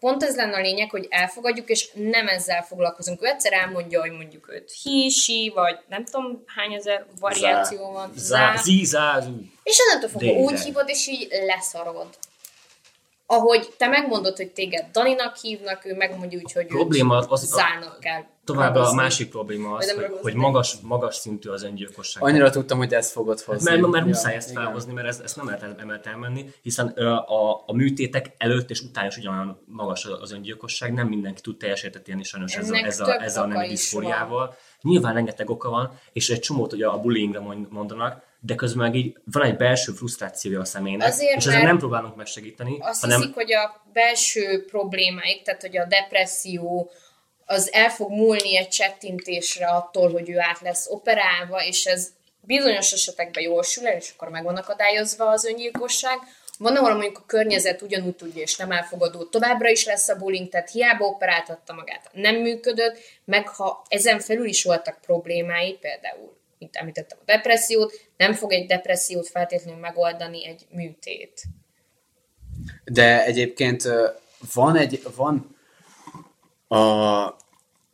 [0.00, 3.22] pont ez lenne a lényeg, hogy elfogadjuk, és nem ezzel foglalkozunk.
[3.22, 8.12] Ő egyszer elmondja, hogy mondjuk őt hísi, vagy nem tudom hány ezer variáció van.
[8.16, 8.62] Zá, Zá.
[8.62, 9.34] zí, zá, zú.
[9.62, 12.08] És onnantól fogva úgy hívod, és így leszarod.
[13.32, 18.00] Ahogy te megmondod, hogy téged Daninak hívnak, ő megmondja úgy, hogy Probléma őt az- Zának
[18.00, 18.22] kell.
[18.44, 22.22] Továbbá a másik probléma az, hogy, hogy magas, magas szintű az öngyilkosság.
[22.22, 23.70] Annyira tudtam, hogy ezt fogod hozni.
[23.70, 27.52] Mert, mert muszáj ezt felhozni, mert ez, ezt nem lehet el- emelt elmenni, hiszen a,
[27.66, 32.08] a műtétek előtt és után is ugyanolyan magas az öngyilkosság, nem mindenki tud teljes értet
[32.08, 34.54] élni sajnos ezzel, Ennek ezzel, több ezzel a nemi is diszfóriával.
[34.82, 38.94] Nyilván rengeteg oka van, és egy csomót ugye a bullyingre mond- mondanak, de közben meg
[38.94, 43.18] így van egy belső frusztrációja a személynek, Azért, és ezen nem próbálunk megsegíteni, Azt hanem
[43.18, 46.90] hiszik, hogy a belső problémáik, tehát hogy a depresszió,
[47.44, 52.08] az el fog múlni egy csettintésre attól, hogy ő át lesz operálva, és ez
[52.40, 56.18] bizonyos esetekben jól sül el, és akkor meg van akadályozva az öngyilkosság.
[56.58, 60.48] Van, ahol mondjuk a környezet ugyanúgy tudja, és nem elfogadó, továbbra is lesz a bullying,
[60.48, 66.76] tehát hiába operáltatta magát, nem működött, meg ha ezen felül is voltak problémái, például, mint
[66.76, 71.42] említettem, a depressziót, nem fog egy depressziót feltétlenül megoldani egy műtét.
[72.84, 73.88] De egyébként
[74.54, 75.56] van egy, van
[76.68, 77.36] a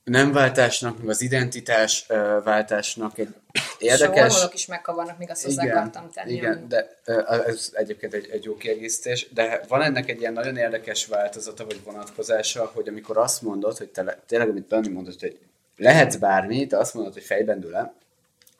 [0.05, 2.07] nemváltásnak, meg az identitás
[2.45, 3.35] váltásnak egy
[3.79, 4.33] érdekes...
[4.33, 6.33] hormonok is megkavarnak, még azt hozzá akartam tenni.
[6.33, 6.99] igen, de
[7.47, 11.81] ez egyébként egy, egy jó kiegészítés, de van ennek egy ilyen nagyon érdekes változata, vagy
[11.85, 15.39] vonatkozása, hogy amikor azt mondod, hogy te le, tényleg, amit Dani mondott, hogy
[15.77, 17.95] lehetsz bármi, te azt mondod, hogy fejben dől el,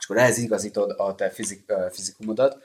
[0.07, 2.63] és akkor ehhez igazítod a te fizik, fizikumodat,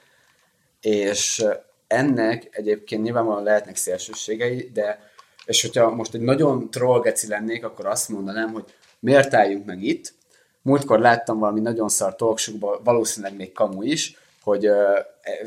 [0.81, 1.45] és
[1.87, 5.09] ennek egyébként nyilvánvalóan lehetnek szélsőségei, de
[5.45, 8.63] és hogyha most egy nagyon trollgeci lennék, akkor azt mondanám, hogy
[8.99, 10.13] miért álljunk meg itt.
[10.61, 14.99] Múltkor láttam valami nagyon szar talkshow valószínűleg még kamu is, hogy uh,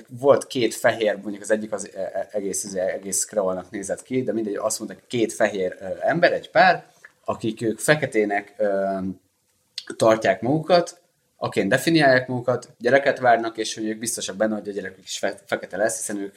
[0.09, 4.32] volt két fehér, mondjuk az egyik az eh, egész, az egész scrollnak nézett ki, de
[4.32, 6.86] mindegy, azt mondták, két fehér uh, ember, egy pár,
[7.24, 9.05] akik ők feketének uh,
[9.97, 11.03] tartják magukat,
[11.45, 15.42] aként definiálják magukat, gyereket várnak, és hogy ők biztosak benne, hogy a gyerekük is fe-
[15.47, 16.36] fekete lesz, hiszen ők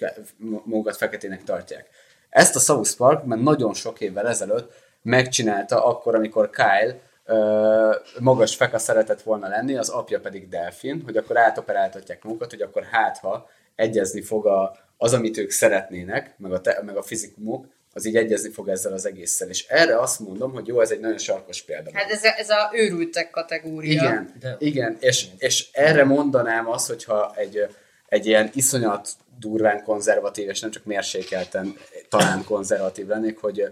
[0.63, 1.87] magukat feketének tartják.
[2.29, 8.55] Ezt a South Park már nagyon sok évvel ezelőtt megcsinálta akkor, amikor Kyle ö, magas
[8.55, 13.17] feka szeretett volna lenni, az apja pedig delfin, hogy akkor átoperáltatják magukat, hogy akkor hát,
[13.17, 17.65] ha egyezni fog a, az, amit ők szeretnének, meg a, te, meg a fizikumuk,
[17.97, 19.49] az így egyezni fog ezzel az egésszel.
[19.49, 21.89] És erre azt mondom, hogy jó, ez egy nagyon sarkos példa.
[21.93, 23.91] Hát ez a, ez a őrültek kategória.
[23.91, 24.55] Igen, De- de...
[24.59, 27.67] igen, és, és erre mondanám azt, hogyha egy,
[28.07, 31.75] egy ilyen iszonyat durván konzervatív, és nem csak mérsékelten
[32.09, 33.63] talán konzervatív lennék, hogy,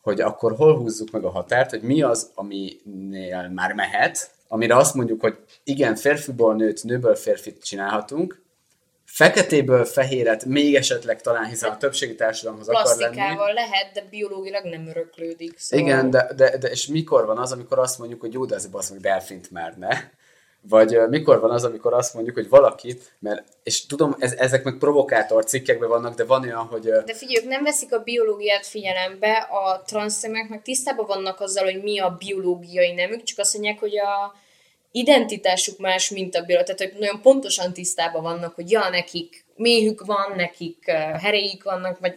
[0.00, 4.94] hogy akkor hol húzzuk meg a határt, hogy mi az, aminél már mehet, amire azt
[4.94, 8.42] mondjuk, hogy igen, férfiból nőt, nőből férfit csinálhatunk,
[9.06, 12.98] feketéből fehéret még esetleg talán, hiszen a többségi társadalomhoz akar lenni.
[12.98, 15.58] Plastikával lehet, de biológilag nem öröklődik.
[15.58, 18.54] Szóval Igen, de, de, de, és mikor van az, amikor azt mondjuk, hogy jó, de
[18.54, 20.12] ez basz meg delfint merne?
[20.68, 24.64] Vagy ö, mikor van az, amikor azt mondjuk, hogy valaki, mert, és tudom, ez, ezek
[24.64, 27.98] meg provokátor cikkekben vannak, de van olyan, hogy ö, De figyelj, ők nem veszik a
[27.98, 33.52] biológiát figyelembe, a transzszemek meg tisztában vannak azzal, hogy mi a biológiai nemük, csak azt
[33.54, 34.34] mondják, hogy a
[34.96, 36.74] identitásuk más, mint a biológia.
[36.74, 40.90] Tehát ők nagyon pontosan tisztában vannak, hogy ja, nekik méhük van, nekik
[41.20, 42.14] heréik vannak, vagy...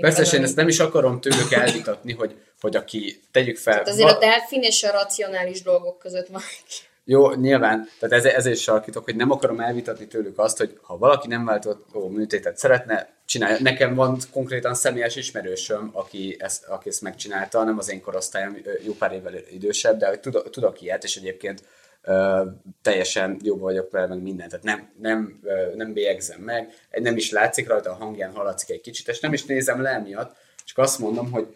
[0.00, 3.88] persze, és én ezt nem is akarom tőlük elvitatni, hogy, hogy aki, tegyük fel, Tehát
[3.88, 6.42] azért va- a delfin és a racionális dolgok között van.
[7.06, 11.28] Jó, nyilván, tehát ezért, ezért sarkítok, hogy nem akarom elvitatni tőlük azt, hogy ha valaki
[11.28, 13.56] nem váltott ó, műtétet szeretne, csinálja.
[13.60, 18.92] Nekem van konkrétan személyes ismerősöm, aki ezt, aki ezt megcsinálta, nem az én korosztályom, jó
[18.92, 21.62] pár évvel idősebb, de hogy tudok, tudok ilyet, és egyébként
[22.82, 24.50] teljesen jó vagyok vele, meg mindent.
[24.50, 25.40] Tehát nem, nem,
[25.74, 29.44] nem bélyegzem meg, nem is látszik rajta, a hangján hallatszik egy kicsit, és nem is
[29.44, 31.46] nézem le emiatt, csak azt mondom, hogy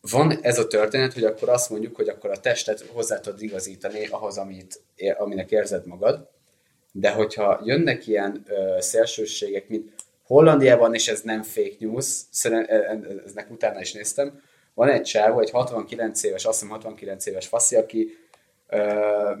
[0.00, 4.06] van ez a történet, hogy akkor azt mondjuk, hogy akkor a testet hozzá tudod igazítani
[4.06, 4.80] ahhoz, amit,
[5.18, 6.28] aminek érzed magad,
[6.92, 13.50] de hogyha jönnek ilyen ö, szélsőségek, mint Hollandiában, és ez nem fake news, szerintem eznek
[13.50, 14.40] utána is néztem,
[14.74, 18.27] van egy csávó, egy 69 éves, azt hiszem 69 éves faszi, aki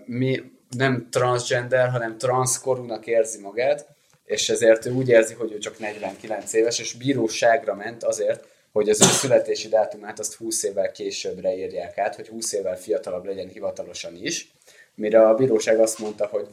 [0.04, 0.42] mi,
[0.76, 3.86] nem transgender, hanem transzkorúnak érzi magát,
[4.24, 8.88] és ezért ő úgy érzi, hogy ő csak 49 éves, és bíróságra ment azért, hogy
[8.88, 13.48] az ő születési dátumát azt 20 évvel későbbre írják át, hogy 20 évvel fiatalabb legyen
[13.48, 14.52] hivatalosan is,
[14.94, 16.46] mire a bíróság azt mondta, hogy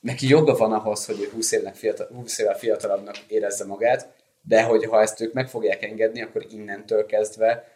[0.00, 4.08] neki joga van ahhoz, hogy ő 20, évnek fiatal, 20 évvel fiatalabbnak érezze magát,
[4.42, 7.68] de hogy ha ezt ők meg fogják engedni, akkor innentől kezdve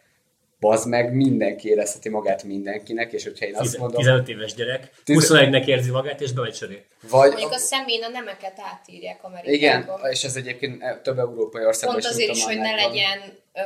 [0.61, 4.91] bazd meg, mindenki érezheti magát mindenkinek, és hogyha én azt Tize- mondom, 15 éves gyerek,
[5.05, 6.85] Tize- 21-nek érzi magát, és bemegy söré.
[7.11, 7.29] vagy...
[7.29, 9.99] Mondjuk a szemén a nemeket átírják Amerikában.
[9.99, 13.19] Igen, és ez egyébként több európai országban Pont azért is, hogy ne legyen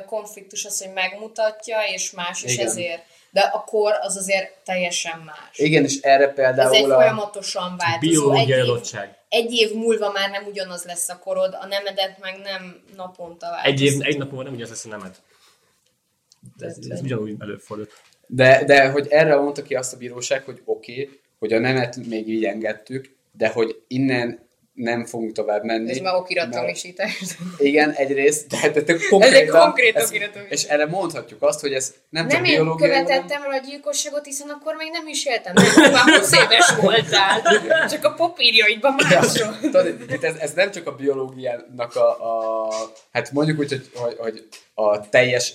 [0.06, 2.66] konfliktus az, hogy megmutatja, és más is Igen.
[2.66, 3.02] ezért.
[3.32, 5.58] De a kor az azért teljesen más.
[5.58, 6.94] Igen, és erre Ez egy például a...
[6.94, 8.32] folyamatosan változó.
[8.32, 12.40] Egy Biológiai év, egy év múlva már nem ugyanaz lesz a korod, a nemedet meg
[12.42, 13.88] nem naponta változik.
[13.88, 15.16] Egy, év, egy nap múlva nem ugyanaz lesz a nemed.
[16.58, 17.88] Ez, ez ugyanúgy előfordul.
[18.26, 22.06] De, de hogy erre mondta ki azt a bíróság, hogy oké, okay, hogy a nemet
[22.06, 24.48] még így engedtük, de hogy innen
[24.82, 25.90] nem fogunk tovább menni.
[25.90, 27.36] Ez már okiratomosítás.
[27.58, 30.12] Igen, egyrészt, de, de, de konkrétan, Ez egy konkrét ez-.
[30.48, 33.66] És erre mondhatjuk azt, hogy ez nem csak Nem én biológiai, hanem- követettem el a
[33.66, 35.52] gyilkosságot, hiszen akkor még nem is éltem.
[35.54, 37.42] Nem, már 20 éves voltál.
[37.88, 39.58] Csak a papírjaidban másról.
[39.60, 42.68] Tudod, ez, ez nem csak a biológiának a, a
[43.12, 45.54] hát mondjuk úgy, hogy, hogy, hogy a teljes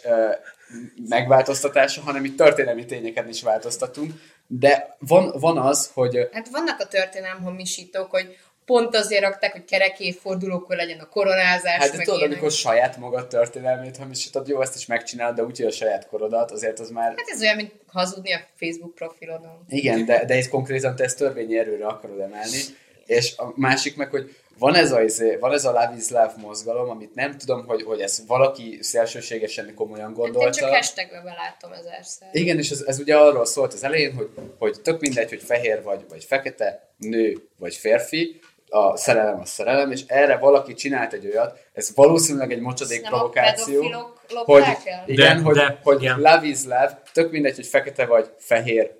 [1.09, 4.11] megváltoztatása, hanem itt történelmi tényeken is változtatunk,
[4.47, 9.66] de van, van az, hogy Hát vannak a történelem hamisítók, hogy pont azért rakták, hogy
[9.66, 12.38] kerek évfordulókor legyen a koronázás, hát de meg tudod, ilyenek.
[12.38, 16.51] amikor saját magad történelmét hamisítod, jó, ezt is megcsinálod, de úgy, hogy a saját korodat,
[16.51, 19.66] azért az már Hát ez olyan, mint hazudni a Facebook profilodon.
[19.70, 22.59] Igen, de, de itt konkrétan te ezt törvényi erőre akarod emelni,
[23.05, 26.34] és a másik meg, hogy van ez a, izé- van ez a Love is Love
[26.41, 30.49] mozgalom, amit nem tudom, hogy, hogy ez valaki szélsőségesen komolyan Hát én gondolta.
[30.51, 32.28] csak hashtagbe belátom ezerszer.
[32.32, 34.30] Igen, és ez, ez ugye arról szólt az elején, hogy,
[34.60, 38.39] hogy tök mindegy, hogy fehér vagy, vagy fekete, nő vagy férfi,
[38.70, 43.14] a szerelem a szerelem, és erre valaki csinált egy olyat, ez valószínűleg egy mocsadék nem
[43.14, 44.14] a provokáció, pedofilok
[44.45, 45.03] hogy el?
[45.08, 46.16] igen, De- hogy, de- hogy igen.
[46.18, 48.91] love is love, tök mindegy, hogy fekete vagy, fehér,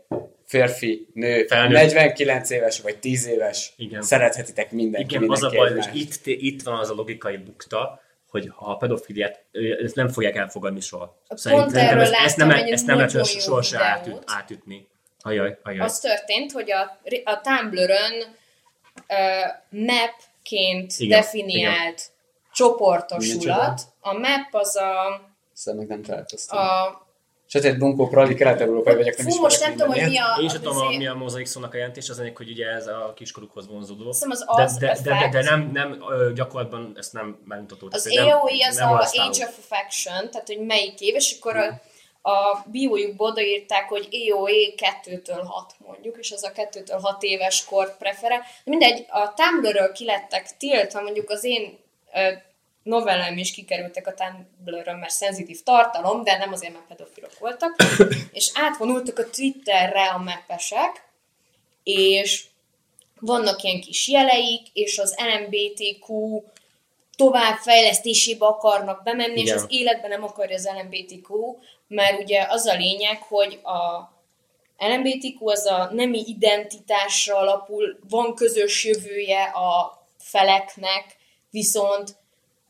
[0.46, 1.78] férfi, nő, Felnőtt.
[1.78, 4.02] 49 éves vagy 10 éves, Igen.
[4.02, 8.02] szerethetitek mindenki, Igen, az a mindenki baj, hogy itt, itt van az a logikai bukta,
[8.30, 9.44] hogy ha a pedofiliát,
[9.84, 11.18] ezt nem fogják elfogadni soha.
[11.44, 14.88] Pont erről ezt, ezt nem, láttam ezt nem lehet soha se átüt, átütni.
[15.22, 15.80] Ajaj, ajaj.
[15.80, 18.14] Az történt, hogy a, a Tumblr-ön
[19.10, 22.12] uh, mapként Igen, definiált
[22.54, 23.36] csoportosulat.
[23.44, 23.76] Micsoda?
[24.00, 25.22] A map az a,
[25.76, 26.58] meg nem találkoztam.
[26.58, 27.05] a
[27.48, 30.40] Sötét bunkó, prali, kelet-európai vagyok, nem Fú, most nem tudom, hogy mi a...
[30.42, 32.68] Én sem tudom, a, izé- mi a mozaik szónak a jelentés, az ennek, hogy ugye
[32.68, 34.06] ez a kiskorukhoz vonzódó.
[34.06, 37.88] Hiszem az de, az de, de, de, de, nem, nem gyakorlatban ezt nem megmutató.
[37.92, 39.00] Az AOE az nem a.
[39.00, 41.82] Age of Affection, tehát hogy melyik év, és akkor a,
[42.30, 44.74] a biójukba odaírták, hogy AOE
[45.06, 48.42] 2-től 6 mondjuk, és az a 2-től 6 éves kort preferál.
[48.64, 51.78] Mindegy, a Tumblr-ről kilettek tiltva, mondjuk az én
[52.86, 57.76] ö, novellám is kikerültek a Tumblr-ön, mert szenzitív tartalom, de nem azért, mert pedofilok voltak,
[58.32, 61.04] és átvonultak a Twitterre a mepesek,
[61.84, 62.46] és
[63.20, 66.42] vannak ilyen kis jeleik, és az LMBTQ
[67.16, 69.46] továbbfejlesztésébe akarnak bemenni, Igen.
[69.46, 71.58] és az életben nem akarja az LMBTQ,
[71.88, 74.14] mert ugye az a lényeg, hogy a
[74.78, 81.18] LMBTQ az a nemi identitásra alapul, van közös jövője a feleknek,
[81.50, 82.16] viszont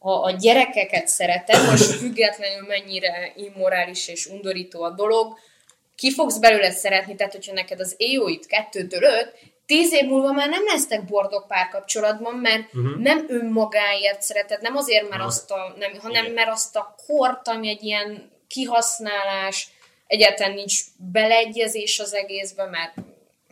[0.06, 5.38] ha a gyerekeket szereted, most függetlenül mennyire immorális és undorító a dolog,
[5.96, 9.34] ki fogsz belőle szeretni, tehát hogyha neked az éjóit kettőtől öt,
[9.66, 13.02] tíz év múlva már nem lesztek boldog párkapcsolatban, mert uh-huh.
[13.02, 16.36] nem önmagáért szereted, nem azért, mert azt a, nem, hanem Igen.
[16.36, 19.68] mert azt a kort, ami egy ilyen kihasználás,
[20.08, 20.82] egyáltalán nincs
[21.12, 22.94] beleegyezés az egészben, mert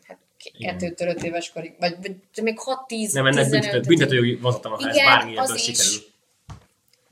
[0.03, 0.17] hát
[0.53, 0.77] Igen.
[0.77, 4.81] kettőtől öt éves korig, vagy, vagy még 6-10, Nem, ennek 15 büntető, büntetőjogi vonzata van,
[4.81, 6.11] ha ez Igen, bármi ebből is.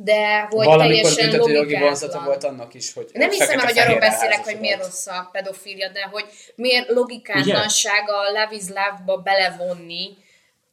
[0.03, 2.23] De hogy Valamikor teljesen büntetőjogi vonzata logikátlan.
[2.25, 5.89] volt annak is, hogy Nem hiszem el, hogy arról beszélek, hogy miért rossz a pedofília,
[5.89, 6.25] de hogy
[6.55, 10.17] miért logikátlanság a Love is Love-ba belevonni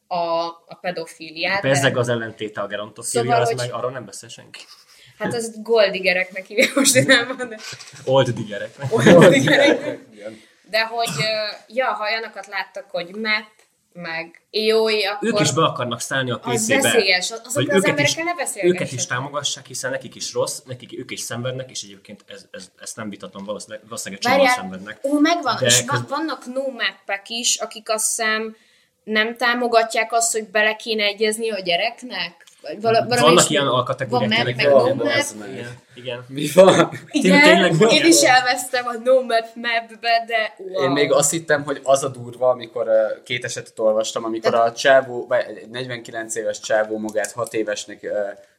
[0.07, 1.61] a, a pedofíliát.
[1.61, 4.59] Bezzeg De, az ellentéte a gerontofilia, Szóval, az hogy- meg arról nem beszél senki.
[5.19, 7.57] hát az goldigereknek hívják most nem de,
[8.05, 8.69] Old digerek.
[8.89, 9.99] goldigereknek.
[10.13, 10.41] Igen.
[10.69, 11.09] De hogy,
[11.67, 13.45] ja, ha olyanokat láttak, hogy map,
[13.93, 16.81] meg EOE, akkor Ők is be akarnak szállni a az PC-be.
[16.81, 17.31] veszélyes.
[17.31, 18.63] Az- hogy az őket is- emberekkel ne.
[18.67, 22.69] Őket is támogassák, hiszen nekik is rossz, nekik ők is szenvednek, és egyébként ez, ez,
[22.81, 24.99] ezt nem vitatom, valószínűleg, valószínűleg csomóan szenvednek.
[25.03, 28.55] ó, megvan, De és köz- vannak no mappek is, akik azt hiszem
[29.03, 32.47] nem támogatják azt, hogy bele kéne egyezni a gyereknek?
[32.61, 35.05] Vagy vala, Vannak is- ilyen van alkategóriák, map, tényleg, meg de- no Van, map.
[35.05, 35.67] bazd meg.
[35.99, 36.09] Igen.
[36.09, 36.25] Igen.
[36.27, 36.89] Mi van?
[37.11, 40.83] Igen, tényleg van én is elvesztem a Nomad mapbe, de wow.
[40.83, 44.71] Én még azt hittem, hogy az a durva, amikor uh, két esetet olvastam, amikor a
[44.71, 48.09] csávó, vagy egy 49 éves csávó magát 6 évesnek uh,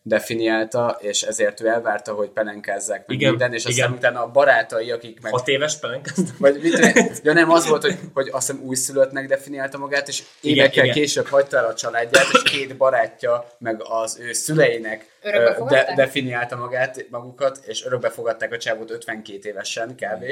[0.03, 3.99] definiálta, és ezért ő elvárta, hogy pelenkázzák meg Igen, minden, és aztán igen.
[3.99, 6.35] utána a barátai, akik meg Hat éves pelenkeztem.
[6.39, 6.79] Vagy mit
[7.25, 10.97] ja nem, az volt, hogy, hogy azt hiszem újszülöttnek definiálta magát, és Igen, évekkel igen.
[10.97, 15.09] később hagyta el a családját, és két barátja, meg az ő szüleinek
[15.57, 15.97] Fogadták?
[15.97, 20.25] definiálta magát, magukat, és örökbe fogadták a csávót 52 évesen kb.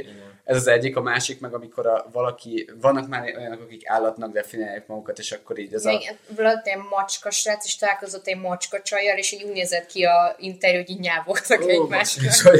[0.45, 4.86] Ez az egyik, a másik meg amikor a, valaki, vannak már olyanok, akik állatnak definiálják
[4.86, 5.91] magukat, és akkor így ez a...
[5.91, 10.05] Igen, volt egy macska srác, és találkozott egy macska csajjal, és így úgy nézett ki
[10.05, 12.53] a interjú, hogy így nyávogtak Ó, egymásra.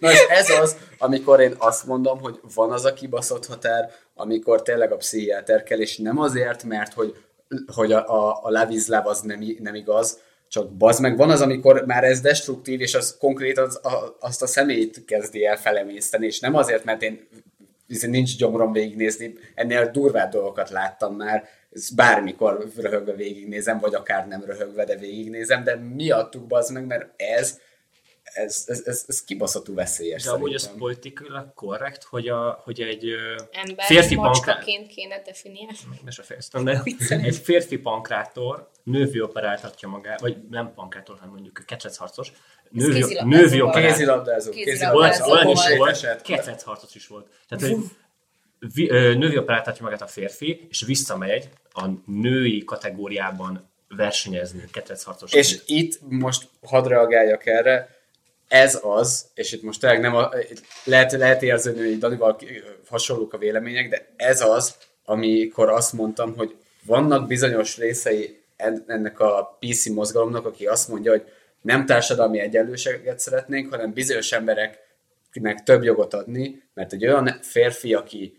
[0.00, 4.62] Na és ez az, amikor én azt mondom, hogy van az a kibaszott határ, amikor
[4.62, 7.16] tényleg a pszichiáter kell, és nem azért, mert hogy,
[7.74, 10.18] hogy a, a, a levizláv az nem, nem igaz,
[10.54, 14.42] csak bazd meg, van az, amikor már ez destruktív, és az konkrét az, a, azt
[14.42, 17.28] a személyt kezdi el felemészteni, és nem azért, mert én
[18.00, 21.48] nincs gyomrom végignézni, ennél durvább dolgokat láttam már,
[21.94, 27.60] bármikor röhögve végignézem, vagy akár nem röhögve, de végignézem, de miattuk bazd meg, mert ez,
[28.34, 33.14] ez, ez, ez, ez kibaszható veszélyes De amúgy az politikailag korrekt, hogy, a, hogy egy
[33.52, 35.76] Ember férfi macskaként kéne definiálni.
[36.04, 41.62] Be se fejeztem, de egy férfi pankrátor nővi operáltatja magát, vagy nem pankrátor, hanem mondjuk
[41.66, 42.32] kecsecharcos,
[42.70, 44.50] nővi, nővi operáltatja Kézilabdázó.
[44.50, 45.32] Kézilabdázó.
[45.32, 46.22] Olyan, is volt, Eset.
[46.22, 47.28] kecetharcos is volt.
[47.48, 47.90] Tehát, hogy
[49.16, 55.32] nővi operáltatja magát a férfi, és visszamegy a női kategóriában versenyezni ketrecharcos.
[55.32, 57.88] És itt most hadd reagáljak erre,
[58.48, 60.30] ez az, és itt most tényleg nem a,
[60.84, 62.38] lehet, lehet érződni, hogy Danival
[62.88, 69.20] hasonlók a vélemények, de ez az, amikor azt mondtam, hogy vannak bizonyos részei en- ennek
[69.20, 71.24] a PC mozgalomnak, aki azt mondja, hogy
[71.60, 78.38] nem társadalmi egyenlőséget szeretnénk, hanem bizonyos embereknek több jogot adni, mert egy olyan férfi, aki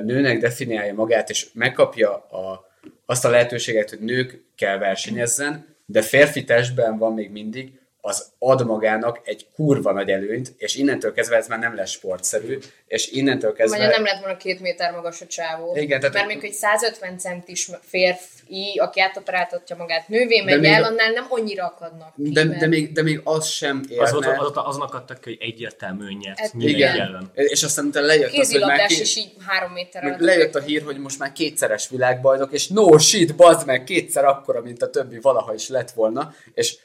[0.00, 2.70] nőnek definiálja magát, és megkapja a,
[3.06, 8.66] azt a lehetőséget, hogy nők kell versenyezzen, de férfi testben van még mindig, az ad
[8.66, 13.52] magának egy kurva nagy előnyt, és innentől kezdve ez már nem lesz sportszerű, és innentől
[13.52, 13.78] kezdve...
[13.78, 15.76] Vagy nem lett volna két méter magas a csávó.
[15.76, 20.84] Igen, tehát- Mert mondjuk egy 150 centis férfi, aki átoperáltatja magát nővé megy még el,
[20.84, 24.02] annál nem annyira akadnak ki, de, mert- de, még, de még az sem érne.
[24.04, 27.00] az volt, az, azon akadtak ki, hogy egyértelműen nyert Hát igen.
[27.00, 27.30] ellen.
[27.34, 29.00] És aztán utána lejött az, hogy már ki...
[29.00, 30.20] is így három méter alatt.
[30.20, 34.60] lejött a hír, hogy most már kétszeres világbajnok, és no shit, bazd meg, kétszer akkora,
[34.60, 36.76] mint a többi valaha is lett volna, és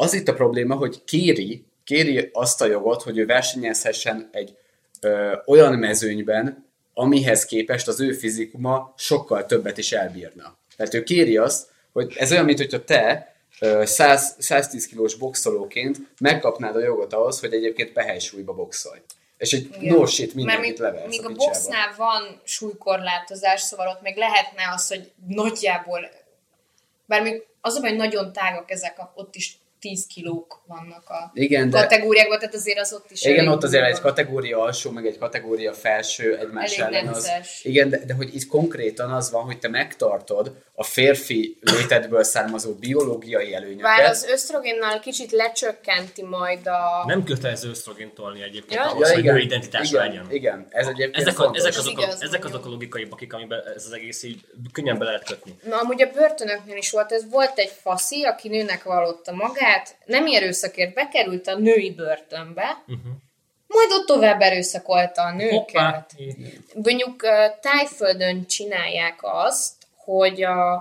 [0.00, 4.56] az itt a probléma, hogy kéri, kéri azt a jogot, hogy ő versenyezhessen egy
[5.00, 10.56] ö, olyan mezőnyben, amihez képest az ő fizikuma sokkal többet is elbírna.
[10.76, 15.98] Tehát ő kéri azt, hogy ez olyan, mint hogyha te ö, 100, 110 kilós boxolóként
[16.20, 19.00] megkapnád a jogot ahhoz, hogy egyébként pehelysúlyba boxolj.
[19.36, 19.94] És egy Igen.
[19.94, 21.44] no shit, mindenkit még, leversz még a picsába.
[21.44, 26.10] boxnál van súlykorlátozás, szóval ott még lehetne az, hogy nagyjából,
[27.06, 31.30] bár még az a hogy nagyon tágak ezek, a, ott is 10 kilók vannak a
[31.34, 33.96] Igen, de- kategóriákban, tehát azért az ott is Igen, ott azért durva.
[33.96, 37.30] egy kategória alsó, meg egy kategória felső egymás Elég ellen az.
[37.62, 42.74] Igen, de, de hogy itt konkrétan az van, hogy te megtartod a férfi létedből származó
[42.74, 43.82] biológiai előnyöket.
[43.82, 47.04] Bár az ösztrogénnal kicsit lecsökkenti majd a...
[47.06, 50.26] Nem kötelező ösztrogén tolni egyébként Ja, ahhoz, ja, hogy igen, nő identitása igen, legyen.
[50.30, 51.58] Igen, ez egyébként Ezek, a, fontos.
[51.58, 54.40] ezek, Ez azok, a, igaz, ezek azok a logikai bakik, amiben ez az egész így
[54.72, 55.56] könnyen be lehet kötni.
[55.62, 60.26] Na, amúgy a börtönöknél is volt, ez volt egy faszi, aki nőnek vallotta magát, nem
[60.26, 63.12] erőszakért bekerült a női börtönbe, uh-huh.
[63.66, 65.56] majd ott tovább erőszakolta a nőket.
[65.56, 66.06] Hoppá!
[66.74, 67.26] Mondjuk
[67.60, 69.78] tájföldön csinálják azt,
[70.18, 70.72] hogy a,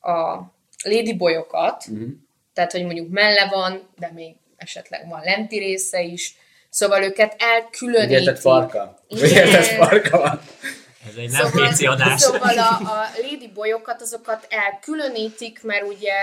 [0.00, 0.50] a
[0.84, 2.08] ladyboyokat, uh-huh.
[2.52, 6.36] tehát hogy mondjuk melle van, de még esetleg van lenti része is,
[6.68, 8.18] szóval őket elkülönítik.
[8.18, 8.98] érted farka?
[9.08, 10.40] Érted farka van?
[11.08, 12.20] Ez egy nem PC adás.
[12.20, 16.14] Szóval a, a ladyboyokat azokat elkülönítik, mert ugye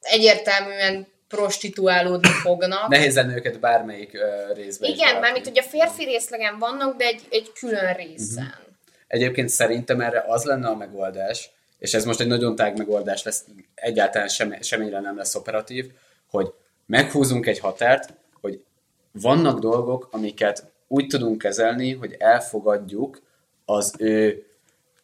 [0.00, 2.88] egyértelműen prostituálódni fognak.
[2.88, 4.90] Nehéz lenne őket bármelyik uh, részben.
[4.90, 8.44] Igen, mármint ugye a férfi részlegen vannak, de egy, egy külön részen.
[8.44, 8.71] Mhm.
[9.12, 13.44] Egyébként szerintem erre az lenne a megoldás, és ez most egy nagyon tág megoldás lesz,
[13.74, 15.92] egyáltalán sem, semmire nem lesz operatív,
[16.30, 16.52] hogy
[16.86, 18.62] meghúzunk egy határt, hogy
[19.10, 23.22] vannak dolgok, amiket úgy tudunk kezelni, hogy elfogadjuk
[23.64, 24.46] az ő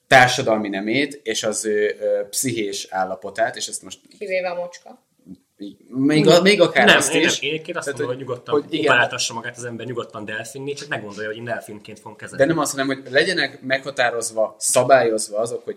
[0.07, 5.03] társadalmi nemét és az ő ö, pszichés állapotát, és ezt most Kivéve a mocska.
[5.89, 7.41] Még, a, még akár nem, azt én, nem, is.
[7.41, 10.73] én egyébként azt Tehát, mondom, hogy nyugodtan hogy igen, operáltassa magát az ember nyugodtan delfinni,
[10.73, 12.45] csak ne gondolja, hogy én delfinként fogom kezelni.
[12.45, 15.77] De nem azt, hanem, hogy legyenek meghatározva, szabályozva azok, hogy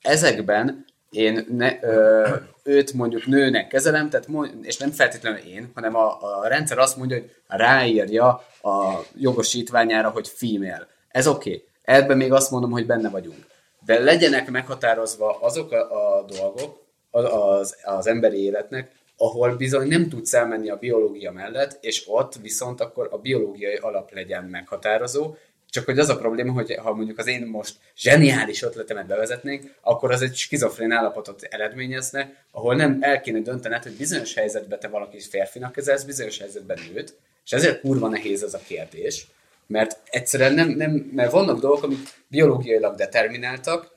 [0.00, 5.96] ezekben én ne, ö, őt mondjuk nőnek kezelem, tehát mond, és nem feltétlenül én, hanem
[5.96, 8.28] a, a rendszer azt mondja, hogy ráírja
[8.62, 10.86] a jogosítványára, hogy female.
[11.08, 11.50] Ez oké.
[11.50, 11.64] Okay.
[11.82, 13.46] Ebben még azt mondom, hogy benne vagyunk.
[13.84, 20.34] De legyenek meghatározva azok a, a dolgok az, az emberi életnek, ahol bizony nem tudsz
[20.34, 25.34] elmenni a biológia mellett, és ott viszont akkor a biológiai alap legyen meghatározó,
[25.70, 30.12] csak hogy az a probléma, hogy ha mondjuk az én most zseniális ötletemet bevezetnénk, akkor
[30.12, 35.20] az egy skizofrén állapotot eredményezne, ahol nem el kéne döntened, hogy bizonyos helyzetben te valaki
[35.20, 37.14] férfinak kezelsz, bizonyos helyzetben nőt,
[37.44, 39.26] és ezért kurva nehéz ez a kérdés,
[39.66, 41.98] mert egyszerűen nem, nem, mert vannak dolgok, amik
[42.28, 43.90] biológiailag determináltak,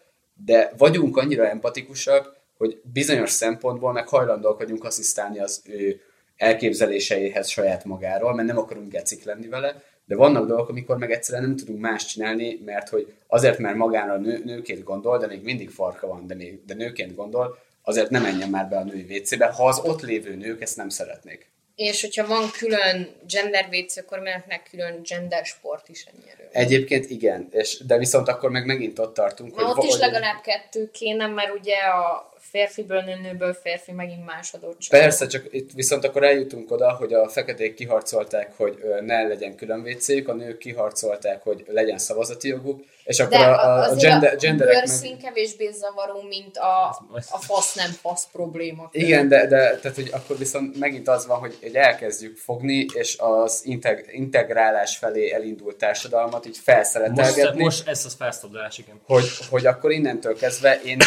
[0.46, 6.02] de vagyunk annyira empatikusak, hogy bizonyos szempontból meg hajlandóak vagyunk asszisztálni az ő
[6.38, 11.48] elképzeléseihez saját magáról, mert nem akarunk gecik lenni vele, de vannak dolgok, amikor meg egyszerűen
[11.48, 15.70] nem tudunk más csinálni, mert hogy azért, mert magára nő, nőként gondol, de még mindig
[15.70, 19.46] farka van, de, még, de nőként gondol, azért nem menjen már be a női WC-be,
[19.46, 21.50] ha az ott lévő nők ezt nem szeretnék.
[21.76, 26.50] És hogyha van külön gender WC, akkor mehetnek külön gender sport is ennyire.
[26.52, 29.78] Egyébként igen, és, de viszont akkor meg megint ott tartunk, Na, hogy...
[29.78, 35.00] ott is legalább kettő kéne, mert ugye a férfiből nő, nőből férfi megint más adottság.
[35.00, 39.84] Persze, csak itt viszont akkor eljutunk oda, hogy a feketék kiharcolták, hogy ne legyen külön
[39.84, 44.34] vécéjük, a nők kiharcolták, hogy legyen szavazati joguk, és akkor De a, a, a, gender,
[44.34, 45.18] a genderek meg...
[45.22, 46.88] kevésbé zavaró, mint a,
[47.30, 48.90] a fasz nem fasz probléma.
[48.92, 53.18] Igen, de, de tehát, hogy akkor viszont megint az van, hogy, hogy elkezdjük fogni, és
[53.18, 57.64] az integ, integrálás felé elindult társadalmat így felszeretelgetni.
[57.64, 59.02] Most, most ez az felszabdalás, igen.
[59.06, 60.98] Hogy, hogy akkor innentől kezdve én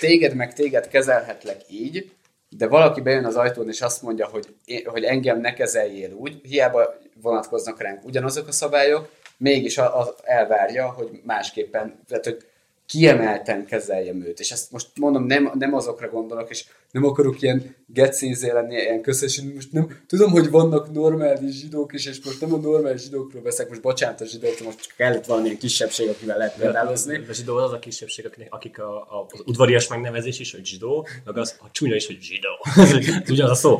[0.00, 2.12] téged meg téged kezelhetlek így,
[2.48, 6.40] de valaki bejön az ajtón és azt mondja, hogy, én, hogy engem ne kezeljél úgy,
[6.42, 12.46] hiába vonatkoznak ránk ugyanazok a szabályok, mégis a, elvárja, hogy másképpen, tehát hogy
[12.92, 14.40] kiemelten kezeljem őt.
[14.40, 19.02] És ezt most mondom, nem, nem azokra gondolok, és nem akarok ilyen gecézé lenni, ilyen
[19.02, 23.42] közös, most nem, tudom, hogy vannak normális zsidók is, és most nem a normális zsidókról
[23.42, 27.24] veszek, most bocsánat a zsidók, most csak kellett valamilyen kisebbség, akivel lehet példálozni.
[27.28, 31.06] A zsidó az a kisebbség, akik, akik a, a, az udvarias megnevezés is, hogy zsidó,
[31.24, 32.50] meg az a csúnya is, hogy zsidó.
[33.22, 33.78] ez ugyanaz a szó.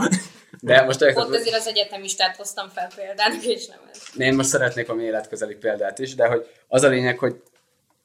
[0.60, 4.00] De most Ott azért az egyetemistát hoztam fel példának, és nem ez.
[4.18, 7.36] Én most szeretnék a életközeli példát is, de hogy az a lényeg, hogy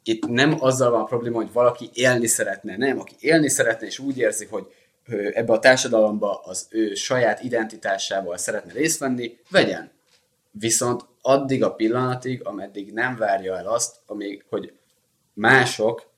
[0.08, 4.00] itt nem azzal van a probléma, hogy valaki élni szeretne, nem, aki élni szeretne, és
[4.00, 4.74] úgy érzi, hogy
[5.34, 9.92] ebbe a társadalomba az ő saját identitásával szeretne részt venni, vegyen.
[10.52, 14.74] Viszont addig a pillanatig, ameddig nem várja el azt, amíg, hogy
[15.34, 16.10] mások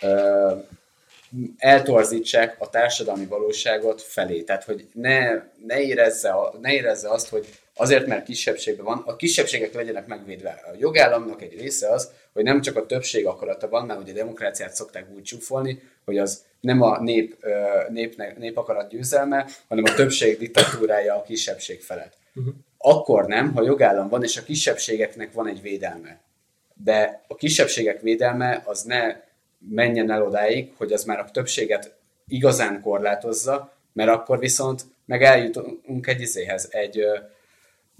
[0.00, 0.54] ö,
[1.56, 4.42] eltorzítsák a társadalmi valóságot felé.
[4.42, 5.30] Tehát, hogy ne,
[5.66, 7.46] ne, érezze, ne érezze azt, hogy
[7.78, 10.62] azért, mert kisebbségben van, a kisebbségek legyenek megvédve.
[10.64, 14.14] A jogállamnak egy része az, hogy nem csak a többség akarata van, mert ugye a
[14.14, 17.46] demokráciát szokták úgy csúfolni, hogy az nem a nép,
[17.88, 22.16] nép, nép akarat győzelme, hanem a többség diktatúrája a kisebbség felett.
[22.34, 22.54] Uh-huh.
[22.78, 26.20] Akkor nem, ha jogállam van, és a kisebbségeknek van egy védelme.
[26.74, 29.16] De a kisebbségek védelme az ne
[29.58, 36.06] menjen el odáig, hogy az már a többséget igazán korlátozza, mert akkor viszont meg eljutunk
[36.06, 37.02] egy izéhez, egy,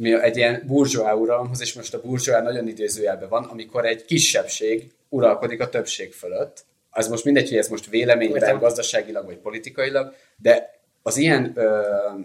[0.03, 5.61] egy ilyen burzsóá uralomhoz, és most a burzsóá nagyon idézőjelben van, amikor egy kisebbség uralkodik
[5.61, 6.65] a többség fölött.
[6.91, 8.59] Az most mindegy, hogy ez most véleményben, Értem.
[8.59, 11.83] gazdaságilag vagy politikailag, de az ilyen ö,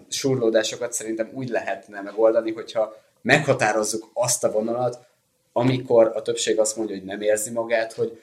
[0.08, 4.98] surlódásokat szerintem úgy lehetne megoldani, hogyha meghatározzuk azt a vonalat,
[5.52, 8.20] amikor a többség azt mondja, hogy nem érzi magát, hogy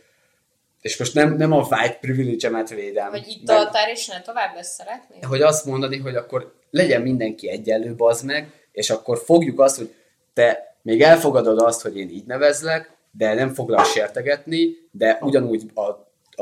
[0.81, 3.09] és most nem, nem a white privilege-emet védem.
[3.09, 5.19] Hogy itt meg, a és ne tovább ezt szeretné?
[5.21, 9.93] Hogy azt mondani, hogy akkor legyen mindenki egyenlő, bazd meg, és akkor fogjuk azt, hogy
[10.33, 15.81] te még elfogadod azt, hogy én így nevezlek, de nem foglak sértegetni, de ugyanúgy a,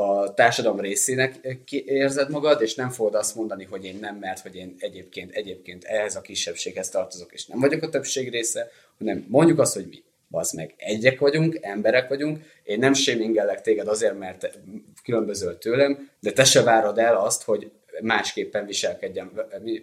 [0.02, 4.54] a társadalom részének érzed magad, és nem fogod azt mondani, hogy én nem, mert hogy
[4.56, 9.58] én egyébként, egyébként ehhez a kisebbséghez tartozok, és nem vagyok a többség része, hanem mondjuk
[9.58, 10.02] azt, hogy mi.
[10.32, 14.58] Az meg egyek vagyunk, emberek vagyunk, én nem sémingellek téged azért, mert
[15.04, 17.70] különbözöl tőlem, de te se várod el azt, hogy
[18.02, 18.66] másképpen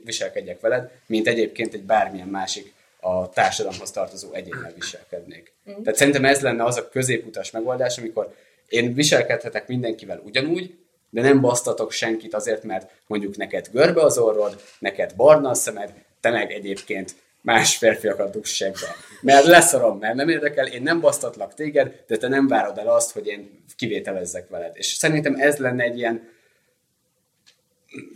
[0.03, 5.53] viselkedjek veled, mint egyébként egy bármilyen másik a társadalomhoz tartozó egyénnel viselkednék.
[5.69, 5.81] Mm.
[5.81, 8.35] Tehát szerintem ez lenne az a középutas megoldás, amikor
[8.67, 10.77] én viselkedhetek mindenkivel ugyanúgy,
[11.09, 15.93] de nem basztatok senkit azért, mert mondjuk neked görbe az orrod, neked barna a szemed,
[16.21, 18.95] te meg egyébként más férfiakat dugsz segbe.
[19.21, 23.11] Mert leszarom, mert nem érdekel, én nem basztatlak téged, de te nem várod el azt,
[23.11, 24.71] hogy én kivételezzek veled.
[24.73, 26.29] És szerintem ez lenne egy ilyen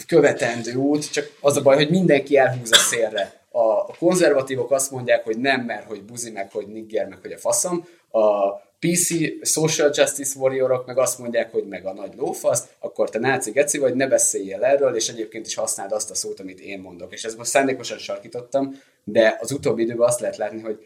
[0.07, 3.39] követendő út, csak az a baj, hogy mindenki elhúz a szélre.
[3.51, 7.32] A, a konzervatívok azt mondják, hogy nem, mert hogy buzi, meg hogy nigger, meg hogy
[7.32, 7.88] a faszom.
[8.11, 8.49] a
[8.88, 9.07] PC
[9.41, 13.77] Social Justice Warriorok meg azt mondják, hogy meg a nagy lófasz, akkor te náci geci
[13.77, 17.13] vagy, ne beszéljél erről, és egyébként is használd azt a szót, amit én mondok.
[17.13, 20.86] És ezt most szándékosan sarkítottam, de az utóbbi időben azt lehet látni, hogy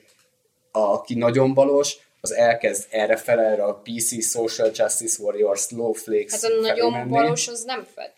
[0.71, 6.51] aki nagyon balos, az elkezd erre fel, erre a PC Social Justice Warriors, Snowflakes Hát
[6.51, 7.09] a nagyon menni.
[7.09, 8.11] balos az nem fed.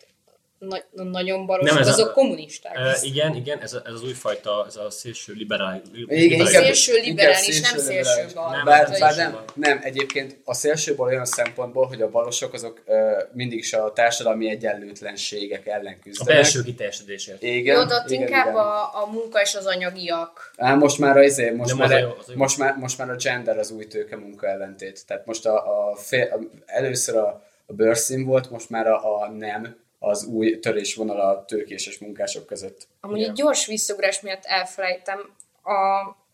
[0.58, 2.76] Na, a nagyon balos, Nem, ez a- azok kommunisták.
[2.76, 5.80] E, igen, igen, ez, a, ez az újfajta, ez a szélső liberális.
[5.92, 8.50] Igen, liberális- inkább, Szélső liberális, nem szélső szélső bal.
[8.50, 9.44] Nem, Bár, bár szélső nem, bal.
[9.54, 14.50] nem, egyébként a szélsőból olyan szempontból, hogy a balosok azok ö, mindig is a társadalmi
[14.50, 16.34] egyenlőtlenségek ellen A küzdenek.
[16.34, 17.42] belső kiteljesedésért.
[17.42, 18.56] Igen, Jó, de ott igen, inkább igen.
[18.56, 20.52] A, a munka és az anyagiak.
[20.56, 22.36] Á, most már, a, izé, most, már, az a a, jó, az a jó.
[22.38, 25.06] most, már, most már a gender az új tőke munka ellentét.
[25.06, 29.30] Tehát most a, a, fél, a először a, a bőrszín volt, most már a, a
[29.30, 32.88] nem az új törésvonal a tőkés és munkások között.
[33.00, 35.18] Amúgy egy gyors visszugrás miatt elfelejtem.
[35.62, 35.72] A,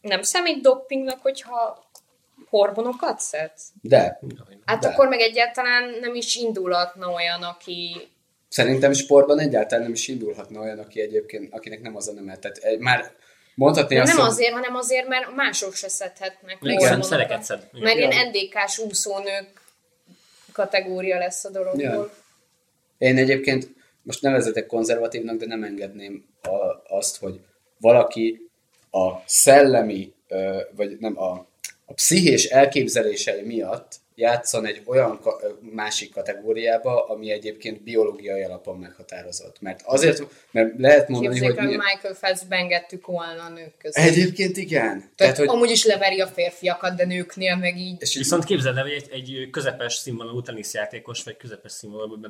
[0.01, 1.85] nem számít dopingnak, hogyha
[2.49, 3.63] hormonokat szedsz?
[3.83, 4.21] De
[4.65, 4.89] Hát De.
[4.89, 8.09] akkor meg egyáltalán nem is indulhatna olyan, aki...
[8.49, 12.41] szerintem sportban egyáltalán nem is indulhatna olyan, aki egyébként, akinek nem az a nemet.
[12.41, 13.13] Tehát egy- már
[13.55, 17.69] mondhatni De azt, nem hogy- azért, hanem azért, mert mások se szedhetnek Igen, szereket szed.
[17.73, 18.29] Én Igen.
[18.29, 19.61] NDK-s úszónők
[20.53, 21.83] kategória lesz a dologból.
[21.83, 22.11] Ja.
[23.05, 27.41] Én egyébként most nevezetek konzervatívnak, de nem engedném a, azt, hogy
[27.79, 28.51] valaki
[28.91, 30.13] a szellemi,
[30.77, 31.47] vagy nem a,
[31.85, 39.61] a pszichés elképzelései miatt játszon egy olyan ka- másik kategóriába, ami egyébként biológiai alapon meghatározott.
[39.61, 41.69] Mert azért, mert lehet mondani, Képzeljük, hogy...
[41.69, 44.05] mi- Michael Phelps bengettük volna a nők között.
[44.05, 44.99] Egyébként igen.
[44.99, 45.49] Tehát, Tehát, hogy...
[45.49, 47.97] amúgy is leveri a férfiakat, de nőknél meg így.
[47.99, 52.21] És Viszont képzeld el, hogy egy, egy közepes színvonalú teniszjátékos, vagy közepes színvonalú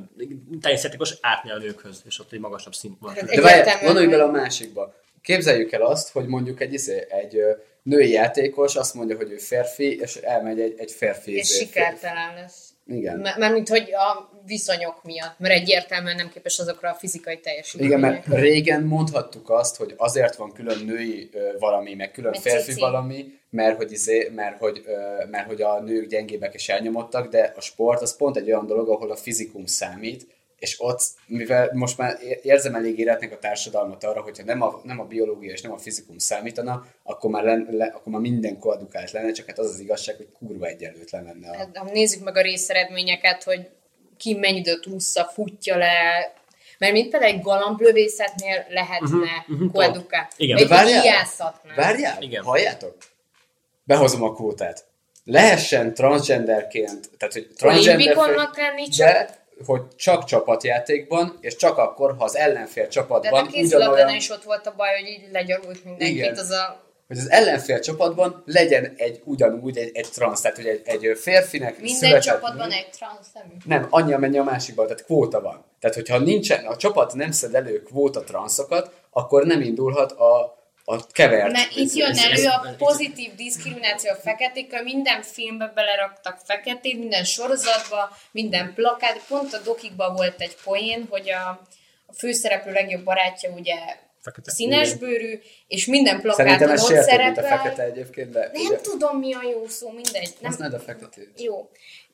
[0.61, 3.15] teniszjátékos átmegy a nőkhöz, és ott egy magasabb színvonal.
[3.15, 4.95] Hát De várj, gondolj bele a másikba.
[5.23, 7.53] Képzeljük el azt, hogy mondjuk egy, izé, egy ö,
[7.85, 11.33] női játékos azt mondja, hogy ő férfi, és elmegy egy, egy férfi.
[11.37, 12.69] És izé, sikertelen lesz.
[12.87, 13.19] Igen.
[13.19, 17.99] M- Mármint, hogy a viszonyok miatt, mert egyértelműen nem képes azokra a fizikai teljesítményekre.
[17.99, 22.65] Igen, mert régen mondhattuk azt, hogy azért van külön női valami, meg külön Meg férfi
[22.71, 22.81] cici.
[22.81, 24.85] valami, mert hogy, izé, mert, hogy,
[25.31, 28.89] mert hogy a nők gyengébbek és elnyomottak, de a sport az pont egy olyan dolog,
[28.89, 30.27] ahol a fizikum számít,
[30.65, 35.01] és ott, mivel most már érzem elég életnek a társadalmat arra, hogyha nem a, nem
[35.01, 39.11] a biológia és nem a fizikum számítana, akkor már, len, le, akkor már minden koadukált
[39.11, 41.51] lenne, csak hát az az igazság, hogy kurva egyenlőtlen lenne.
[41.51, 41.57] A...
[41.57, 43.69] Hát, ha nézzük meg a részeredményeket, hogy
[44.17, 45.93] ki mennyi időt ússza, futja le,
[46.79, 50.29] mert mint például egy galamblövészetnél lehetne uh-huh, uh-huh, koedukál.
[50.37, 50.57] Igen.
[50.57, 51.75] Vagy De várjál, kiászatnál.
[51.77, 52.43] várjál, Igen.
[52.43, 52.97] halljátok?
[53.85, 54.85] Behozom a kvótát.
[55.25, 57.95] Lehessen transgenderként, tehát hogy transgender...
[57.95, 59.43] Olimpikonnak lenni csak...
[59.57, 64.31] De, hogy csak csapatjátékban, és csak akkor, ha az ellenfél De csapatban kézilabdánál ugyanolyan, is
[64.31, 66.37] ott volt a baj, hogy így legyarult mindenkit, Igen.
[66.37, 66.83] az a...
[67.07, 71.81] hogy az ellenfél csapatban legyen egy ugyanúgy egy, egy transz, tehát hogy egy, egy férfinek
[71.81, 73.55] Minden született csapatban egy transznemű.
[73.65, 75.65] Nem, annyi, amennyi a másikban, tehát kvóta van.
[75.81, 81.07] Tehát, hogyha nincsen, a csapat nem szed elő kvóta transzokat, akkor nem indulhat a, a
[81.07, 81.53] kevert.
[81.53, 88.17] Mert itt jön elő a pozitív diszkrimináció a feketékkel, minden filmbe beleraktak feketét, minden sorozatba,
[88.31, 89.21] minden plakát.
[89.29, 91.49] Pont a dokikban volt egy poén, hogy a,
[92.07, 93.77] a főszereplő legjobb barátja ugye
[94.21, 94.51] Fekete.
[94.51, 97.59] színesbőrű, és minden plakáton ott mint a szerepel.
[97.59, 98.51] fekete egyébként, de...
[98.53, 100.35] Nem ugye, tudom, mi a jó szó, mindegy.
[100.41, 101.41] Nem, Használd a feketét.
[101.41, 101.71] Jó.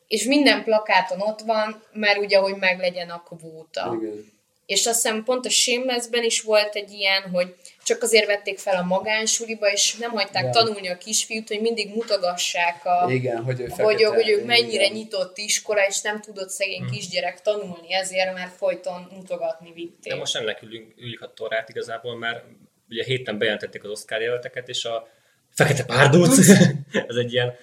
[0.09, 3.97] És minden plakáton ott van, mert ugye, hogy meglegyen a kvóta.
[4.01, 4.39] Igen.
[4.67, 7.55] És azt hiszem pont a Shamelessben is volt egy ilyen, hogy
[7.91, 10.51] csak azért vették fel a magánsuliba, és nem hagyták Ja.
[10.51, 13.83] tanulni a kisfiút, hogy mindig mutogassák, a, Igen, hogy ő fekete.
[13.83, 14.47] hogy, hogy ők igen.
[14.47, 20.13] mennyire nyitott iskola, és nem tudott szegény kisgyerek tanulni ezért, mert folyton mutogatni vitték.
[20.13, 22.45] De most ennek ülünk, üljük a torrát igazából, mert
[22.89, 25.09] ugye héten bejelentették az Oscar jelölteket, és a
[25.51, 26.39] Fekete Párdóc,
[27.09, 27.55] ez egy ilyen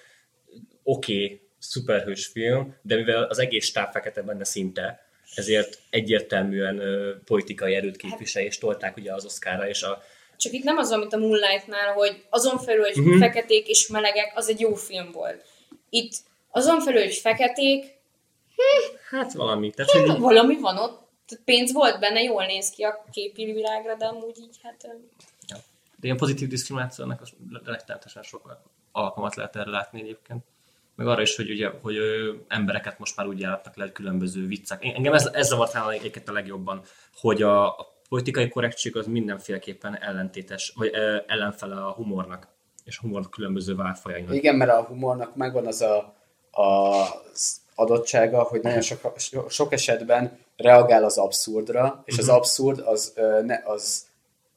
[0.84, 5.06] oké, okay, szuperhős film, de mivel az egész stáb fekete benne szinte,
[5.36, 10.04] ezért egyértelműen ö, politikai erőt képvisel, és tolták ugye az Oscarra, és a
[10.38, 13.18] Csak itt nem az, amit a Moonlightnál, hogy azon felül, hogy uh-huh.
[13.18, 15.46] feketék és melegek, az egy jó film volt.
[15.90, 16.14] Itt
[16.52, 17.96] azon felül, hogy feketék,
[19.10, 22.84] hát valami, tehát hogy így- valami van ott, tehát pénz volt benne, jól néz ki
[22.84, 24.84] a képi világra, de amúgy így hát...
[24.84, 24.88] ö,
[25.96, 27.34] De ilyen pozitív diszkriminációnak az
[27.66, 28.58] rettenetesen sok
[28.92, 30.44] alkalmat lehet erre látni egyébként.
[30.96, 34.48] Meg arra is, hogy, ugye, hogy ö, embereket most már úgy járatnak le, hogy különböző
[34.48, 34.84] viccek.
[34.84, 36.82] Engem ez, ez zavart egyébként a legjobban,
[37.16, 42.48] hogy a, a politikai korrektség az mindenféleképpen ellentétes, vagy ö, ellenfele a humornak,
[42.86, 44.36] és a humor különböző válfajainak.
[44.36, 45.98] Igen, mert a humornak megvan az a,
[46.52, 46.94] a
[47.76, 52.22] adottsága, hogy nagyon sok, so- sok esetben reagál az abszurdra, és Mhm.
[52.22, 54.06] az abszurd az, ö, ne, az,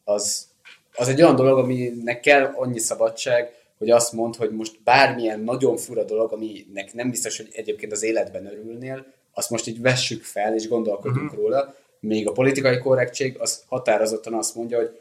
[0.04, 0.48] az,
[0.94, 5.76] az egy olyan dolog, aminek kell annyi szabadság, hogy azt mond, hogy most bármilyen nagyon
[5.76, 10.54] fura dolog, aminek nem biztos, hogy egyébként az életben örülnél, azt most így vessük fel,
[10.54, 11.42] és gondolkodjunk uh-huh.
[11.44, 15.00] róla, még a politikai korrektség az határozottan azt mondja, hogy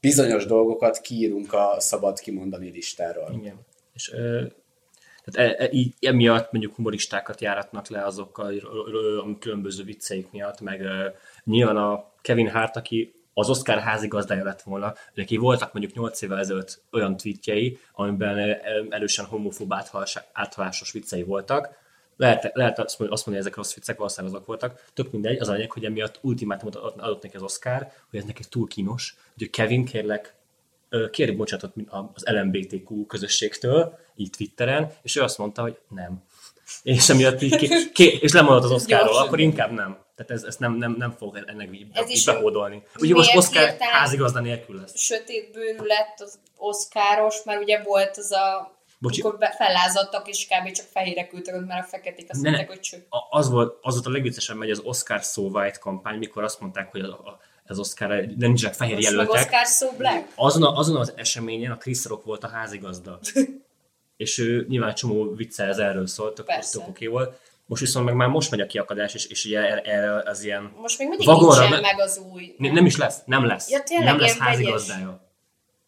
[0.00, 3.32] bizonyos dolgokat kiírunk a szabad kimondani listáról.
[3.32, 3.66] Igen.
[3.92, 4.44] És ö,
[5.24, 8.54] tehát e, e, így, emiatt mondjuk humoristákat járatnak le azokkal
[9.18, 11.08] a különböző vicceik miatt, meg ö,
[11.44, 16.38] nyilván a Kevin Hart, aki az Oscar házigazdája lett volna, neki voltak mondjuk 8 évvel
[16.38, 18.38] ezelőtt olyan tweetjei, amiben
[18.88, 19.74] erősen homofób
[20.32, 21.68] áthalásos viccei voltak,
[22.20, 24.84] lehet, lehet azt mondani, hogy ezek rossz viccek, valószínűleg azok voltak.
[24.94, 28.42] Tök mindegy, az a lényeg, hogy emiatt ultimátumot adott neki az Oscar, hogy ez neki
[28.48, 30.34] túl kínos, hogy Kevin kérlek,
[31.10, 31.74] kérj bocsánatot
[32.14, 36.22] az LMBTQ közösségtől, így Twitteren, és ő azt mondta, hogy nem.
[36.82, 39.98] És emiatt így, ké, ké, és lemondott az Oscarról, akkor inkább nem.
[40.16, 42.82] Tehát ez, ez nem, nem, nem fog ennek ez így behódolni.
[42.98, 44.98] Ugye most Oscar házigazda nélkül lesz.
[44.98, 49.20] Sötétbőrű lett az Oscaros, mert ugye volt az a Bocsi.
[49.20, 50.70] Amikor fellázadtak, és kb.
[50.70, 53.06] csak fehérek küldtek, mert a feketék azt mondták, hogy cső.
[53.30, 56.90] Az volt, az volt a legviccesebb megy az Oscar So White kampány, mikor azt mondták,
[56.90, 59.34] hogy a, a, az Oscar, nem nincsenek fehér Most jelöltek.
[59.34, 60.32] Oscar So Black?
[60.34, 63.18] Azon, a, azon az eseményen a Chris Rock volt a házigazda.
[64.16, 67.40] és ő nyilván csomó vicce ez erről szólt, tök, tök oké volt.
[67.66, 70.98] Most viszont meg már most megy a kiakadás, és, és ugye erre az ilyen Most
[70.98, 72.54] még mindig vagonra, nincsen meg az új.
[72.58, 73.70] Nem, nem is lesz, nem lesz.
[73.70, 75.29] Ja, tényleg, nem lesz házigazdája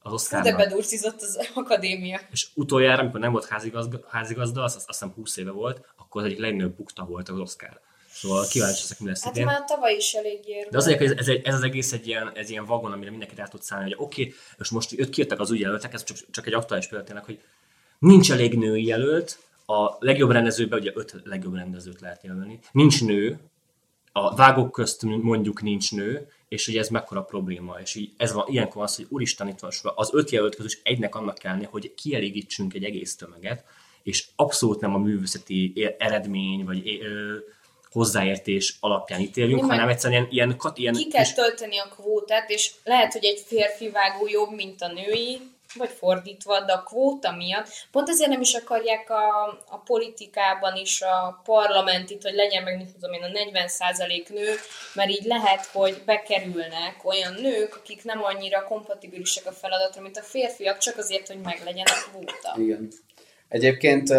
[0.02, 0.50] az Oscarnak.
[0.50, 2.20] De bedurcizott az akadémia.
[2.30, 6.26] És utoljára, amikor nem volt házigazda, házigazda az, azt hiszem 20 éve volt, akkor az
[6.26, 7.80] egyik legnagyobb bukta volt az Oscar.
[8.12, 9.46] Szóval kíváncsi leszek, mi lesz Hát idén.
[9.46, 10.68] már tavaly is elég ér.
[10.70, 13.34] De azért, ez, ez, egy, ez, az egész egy ilyen, egy ilyen vagon, amire mindenki
[13.34, 16.16] rá tud szállni, hogy oké, okay, és most ők kijöttek az új jelöltek, ez csak,
[16.30, 17.40] csak egy aktuális példa hogy
[17.98, 22.58] nincs elég női jelölt, a legjobb rendezőben ugye öt legjobb rendezőt lehet jelölni.
[22.72, 23.38] Nincs nő,
[24.12, 28.46] a vágók közt mondjuk nincs nő, és hogy ez mekkora probléma, és így ez van,
[28.48, 32.74] ilyenkor az, hogy úristen itt van az öt jelölt közül egynek annak kellene, hogy kielégítsünk
[32.74, 33.64] egy egész tömeget,
[34.02, 37.36] és abszolút nem a művészeti eredmény, vagy ö,
[37.90, 40.94] hozzáértés alapján ítéljünk, Mi hanem egyszerűen ilyen, ilyen, ilyen...
[40.94, 45.40] Ki kell tölteni a kvótát, és lehet, hogy egy férfi vágó jobb, mint a női,
[45.74, 51.02] vagy fordítva, de a kvóta miatt, pont ezért nem is akarják a, a politikában is
[51.02, 54.54] a parlamentit, hogy legyen meg, mit tudom én, a 40% nő,
[54.94, 60.22] mert így lehet, hogy bekerülnek olyan nők, akik nem annyira kompatibilisek a feladatra, mint a
[60.22, 62.54] férfiak, csak azért, hogy meglegyen a kvóta.
[62.56, 62.88] Igen.
[63.48, 64.12] Egyébként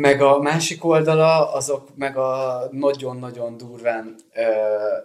[0.00, 4.16] meg a másik oldala, azok meg a nagyon-nagyon durván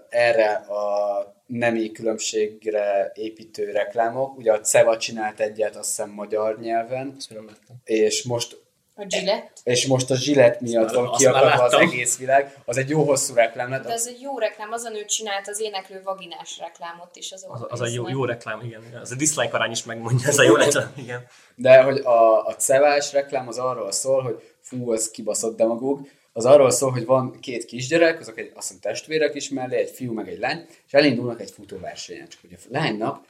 [0.09, 4.37] erre a nemi különbségre építő reklámok.
[4.37, 7.15] Ugye a Ceva csinált egyet, azt hiszem magyar nyelven.
[7.83, 8.62] És most
[8.95, 9.51] a Gillette?
[9.63, 12.53] És most a Gillette miatt van kiakadva az egész világ.
[12.65, 13.69] Az egy jó hosszú reklám.
[13.69, 17.31] De ez egy jó reklám, az a nő csinált az éneklő vaginás reklámot is.
[17.31, 18.81] Az, az, az a jó, jó reklám, igen.
[19.01, 21.27] Az a dislike arány is megmondja, ez a jó reklám, igen.
[21.55, 26.45] De hogy a, a cevás reklám az arról szól, hogy fú, az kibaszott demagóg, az
[26.45, 30.13] arról szól, hogy van két kisgyerek, azok egy, azt hiszem testvérek is mellé, egy fiú
[30.13, 32.27] meg egy lány, és elindulnak egy futóversenyen.
[32.27, 33.25] Csak hogy a lánynak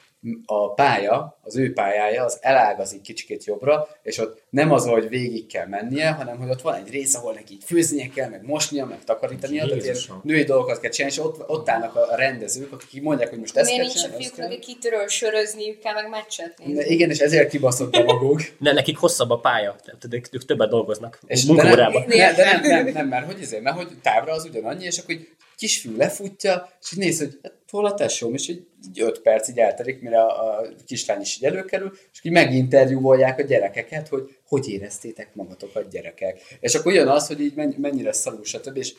[0.46, 5.46] a pálya, az ő pályája, az elágazik kicsikét jobbra, és ott nem az, hogy végig
[5.46, 8.86] kell mennie, hanem hogy ott van egy rész, ahol neki így főznie kell, meg mosnia,
[8.86, 13.02] meg takarítania, tehát ilyen női dolgokat kell csinálni, és ott, ott állnak a rendezők, akik
[13.02, 16.58] mondják, hogy most ezt Miért kell nincs a fiúknak egy kitöröl sörözniük kell, meg meccset
[16.64, 16.92] nézni.
[16.92, 18.40] Igen, és ezért kibaszott a maguk.
[18.58, 22.04] ne, nekik hosszabb a pálya, tehát ők többet dolgoznak és munkaórában.
[22.08, 24.98] De, nem, de nem, nem, nem, mert hogy azért, mert hogy távra az ugyanannyi, és
[24.98, 25.16] akkor
[25.56, 29.48] kisfiú lefutja, és így néz, hogy hát, hol a tesóm, és így, így öt perc
[29.48, 34.36] így elterik, mire a, a kislány is így előkerül, és így meginterjúvolják a gyerekeket, hogy
[34.48, 36.40] hogy éreztétek magatokat gyerekek.
[36.60, 38.76] És akkor jön az, hogy így mennyire szarul, stb.
[38.76, 38.94] És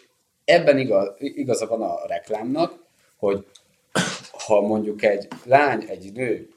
[0.45, 2.84] ebben igaz, igaza van a reklámnak,
[3.18, 3.45] hogy
[4.45, 6.49] ha mondjuk egy lány, egy nő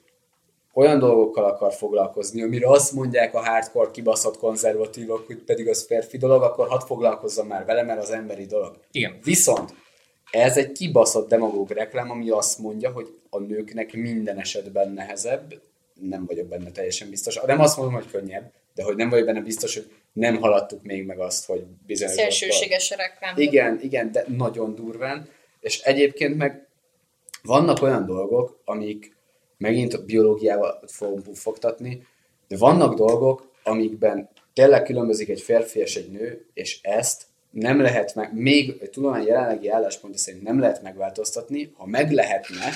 [0.75, 6.17] olyan dolgokkal akar foglalkozni, amire azt mondják a hardcore kibaszott konzervatívok, hogy pedig az férfi
[6.17, 8.79] dolog, akkor hadd foglalkozzon már vele, mert az emberi dolog.
[8.91, 9.19] Igen.
[9.23, 9.75] Viszont
[10.31, 15.55] ez egy kibaszott demagóg reklám, ami azt mondja, hogy a nőknek minden esetben nehezebb,
[16.01, 17.41] nem vagyok benne teljesen biztos.
[17.47, 21.07] Nem azt mondom, hogy könnyebb, de hogy nem vagyok benne biztos, hogy nem haladtuk még
[21.07, 22.15] meg azt, hogy bizonyos...
[22.15, 23.35] Szélsőséges reklám.
[23.37, 25.29] Igen, igen, de nagyon durván.
[25.61, 26.67] És egyébként meg
[27.43, 29.17] vannak olyan dolgok, amik
[29.57, 32.07] megint a biológiával fogunk puffogtatni,
[32.49, 37.23] de vannak dolgok, amikben tényleg különbözik egy férfi és egy nő, és ezt
[37.59, 42.72] nem lehet meg, még a tudomány jelenlegi álláspontja szerint nem lehet megváltoztatni, ha meg lehetne,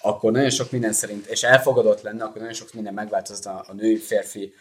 [0.00, 4.52] akkor nagyon sok minden szerint, és elfogadott lenne, akkor nagyon sok minden megváltozna a női-férfi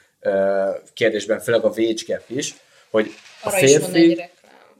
[0.93, 2.55] kérdésben, főleg a wage gap is,
[2.89, 3.13] hogy
[3.43, 4.11] a Arra férfi...
[4.11, 4.17] Is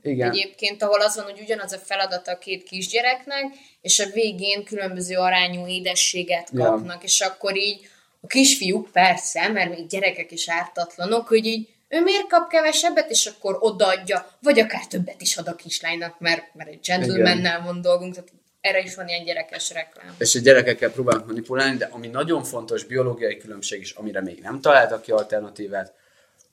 [0.02, 0.30] igen.
[0.30, 3.44] Egyébként, ahol az van, hogy ugyanaz a feladata a két kisgyereknek,
[3.82, 7.04] és a végén különböző arányú édességet kapnak, ja.
[7.04, 7.88] és akkor így
[8.22, 13.26] a kisfiúk persze, mert még gyerekek is ártatlanok, hogy így ő miért kap kevesebbet, és
[13.26, 18.14] akkor odaadja, vagy akár többet is ad a kislánynak, mert, mert egy gentlemannel van dolgunk,
[18.14, 18.30] tehát
[18.62, 20.16] erre is van ilyen gyerekes reklám.
[20.18, 24.62] és a gyerekekkel próbálnak manipulálni, de ami nagyon fontos biológiai különbség is, amire még nem
[24.62, 25.94] találtak ki alternatívát,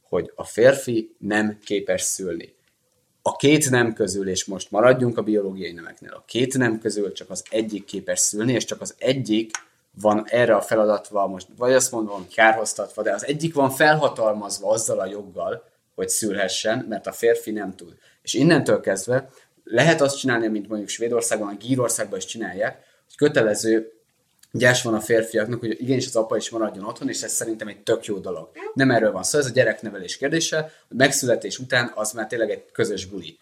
[0.09, 2.55] hogy a férfi nem képes szülni.
[3.23, 7.31] A két nem közül, és most maradjunk a biológiai nemeknél, a két nem közül csak
[7.31, 9.51] az egyik képes szülni, és csak az egyik
[10.01, 15.01] van erre a feladatva, most vagy azt mondom, kárhoztatva, de az egyik van felhatalmazva azzal
[15.01, 15.65] a joggal,
[15.95, 17.95] hogy szülhessen, mert a férfi nem tud.
[18.23, 19.29] És innentől kezdve
[19.65, 22.75] lehet azt csinálni, mint mondjuk Svédországban, vagy Gírországban is csinálják,
[23.07, 23.93] hogy kötelező
[24.53, 27.83] gyás van a férfiaknak, hogy igenis az apa is maradjon otthon, és ez szerintem egy
[27.83, 28.51] tök jó dolog.
[28.75, 30.59] Nem erről van szó, ez a gyereknevelés kérdése,
[30.89, 33.39] a megszületés után az már tényleg egy közös buli.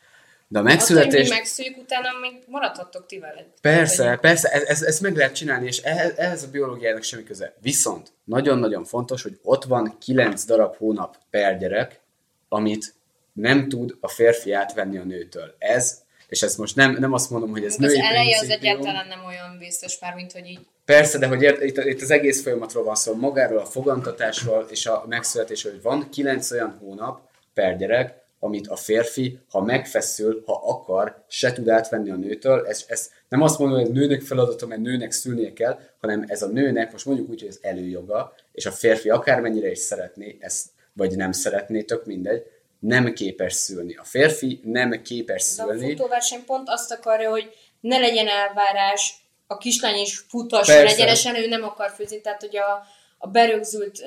[0.48, 1.28] De a Azt, hogy megszületés...
[1.28, 3.46] mi megszüljük, utána még maradhattok ti veled.
[3.60, 7.54] Persze, persze, ez, ez, ezt meg lehet csinálni, és ehhez, ehhez a biológiának semmi köze.
[7.60, 12.00] Viszont nagyon-nagyon fontos, hogy ott van 9 darab hónap per gyerek,
[12.48, 12.94] amit
[13.32, 15.54] nem tud a férfi átvenni a nőtől.
[15.58, 19.06] Ez, és ezt most nem, nem azt mondom, hogy ez Az női eleje az egyáltalán
[19.06, 22.42] nem olyan vészes már, mint hogy így Persze, de hogy ért, itt, itt az egész
[22.42, 27.20] folyamatról van szó, magáról a fogantatásról és a megszületésről, hogy van 9 olyan hónap
[27.54, 32.66] per gyerek, amit a férfi, ha megfeszül, ha akar, se tud átvenni a nőtől.
[32.66, 36.42] Ez, ez nem azt mondom, hogy a nőnek feladata, mert nőnek szülnie kell, hanem ez
[36.42, 40.66] a nőnek, most mondjuk úgy, hogy ez előjoga, és a férfi akármennyire is szeretné, ezt,
[40.92, 42.42] vagy nem szeretné, tök mindegy,
[42.78, 43.94] nem képes szülni.
[43.94, 45.90] A férfi nem képes De a szülni.
[45.90, 47.50] futóverseny pont azt akarja, hogy
[47.80, 49.14] ne legyen elvárás,
[49.46, 50.94] a kislány is futasson Persze.
[50.94, 52.82] egyenesen, ő nem akar főzni, tehát hogy a,
[53.24, 54.02] a berögzült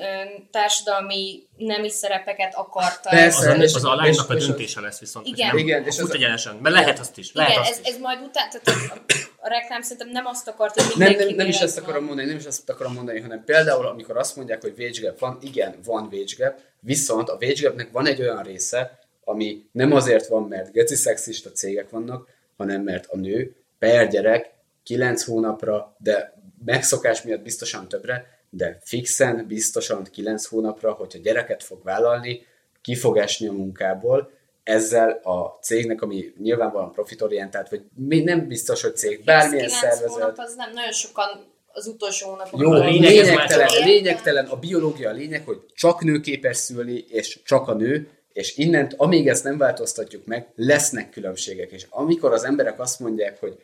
[0.50, 3.08] társadalmi nemi szerepeket akarta.
[3.10, 3.50] Persze.
[3.50, 5.26] Az, És- a, az a lánynak a és- és- döntése lesz viszont.
[5.26, 5.46] Igen.
[5.46, 6.56] nem Igen, és az egyenesen.
[6.56, 7.32] Mert lehet azt is.
[7.32, 7.86] Lehet Igen, azt ez, is.
[7.86, 11.36] ez majd után, tehát a, a reklám szerintem nem azt akart, hogy Nem, mindenki nem,
[11.36, 14.60] nem is ezt akarom mondani, nem is ezt akarom mondani, hanem például, amikor azt mondják,
[14.62, 18.42] hogy wage gap van, igen, van wage gap, viszont a wage gapnek van egy olyan
[18.42, 24.08] része, ami nem azért van, mert geci szexista cégek vannak, hanem mert a nő per
[24.08, 24.50] gyerek
[24.82, 26.34] 9 hónapra, de
[26.64, 32.46] megszokás miatt biztosan többre, de fixen biztosan 9 hónapra, hogyha gyereket fog vállalni,
[32.82, 34.30] ki fog esni a munkából,
[34.62, 40.08] ezzel a cégnek, ami nyilvánvalóan profitorientált, vagy még nem biztos, hogy cég, bármilyen 9 szervezet,
[40.08, 42.60] hónap az nem, nagyon sokan az utolsó hónapokban.
[42.60, 47.40] jó, A lényeg, lényegtelen, lényegtelen, a biológia a lényeg, hogy csak nő képes szülni, és
[47.44, 51.70] csak a nő, és innent, amíg ezt nem változtatjuk meg, lesznek különbségek.
[51.70, 53.58] És amikor az emberek azt mondják, hogy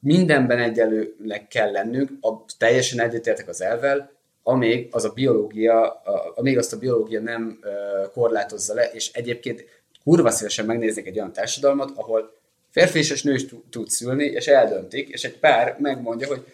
[0.00, 4.12] mindenben egyelőnek kell lennünk, a, teljesen egyetértek az elvel,
[4.42, 7.68] amíg az a biológia, a, amíg azt a biológia nem ö,
[8.12, 9.64] korlátozza le, és egyébként
[10.04, 12.32] kurva szívesen megnéznék egy olyan társadalmat, ahol
[12.70, 16.44] férfi és nő is tud- szülni, és eldöntik, és egy pár megmondja, hogy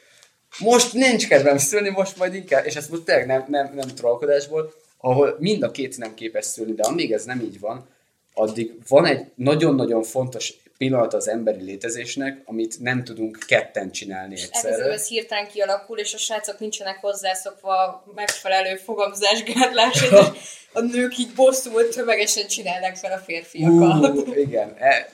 [0.59, 4.73] most nincs kedvem szülni, most majd inkább, és ezt most tényleg nem, nem, nem trollkodásból,
[4.99, 7.89] ahol mind a két nem képes szülni, de amíg ez nem így van,
[8.35, 14.93] addig van egy nagyon-nagyon fontos pillanat az emberi létezésnek, amit nem tudunk ketten csinálni egyszerre.
[14.93, 20.39] ez hirtelen kialakul, és a srácok nincsenek hozzászokva a megfelelő fogamzásgátláshoz, és
[20.73, 24.11] a nők így bosszul tömegesen csinálnak fel a férfiakkal.
[24.11, 24.75] Ú, igen.
[24.79, 25.09] E,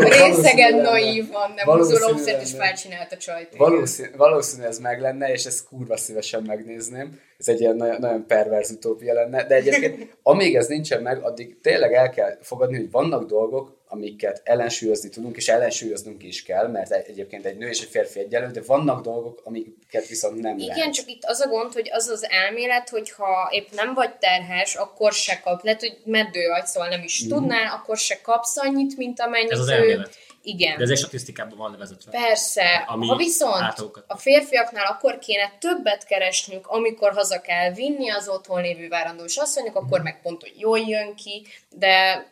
[0.00, 2.60] Részegen naívan, nem valószínűleg húzol offset és nem.
[2.60, 3.56] felcsinált a csajt.
[3.56, 7.20] Valószínű, valószínű ez meg lenne, és ezt kurva szívesen megnézném.
[7.38, 9.46] Ez egy ilyen nagyon, nagyon perverz utópia lenne.
[9.46, 14.40] De egyébként, amíg ez nincsen meg, addig tényleg el kell fogadni, hogy vannak dolgok, amiket
[14.44, 18.50] ellensúlyozni tudunk, és ellensúlyoznunk is kell, mert egy- egyébként egy nő és egy férfi egyenlő,
[18.50, 20.92] de vannak dolgok, amiket viszont nem Igen, lehet.
[20.94, 24.74] csak itt az a gond, hogy az az elmélet, hogy ha épp nem vagy terhes,
[24.74, 25.62] akkor se kap.
[25.64, 29.58] Lehet, hogy meddő vagy, szóval nem is tudnál, akkor se kapsz annyit, mint amennyit Ez
[29.58, 29.72] az ő.
[29.72, 30.14] elmélet.
[30.44, 30.76] Igen.
[30.76, 32.10] De ez egy statisztikában van levezetve.
[32.10, 34.04] Persze, Ami ha viszont átlagokat.
[34.06, 39.76] a férfiaknál akkor kéne többet keresnünk, amikor haza kell vinni az otthon lévő várandós asszonyok,
[39.76, 40.02] akkor Mhm.
[40.02, 42.26] meg pont, hogy jól jön ki, de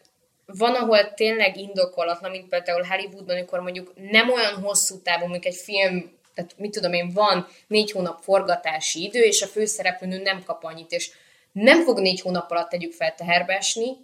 [0.58, 5.60] van, ahol tényleg indokolatlan, mint például Hollywoodban, amikor mondjuk nem olyan hosszú távon, mondjuk egy
[5.60, 10.64] film, tehát mit tudom én, van négy hónap forgatási idő, és a főszereplőnő nem kap
[10.64, 11.10] annyit, és
[11.52, 13.96] nem fog négy hónap alatt tegyük fel teherbe esni,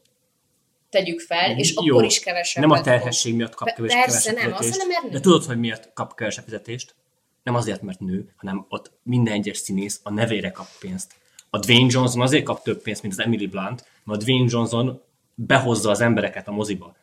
[0.91, 2.63] tegyük fel, és Jó, akkor is kevesebb.
[2.63, 4.89] Nem a terhesség miatt kap Pe- persze kevesebb nem, azt fizetést.
[4.89, 6.95] nem, mert De tudod, hogy miért kap kevesebb fizetést?
[7.43, 11.15] Nem azért, mert nő, hanem ott minden egyes színész a nevére kap pénzt.
[11.51, 15.03] A Dwayne Johnson azért kap több pénzt, mint az Emily Blunt, mert a Dwayne Johnson
[15.37, 16.97] behozza az embereket a moziba.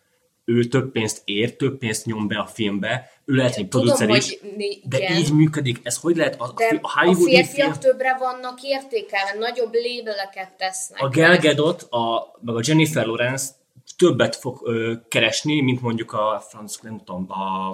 [0.46, 4.30] Ő több pénzt ér, több pénzt nyom be a filmbe, ő lehet egy producer is,
[4.30, 5.18] hogy de igen.
[5.18, 5.80] így működik.
[5.84, 6.42] Ez hogy lehet?
[6.42, 11.02] A, De a a Hollywoodi férfiak film, többre vannak értékelve, nagyobb lébeleket tesznek.
[11.02, 13.52] a Gal Gadot, a, meg a Jennifer Lawrence
[13.98, 17.72] többet fog ö, keresni, mint mondjuk a franc, nem tudom, a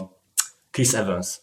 [0.72, 1.40] Chris Evans.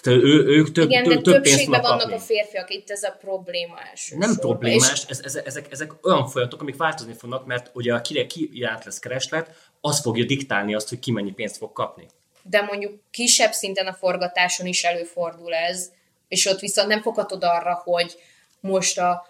[0.00, 2.14] Tehát ő, ők több, Igen, de több többségben vannak kapni.
[2.14, 4.28] a férfiak, itt ez a probléma elsősorban.
[4.28, 8.00] Nem problémás, És ez, ez, ezek, ezek olyan folyamatok, amik változni fognak, mert ugye a
[8.00, 12.06] kire kijárt lesz kereslet, az fogja diktálni azt, hogy ki mennyi pénzt fog kapni.
[12.42, 15.90] de mondjuk kisebb szinten a forgatáson is előfordul ez,
[16.28, 18.16] és ott viszont nem foghatod arra, hogy
[18.60, 19.26] most a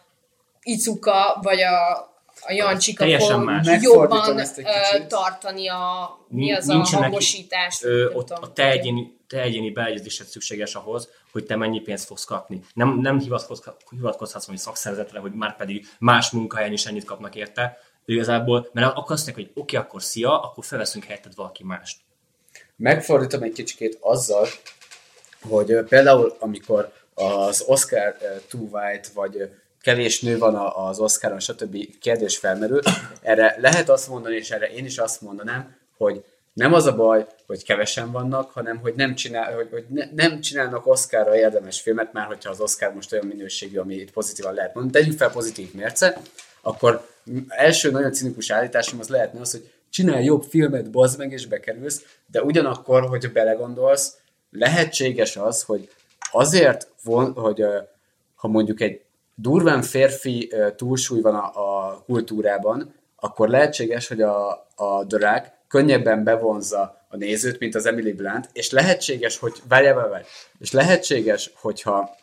[0.62, 2.09] Icuka vagy a,
[2.46, 3.66] a Jancsika fog más.
[3.80, 7.84] jobban ö, tartani a, mi az a nincsenek- hangosítást.
[7.84, 12.06] Ö, nem ott a te egyéni, te egyéni beegyezésed szükséges ahhoz, hogy te mennyi pénzt
[12.06, 12.60] fogsz kapni.
[12.74, 17.78] Nem, nem hivatkozhatsz, hivatkozhatsz valami szakszervezetre, hogy már pedig más munkahelyen is ennyit kapnak érte.
[18.04, 21.98] Igazából, mert akkor azt mondják, hogy oké, okay, akkor szia, akkor felveszünk helyetted valaki mást.
[22.76, 24.46] Megfordítom egy kicsikét azzal,
[25.42, 29.44] hogy ö, például amikor az Oscar ö, Too White, vagy ö,
[29.82, 31.98] kevés nő van az Oscaron, stb.
[32.00, 32.80] kérdés felmerül,
[33.22, 37.26] erre lehet azt mondani, és erre én is azt mondanám, hogy nem az a baj,
[37.46, 42.12] hogy kevesen vannak, hanem hogy nem, csinál, hogy, hogy ne, nem csinálnak Oscarra érdemes filmet,
[42.12, 45.02] már hogyha az Oscar most olyan minőségű, ami itt pozitívan lehet mondani.
[45.02, 46.20] Tegyük fel pozitív mérce,
[46.62, 47.08] akkor
[47.48, 52.04] első nagyon cinikus állításom az lehetne az, hogy csinálj jobb filmet, bazd meg, és bekerülsz,
[52.26, 54.16] de ugyanakkor, hogy belegondolsz,
[54.50, 55.88] lehetséges az, hogy
[56.30, 57.64] azért, von, hogy
[58.34, 59.00] ha mondjuk egy
[59.40, 67.04] durván férfi túlsúly van a, a kultúrában, akkor lehetséges, hogy a, a drag könnyebben bevonza
[67.08, 70.24] a nézőt, mint az Emily Blunt, és lehetséges, hogy várjál, várjál.
[70.58, 72.16] és lehetséges, hogyha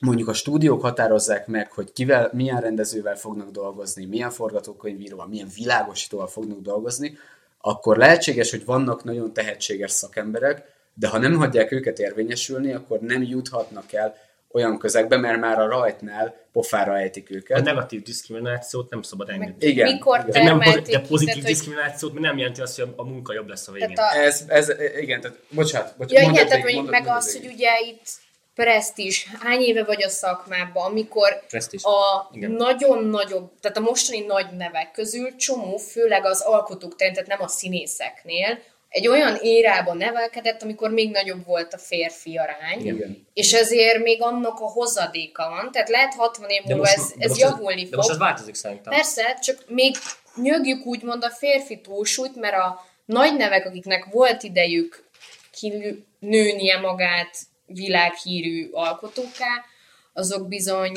[0.00, 6.26] mondjuk a stúdiók határozzák meg, hogy kivel, milyen rendezővel fognak dolgozni, milyen forgatókönyvíróval, milyen világosítóval
[6.26, 7.18] fognak dolgozni,
[7.60, 10.62] akkor lehetséges, hogy vannak nagyon tehetséges szakemberek,
[10.94, 14.16] de ha nem hagyják őket érvényesülni, akkor nem juthatnak el
[14.52, 17.64] olyan közegbe, mert már a rajtnál pofára ejtik A őket.
[17.64, 19.66] negatív diszkriminációt nem szabad engedni.
[19.66, 19.92] Igen.
[19.92, 20.30] Mikor igen.
[20.30, 20.64] De, nem, de
[21.00, 23.94] pozitív tehát, hogy- diszkriminációt nem jelenti azt, hogy a munka jobb lesz a végén.
[23.94, 26.24] Tehát a, Ez, ez, igen, tehát, bocsánat, bocsánat.
[26.26, 28.08] Ja, igen, tehát mondd- meg az, hogy ugye itt
[28.54, 31.84] presztis, hány éve vagy a szakmában, amikor Presztízs.
[31.84, 32.50] a Igen.
[32.50, 37.42] nagyon nagyobb, tehát a mostani nagy nevek közül csomó, főleg az alkotók terén, tehát nem
[37.42, 38.58] a színészeknél,
[38.90, 43.26] egy olyan érában nevelkedett, amikor még nagyobb volt a férfi arány, Igen.
[43.34, 47.38] és ezért még annak a hozadéka van, tehát lehet 60 év múlva ez, de ez
[47.38, 47.96] javulni De fog.
[47.96, 48.92] most ez változik szerintem.
[48.92, 49.96] Persze, csak még
[50.36, 55.04] nyögjük úgymond a férfi túlsúlyt, mert a nagy nevek, akiknek volt idejük
[55.52, 59.64] kinőnie magát világhírű alkotóká,
[60.12, 60.92] azok bizony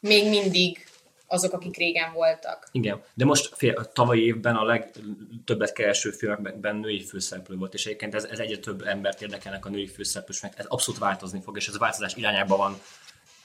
[0.00, 0.86] még mindig
[1.32, 2.68] azok, akik régen voltak.
[2.72, 7.86] Igen, de most fél, a tavalyi évben a legtöbbet kereső filmekben női főszereplő volt, és
[7.86, 11.56] egyébként ez, ez egyre több embert érdekelnek a női főszereplős, mert ez abszolút változni fog,
[11.56, 12.80] és ez a változás irányába van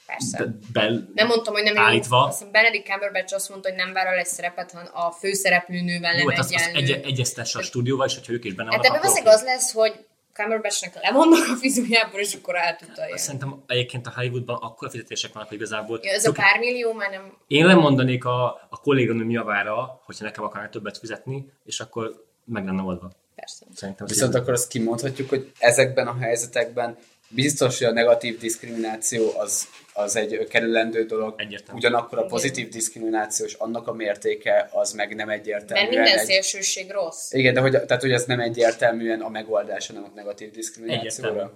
[0.06, 0.38] Persze.
[0.38, 1.78] be, be, Nem mondtam, hogy nem.
[1.78, 2.26] Állítva.
[2.26, 6.22] Azt hiszem Benedict Cumberbatch azt mondta, hogy nem vállal egy szerepet, hanem a főszereplőnővel nem
[6.22, 6.94] Jó, hát az, az egyenlő.
[6.94, 9.48] egy, egyeztesse a stúdióval, és hogyha ők is benne Hát vannak, ebben valószínűleg oké.
[9.48, 10.06] az lesz, hogy
[10.38, 13.18] Cumberbatchnek lemondanak a fizujából, és akkor átutalják.
[13.18, 16.00] Szerintem egyébként a Hollywoodban akkor fizetések vannak, hogy igazából...
[16.02, 17.36] Ja, ez a pár millió már nem...
[17.46, 22.82] Én lemondanék a, a kolléganőm javára, hogyha nekem akarnak többet fizetni, és akkor meg lenne
[22.82, 23.10] oldva.
[23.34, 23.66] Persze.
[23.74, 26.96] Szerintem Viszont akkor azt kimondhatjuk, hogy ezekben a helyzetekben
[27.28, 31.34] biztos, hogy a negatív diszkrimináció az, az egy kerülendő dolog.
[31.36, 31.78] Egyértelmű.
[31.78, 35.88] Ugyanakkor a pozitív diszkrimináció és annak a mértéke az meg nem egyértelműen.
[35.88, 36.26] Mert minden egy...
[36.26, 37.32] szélsőség rossz.
[37.32, 41.28] Igen, de hogy, tehát, hogy ez nem egyértelműen a megoldás, hanem a negatív diszkriminációra.
[41.30, 41.52] Egyértelmű.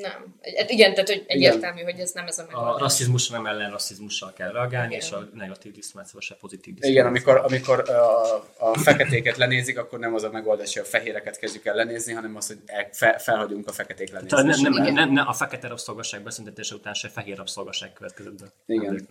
[0.00, 0.34] Nem.
[0.58, 2.80] Hát igen, tehát hogy egyértelmű, hogy ez nem ez a A megoldás.
[2.80, 5.00] rasszizmusra nem ellen rasszizmussal kell reagálni, Igen.
[5.06, 7.40] és a negatív diszkriminációra se pozitív Igen, diszkriminációra.
[7.40, 7.90] amikor, amikor
[8.58, 12.12] a, a feketéket lenézik, akkor nem az a megoldás, hogy a fehéreket kezdjük el lenézni,
[12.12, 12.58] hanem az, hogy
[12.92, 14.62] fe, felhagyunk a feketék Tehát lenézésre.
[14.68, 14.94] nem, nem, Igen.
[14.94, 18.54] nem, nem, a fekete rabszolgasság beszüntetése után se fehér rabszolgasság következett.
[18.66, 19.08] Igen.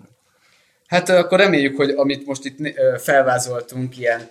[0.88, 2.57] Hát akkor reméljük, hogy amit most itt
[2.98, 4.30] felvázoltunk, ilyen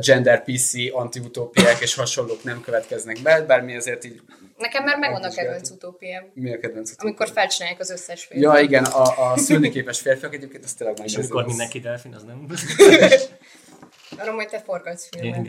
[0.00, 4.20] gender PC, anti-utópiák és hasonlók nem következnek be, bár mi azért így...
[4.58, 6.30] Nekem már megvan a kedvenc utópiám.
[6.34, 7.06] Mi a kedvenc utópia?
[7.08, 8.40] Amikor felcsinálják az összes film.
[8.42, 11.22] Ja, igen, a, a szülnyképes férfiak egyébként, ez tényleg És megnézem.
[11.36, 12.46] amikor Az- mindenki delfin, az nem...
[14.18, 15.46] Arra majd te forgatsz filmet.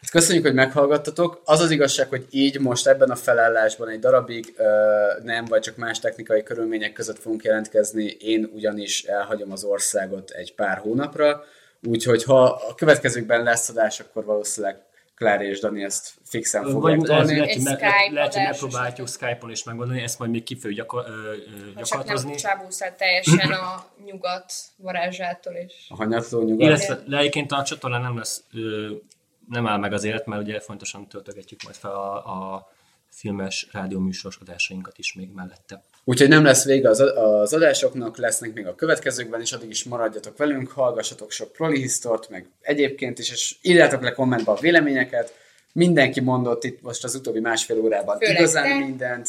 [0.00, 1.40] Hát köszönjük, hogy meghallgattatok.
[1.44, 4.64] Az az igazság, hogy így most ebben a felállásban egy darabig ö,
[5.22, 8.04] nem, vagy csak más technikai körülmények között fogunk jelentkezni.
[8.04, 11.44] Én ugyanis elhagyom az országot egy pár hónapra,
[11.86, 14.82] úgyhogy ha a következőkben lesz adás, akkor valószínűleg
[15.14, 17.34] Klári és Dani ezt fixen fogják Vagy tolni.
[17.38, 21.04] lehet, hogy lehet, hogy megpróbáljuk Skype-on is megoldani, ezt majd még ki fogjuk gyakor,
[21.74, 22.34] Ha csak gyakorlatozni.
[22.78, 25.86] nem teljesen a nyugat varázsától is.
[25.88, 26.60] A hanyatló nyugat.
[26.66, 28.44] Illetve de egyébként a csatornán nem lesz,
[29.48, 32.14] nem áll meg az élet, mert ugye fontosan töltögetjük majd fel a,
[32.54, 32.68] a
[33.10, 35.82] filmes rádióműsoros adásainkat is még mellette.
[36.04, 40.36] Úgyhogy nem lesz vége az, az adásoknak, lesznek még a következőkben, és addig is maradjatok
[40.36, 45.34] velünk, hallgassatok sok prolihisztort, meg egyébként is, és írjátok le kommentbe a véleményeket.
[45.72, 48.74] Mindenki mondott itt most az utóbbi másfél órában Főleg igazán te.
[48.78, 49.28] mindent.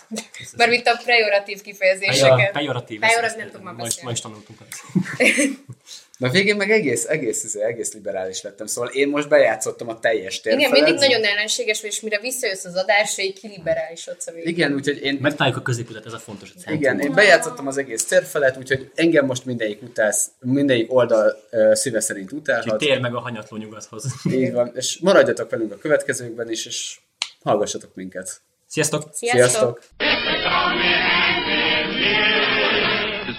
[0.56, 2.52] Már itt a pejoratív kifejezéseket.
[2.52, 3.00] Pejoratív.
[3.00, 4.06] Pejoratív, nem tudok már ma is- beszélni.
[4.06, 4.58] Ma is tanultunk.
[6.22, 10.40] Na végén meg egész, egész, egész, egész liberális lettem, szóval én most bejátszottam a teljes
[10.40, 10.68] térfelet.
[10.68, 14.48] Igen, mindig nagyon ellenséges és mire visszajössz az adásra, így kiliberálisodsz a végén.
[14.48, 16.48] Igen, úgyhogy én, Megtaláljuk a középutat, ez a fontos.
[16.48, 16.76] a centrum.
[16.76, 22.00] igen, én bejátszottam az egész térfelet, úgyhogy engem most mindegyik utálsz, mindegyik oldal uh, szíve
[22.00, 22.78] szerint Úgyhogy utálhat.
[22.78, 24.04] tér meg a hanyatló nyugathoz.
[24.30, 26.98] Így van, és maradjatok velünk a következőkben is, és
[27.42, 28.40] hallgassatok minket.
[28.66, 29.08] Sziasztok!
[29.12, 29.50] Sziasztok!
[29.50, 29.80] Sziasztok!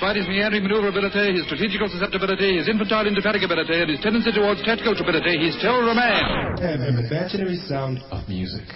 [0.03, 4.93] Despite his meandering maneuverability, his strategical susceptibility, his infantile indefatigability, and his tendency towards tactical
[4.95, 5.79] stupidity, he's still
[6.59, 8.67] and an imaginary sound of music.